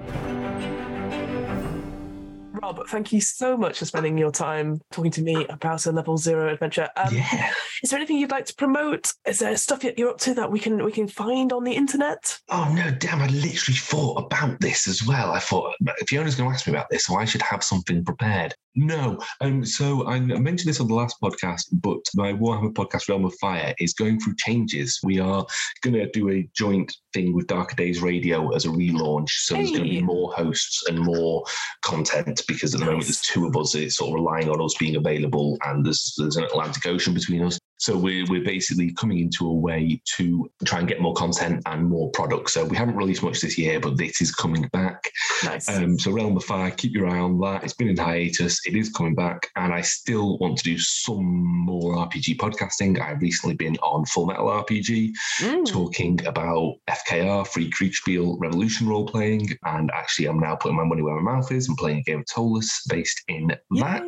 yeah. 2.68 2.78
Rob, 2.78 2.88
thank 2.88 3.12
you 3.12 3.20
so 3.20 3.56
much 3.56 3.78
for 3.78 3.84
spending 3.84 4.18
your 4.18 4.30
time 4.30 4.80
talking 4.90 5.10
to 5.12 5.22
me 5.22 5.46
about 5.46 5.86
a 5.86 5.92
level 5.92 6.16
zero 6.16 6.52
adventure. 6.52 6.88
Um, 6.96 7.14
yeah. 7.14 7.52
Is 7.82 7.90
there 7.90 7.98
anything 7.98 8.18
you'd 8.18 8.30
like 8.30 8.46
to 8.46 8.54
promote? 8.54 9.12
Is 9.26 9.38
there 9.38 9.56
stuff 9.56 9.80
that 9.80 9.98
you're 9.98 10.10
up 10.10 10.18
to 10.18 10.34
that 10.34 10.50
we 10.50 10.58
can 10.58 10.84
we 10.84 10.92
can 10.92 11.08
find 11.08 11.52
on 11.52 11.64
the 11.64 11.72
internet? 11.72 12.38
Oh 12.50 12.72
no, 12.74 12.90
damn! 12.90 13.22
I 13.22 13.26
literally 13.26 13.78
thought 13.78 14.24
about 14.24 14.60
this 14.60 14.88
as 14.88 15.06
well. 15.06 15.30
I 15.30 15.38
thought 15.38 15.74
if 16.00 16.08
Fiona's 16.08 16.34
going 16.34 16.50
to 16.50 16.54
ask 16.54 16.66
me 16.66 16.72
about 16.72 16.90
this, 16.90 17.04
so 17.04 17.16
I 17.16 17.24
should 17.24 17.42
have 17.42 17.62
something 17.62 18.04
prepared. 18.04 18.54
No, 18.80 19.18
um, 19.40 19.64
so 19.64 20.06
I 20.06 20.20
mentioned 20.20 20.68
this 20.68 20.78
on 20.78 20.86
the 20.86 20.94
last 20.94 21.16
podcast, 21.20 21.64
but 21.72 21.98
my 22.14 22.32
Warhammer 22.32 22.72
podcast, 22.72 23.08
Realm 23.08 23.24
of 23.24 23.34
Fire, 23.40 23.74
is 23.80 23.92
going 23.92 24.20
through 24.20 24.36
changes. 24.36 25.00
We 25.02 25.18
are 25.18 25.44
going 25.82 25.94
to 25.94 26.08
do 26.10 26.30
a 26.30 26.48
joint 26.54 26.96
thing 27.12 27.34
with 27.34 27.48
Darker 27.48 27.74
Days 27.74 28.00
Radio 28.00 28.54
as 28.54 28.66
a 28.66 28.68
relaunch. 28.68 29.30
So 29.30 29.54
there's 29.54 29.72
going 29.72 29.82
to 29.82 29.90
be 29.90 30.00
more 30.00 30.32
hosts 30.32 30.84
and 30.86 31.00
more 31.00 31.44
content 31.82 32.40
because 32.46 32.72
at 32.72 32.78
the 32.78 32.86
moment 32.86 33.06
there's 33.06 33.20
two 33.20 33.48
of 33.48 33.56
us. 33.56 33.74
It's 33.74 33.96
sort 33.96 34.10
of 34.10 34.14
relying 34.14 34.48
on 34.48 34.64
us 34.64 34.76
being 34.78 34.94
available, 34.94 35.58
and 35.64 35.84
there's 35.84 36.14
there's 36.16 36.36
an 36.36 36.44
Atlantic 36.44 36.86
Ocean 36.86 37.14
between 37.14 37.42
us. 37.42 37.58
So 37.78 37.96
we're, 37.96 38.24
we're 38.28 38.44
basically 38.44 38.92
coming 38.92 39.18
into 39.20 39.46
a 39.46 39.52
way 39.52 40.00
to 40.16 40.50
try 40.64 40.80
and 40.80 40.88
get 40.88 41.00
more 41.00 41.14
content 41.14 41.62
and 41.66 41.86
more 41.88 42.10
products. 42.10 42.54
So 42.54 42.64
we 42.64 42.76
haven't 42.76 42.96
released 42.96 43.22
much 43.22 43.40
this 43.40 43.56
year, 43.56 43.80
but 43.80 43.96
this 43.96 44.20
is 44.20 44.34
coming 44.34 44.68
back. 44.72 45.10
Nice. 45.44 45.68
Um, 45.68 45.98
so 45.98 46.10
Realm 46.10 46.36
of 46.36 46.44
Fire, 46.44 46.70
keep 46.72 46.92
your 46.92 47.08
eye 47.08 47.18
on 47.18 47.38
that. 47.40 47.62
It's 47.64 47.74
been 47.74 47.88
in 47.88 47.96
hiatus. 47.96 48.58
It 48.66 48.74
is 48.74 48.90
coming 48.90 49.14
back, 49.14 49.48
and 49.56 49.72
I 49.72 49.80
still 49.80 50.38
want 50.38 50.58
to 50.58 50.64
do 50.64 50.78
some 50.78 51.24
more 51.24 51.94
RPG 52.06 52.36
podcasting. 52.36 53.00
I've 53.00 53.20
recently 53.22 53.54
been 53.54 53.76
on 53.76 54.04
Full 54.06 54.26
Metal 54.26 54.46
RPG, 54.46 55.12
Mm. 55.40 55.66
talking 55.66 56.24
about 56.26 56.74
FKR, 56.88 57.46
Free 57.46 57.70
Kriegspiel, 57.70 58.36
Revolution 58.40 58.88
role 58.88 59.06
playing, 59.06 59.48
and 59.64 59.90
actually 59.92 60.26
I'm 60.26 60.40
now 60.40 60.56
putting 60.56 60.76
my 60.76 60.84
money 60.84 61.02
where 61.02 61.14
my 61.20 61.32
mouth 61.34 61.50
is 61.52 61.68
and 61.68 61.76
playing 61.76 61.98
a 61.98 62.02
game 62.02 62.20
of 62.20 62.26
Tolus 62.26 62.82
based 62.88 63.22
in 63.28 63.46
that. 63.48 64.02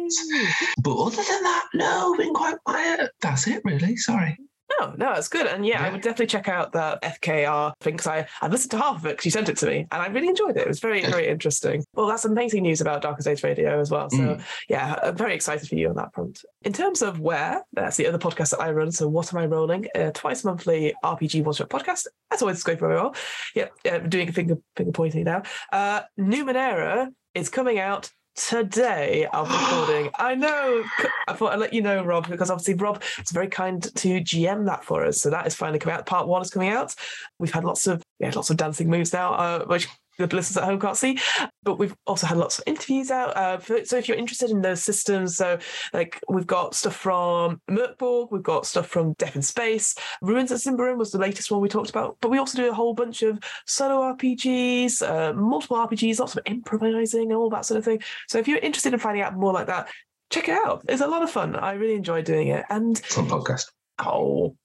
But 0.82 0.96
other 0.96 1.16
than 1.16 1.42
that, 1.42 1.64
no, 1.74 2.14
been 2.16 2.34
quite 2.34 2.56
quiet. 2.64 3.10
That's 3.20 3.46
it, 3.46 3.59
really. 3.64 3.96
Sorry. 3.96 4.36
No, 4.80 4.94
no, 4.96 5.12
it's 5.14 5.26
good. 5.28 5.46
And 5.48 5.66
yeah, 5.66 5.84
I 5.84 5.90
would 5.90 6.00
definitely 6.00 6.28
check 6.28 6.48
out 6.48 6.72
that 6.72 7.02
FKR 7.02 7.72
thing 7.80 7.94
because 7.94 8.06
I, 8.06 8.26
I 8.40 8.46
listened 8.46 8.70
to 8.70 8.76
half 8.78 8.98
of 8.98 9.04
it 9.06 9.10
because 9.10 9.24
you 9.24 9.30
sent 9.32 9.48
it 9.48 9.56
to 9.58 9.66
me 9.66 9.78
and 9.90 10.00
I 10.00 10.06
really 10.06 10.28
enjoyed 10.28 10.56
it. 10.56 10.60
It 10.62 10.68
was 10.68 10.78
very, 10.78 11.04
very 11.04 11.26
interesting. 11.26 11.84
Well, 11.94 12.06
that's 12.06 12.24
amazing 12.24 12.62
news 12.62 12.80
about 12.80 13.02
Darkest 13.02 13.26
Days 13.26 13.42
Radio 13.42 13.80
as 13.80 13.90
well. 13.90 14.08
So 14.08 14.16
Mm. 14.18 14.42
yeah, 14.68 14.96
I'm 15.02 15.16
very 15.16 15.34
excited 15.34 15.68
for 15.68 15.74
you 15.74 15.88
on 15.90 15.96
that 15.96 16.14
front. 16.14 16.42
In 16.62 16.72
terms 16.72 17.02
of 17.02 17.18
where, 17.18 17.62
that's 17.72 17.96
the 17.96 18.06
other 18.06 18.16
podcast 18.16 18.50
that 18.52 18.60
I 18.60 18.70
run. 18.70 18.92
So 18.92 19.08
what 19.08 19.32
am 19.34 19.40
I 19.40 19.46
rolling? 19.46 19.88
Uh, 19.94 20.12
twice 20.14 20.44
monthly 20.44 20.94
RPG 21.04 21.42
one 21.42 21.54
shot 21.54 21.68
podcast. 21.68 22.06
That's 22.30 22.40
always, 22.40 22.62
going 22.62 22.78
very 22.78 22.94
well. 22.94 23.14
Yeah, 23.56 23.66
uh, 23.90 23.98
doing 23.98 24.28
a 24.28 24.32
finger 24.32 24.56
finger 24.76 24.92
pointing 24.92 25.24
now. 25.24 25.42
Uh, 25.72 26.02
Numenera 26.18 27.08
is 27.34 27.48
coming 27.48 27.78
out 27.80 28.10
today 28.34 29.26
of 29.32 29.50
recording. 29.50 30.10
I 30.18 30.34
know. 30.34 30.84
I 31.28 31.32
thought 31.32 31.52
I'd 31.52 31.58
let 31.58 31.72
you 31.72 31.82
know, 31.82 32.04
Rob, 32.04 32.28
because 32.28 32.50
obviously 32.50 32.74
Rob 32.74 33.02
was 33.18 33.30
very 33.30 33.48
kind 33.48 33.82
to 33.82 34.20
GM 34.20 34.66
that 34.66 34.84
for 34.84 35.04
us. 35.04 35.20
So 35.20 35.30
that 35.30 35.46
is 35.46 35.54
finally 35.54 35.78
coming 35.78 35.96
out. 35.96 36.06
Part 36.06 36.28
one 36.28 36.42
is 36.42 36.50
coming 36.50 36.70
out. 36.70 36.94
We've 37.38 37.52
had 37.52 37.64
lots 37.64 37.86
of 37.86 38.02
yeah, 38.18 38.32
lots 38.34 38.50
of 38.50 38.56
dancing 38.56 38.88
moves 38.88 39.12
now, 39.12 39.34
uh, 39.34 39.64
which 39.64 39.88
the 40.26 40.36
listeners 40.36 40.56
at 40.56 40.64
home 40.64 40.80
can't 40.80 40.96
see. 40.96 41.18
But 41.62 41.78
we've 41.78 41.94
also 42.06 42.26
had 42.26 42.38
lots 42.38 42.58
of 42.58 42.64
interviews 42.66 43.10
out. 43.10 43.36
Uh, 43.36 43.58
for, 43.58 43.84
so 43.84 43.96
if 43.96 44.08
you're 44.08 44.16
interested 44.16 44.50
in 44.50 44.62
those 44.62 44.82
systems, 44.82 45.36
so 45.36 45.58
like 45.92 46.20
we've 46.28 46.46
got 46.46 46.74
stuff 46.74 46.96
from 46.96 47.60
Mörk 47.70 47.98
Borg, 47.98 48.30
we've 48.30 48.42
got 48.42 48.66
stuff 48.66 48.86
from 48.86 49.14
Death 49.14 49.36
in 49.36 49.42
Space. 49.42 49.94
Ruins 50.22 50.52
at 50.52 50.58
Symbaroum 50.58 50.98
was 50.98 51.12
the 51.12 51.18
latest 51.18 51.50
one 51.50 51.60
we 51.60 51.68
talked 51.68 51.90
about. 51.90 52.16
But 52.20 52.30
we 52.30 52.38
also 52.38 52.56
do 52.56 52.70
a 52.70 52.74
whole 52.74 52.94
bunch 52.94 53.22
of 53.22 53.38
solo 53.66 54.14
RPGs, 54.14 55.02
uh, 55.02 55.32
multiple 55.34 55.76
RPGs, 55.76 56.18
lots 56.18 56.36
of 56.36 56.42
improvising 56.46 57.30
and 57.30 57.32
all 57.32 57.50
that 57.50 57.64
sort 57.64 57.78
of 57.78 57.84
thing. 57.84 58.02
So 58.28 58.38
if 58.38 58.48
you're 58.48 58.58
interested 58.58 58.92
in 58.92 59.00
finding 59.00 59.22
out 59.22 59.36
more 59.36 59.52
like 59.52 59.66
that, 59.66 59.88
check 60.30 60.48
it 60.48 60.58
out. 60.64 60.84
It's 60.88 61.02
a 61.02 61.06
lot 61.06 61.22
of 61.22 61.30
fun. 61.30 61.56
I 61.56 61.72
really 61.72 61.94
enjoy 61.94 62.22
doing 62.22 62.48
it. 62.48 62.64
And 62.70 62.98
fun 62.98 63.28
podcast. 63.28 63.66
Oh, 63.98 64.56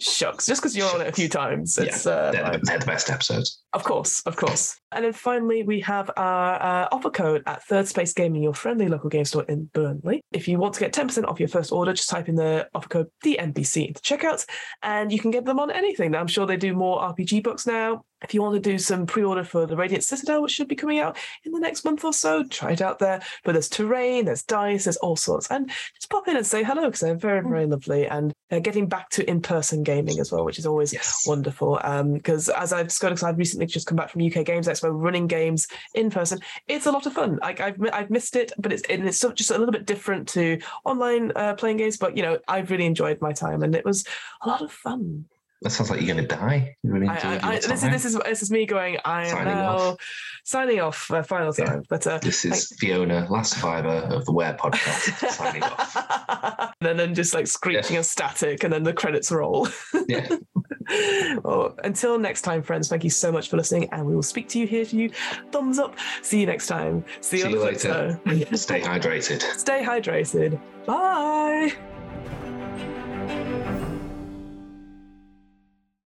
Shucks, 0.00 0.46
just 0.46 0.60
because 0.60 0.76
you're 0.76 0.86
Shucks. 0.86 1.00
on 1.00 1.06
it 1.06 1.08
a 1.08 1.12
few 1.12 1.28
times. 1.28 1.78
It's, 1.78 2.04
yeah, 2.04 2.12
uh, 2.12 2.30
they're, 2.32 2.60
they're, 2.62 2.78
the 2.78 2.86
best 2.86 3.10
episodes. 3.10 3.62
Of 3.72 3.82
course, 3.82 4.20
of 4.26 4.36
course. 4.36 4.78
And 4.92 5.04
then 5.04 5.12
finally, 5.12 5.62
we 5.62 5.80
have 5.80 6.10
our 6.16 6.62
uh, 6.62 6.88
offer 6.92 7.10
code 7.10 7.42
at 7.46 7.62
Third 7.64 7.88
Space 7.88 8.12
Gaming, 8.12 8.42
your 8.42 8.54
friendly 8.54 8.88
local 8.88 9.08
game 9.08 9.24
store 9.24 9.44
in 9.44 9.70
Burnley. 9.72 10.20
If 10.32 10.48
you 10.48 10.58
want 10.58 10.74
to 10.74 10.80
get 10.80 10.92
10% 10.92 11.24
off 11.24 11.40
your 11.40 11.48
first 11.48 11.72
order, 11.72 11.94
just 11.94 12.10
type 12.10 12.28
in 12.28 12.34
the 12.34 12.68
offer 12.74 12.88
code 12.88 13.10
DMBC 13.24 13.88
into 13.88 14.02
checkout, 14.02 14.44
and 14.82 15.10
you 15.10 15.18
can 15.18 15.30
get 15.30 15.46
them 15.46 15.58
on 15.58 15.70
anything. 15.70 16.10
Now, 16.10 16.20
I'm 16.20 16.26
sure 16.26 16.46
they 16.46 16.56
do 16.56 16.74
more 16.74 17.00
RPG 17.00 17.42
books 17.42 17.66
now. 17.66 18.04
If 18.24 18.34
you 18.34 18.42
want 18.42 18.54
to 18.54 18.60
do 18.60 18.78
some 18.78 19.06
pre-order 19.06 19.44
for 19.44 19.66
the 19.66 19.76
Radiant 19.76 20.04
Citadel, 20.04 20.42
which 20.42 20.52
should 20.52 20.68
be 20.68 20.74
coming 20.74 20.98
out 20.98 21.16
in 21.44 21.52
the 21.52 21.60
next 21.60 21.84
month 21.84 22.04
or 22.04 22.12
so, 22.12 22.44
try 22.44 22.72
it 22.72 22.82
out 22.82 22.98
there. 22.98 23.20
But 23.44 23.52
there's 23.52 23.68
terrain, 23.68 24.24
there's 24.24 24.42
dice, 24.42 24.84
there's 24.84 24.96
all 24.98 25.16
sorts, 25.16 25.48
and 25.50 25.70
just 25.94 26.10
pop 26.10 26.26
in 26.28 26.36
and 26.36 26.46
say 26.46 26.64
hello 26.64 26.86
because 26.86 27.00
they're 27.00 27.14
very, 27.14 27.42
very 27.42 27.66
lovely. 27.66 28.06
And 28.06 28.32
they're 28.50 28.60
getting 28.60 28.88
back 28.88 29.10
to 29.10 29.28
in-person 29.28 29.82
gaming 29.82 30.18
as 30.20 30.32
well, 30.32 30.44
which 30.44 30.58
is 30.58 30.66
always 30.66 30.92
yes. 30.92 31.24
wonderful. 31.26 31.78
Because 32.12 32.48
um, 32.48 32.54
as 32.56 32.72
I've 32.72 32.88
discovered, 32.88 33.22
I've 33.22 33.38
recently 33.38 33.66
just 33.66 33.86
come 33.86 33.96
back 33.96 34.10
from 34.10 34.22
UK 34.22 34.44
Games 34.44 34.68
Expo, 34.68 34.90
running 34.92 35.26
games 35.26 35.68
in 35.94 36.10
person. 36.10 36.40
It's 36.66 36.86
a 36.86 36.92
lot 36.92 37.06
of 37.06 37.12
fun. 37.12 37.38
Like 37.42 37.60
I've 37.60 37.76
I've 37.92 38.10
missed 38.10 38.36
it, 38.36 38.52
but 38.58 38.72
it's 38.72 38.82
it's 38.88 39.20
just 39.34 39.50
a 39.50 39.58
little 39.58 39.72
bit 39.72 39.86
different 39.86 40.28
to 40.28 40.58
online 40.84 41.32
uh, 41.36 41.54
playing 41.54 41.78
games. 41.78 41.96
But 41.96 42.16
you 42.16 42.22
know, 42.22 42.38
I've 42.48 42.70
really 42.70 42.86
enjoyed 42.86 43.20
my 43.20 43.32
time, 43.32 43.62
and 43.62 43.74
it 43.74 43.84
was 43.84 44.04
a 44.42 44.48
lot 44.48 44.62
of 44.62 44.72
fun. 44.72 45.26
That 45.62 45.70
sounds 45.70 45.90
like 45.90 46.00
you're 46.00 46.14
going 46.14 46.28
to 46.28 46.36
die. 46.36 46.76
You 46.82 46.92
really 46.92 47.08
I, 47.08 47.38
I, 47.42 47.56
this, 47.56 47.70
is, 47.70 47.80
this 47.82 48.04
is 48.04 48.18
this 48.24 48.42
is 48.42 48.50
me 48.50 48.66
going. 48.66 48.98
I 49.04 49.22
am 49.22 49.30
signing 49.30 49.54
now 49.54 49.76
off. 49.76 49.96
signing 50.44 50.80
off. 50.80 51.10
Uh, 51.10 51.22
final 51.22 51.52
time. 51.52 51.66
Yeah. 51.66 51.80
But 51.88 52.06
uh, 52.06 52.18
this 52.18 52.44
is 52.44 52.74
Fiona, 52.78 53.26
last 53.30 53.54
survivor 53.54 53.88
of 54.14 54.26
the 54.26 54.32
Wear 54.32 54.54
podcast, 54.54 55.30
signing 55.30 55.62
off. 55.62 56.74
And 56.80 56.98
then 56.98 57.14
just 57.14 57.32
like 57.32 57.46
screeching 57.46 57.92
yeah. 57.92 57.98
and 57.98 58.06
static, 58.06 58.62
and 58.62 58.70
then 58.70 58.82
the 58.82 58.92
credits 58.92 59.32
roll. 59.32 59.68
yeah. 60.08 60.36
well, 61.42 61.74
until 61.82 62.18
next 62.18 62.42
time, 62.42 62.62
friends. 62.62 62.88
Thank 62.88 63.04
you 63.04 63.10
so 63.10 63.32
much 63.32 63.48
for 63.48 63.56
listening, 63.56 63.88
and 63.90 64.04
we 64.04 64.14
will 64.14 64.22
speak 64.22 64.48
to 64.50 64.58
you 64.58 64.66
here 64.66 64.84
to 64.84 64.96
you. 64.96 65.10
Thumbs 65.50 65.78
up. 65.78 65.96
See 66.20 66.40
you 66.40 66.46
next 66.46 66.66
time. 66.66 67.04
See 67.22 67.38
you, 67.38 67.44
See 67.44 67.50
you 67.50 67.62
later. 67.62 68.20
Stay 68.54 68.80
hydrated. 68.82 69.42
Stay 69.56 69.82
hydrated. 69.82 70.60
Bye. 70.84 71.72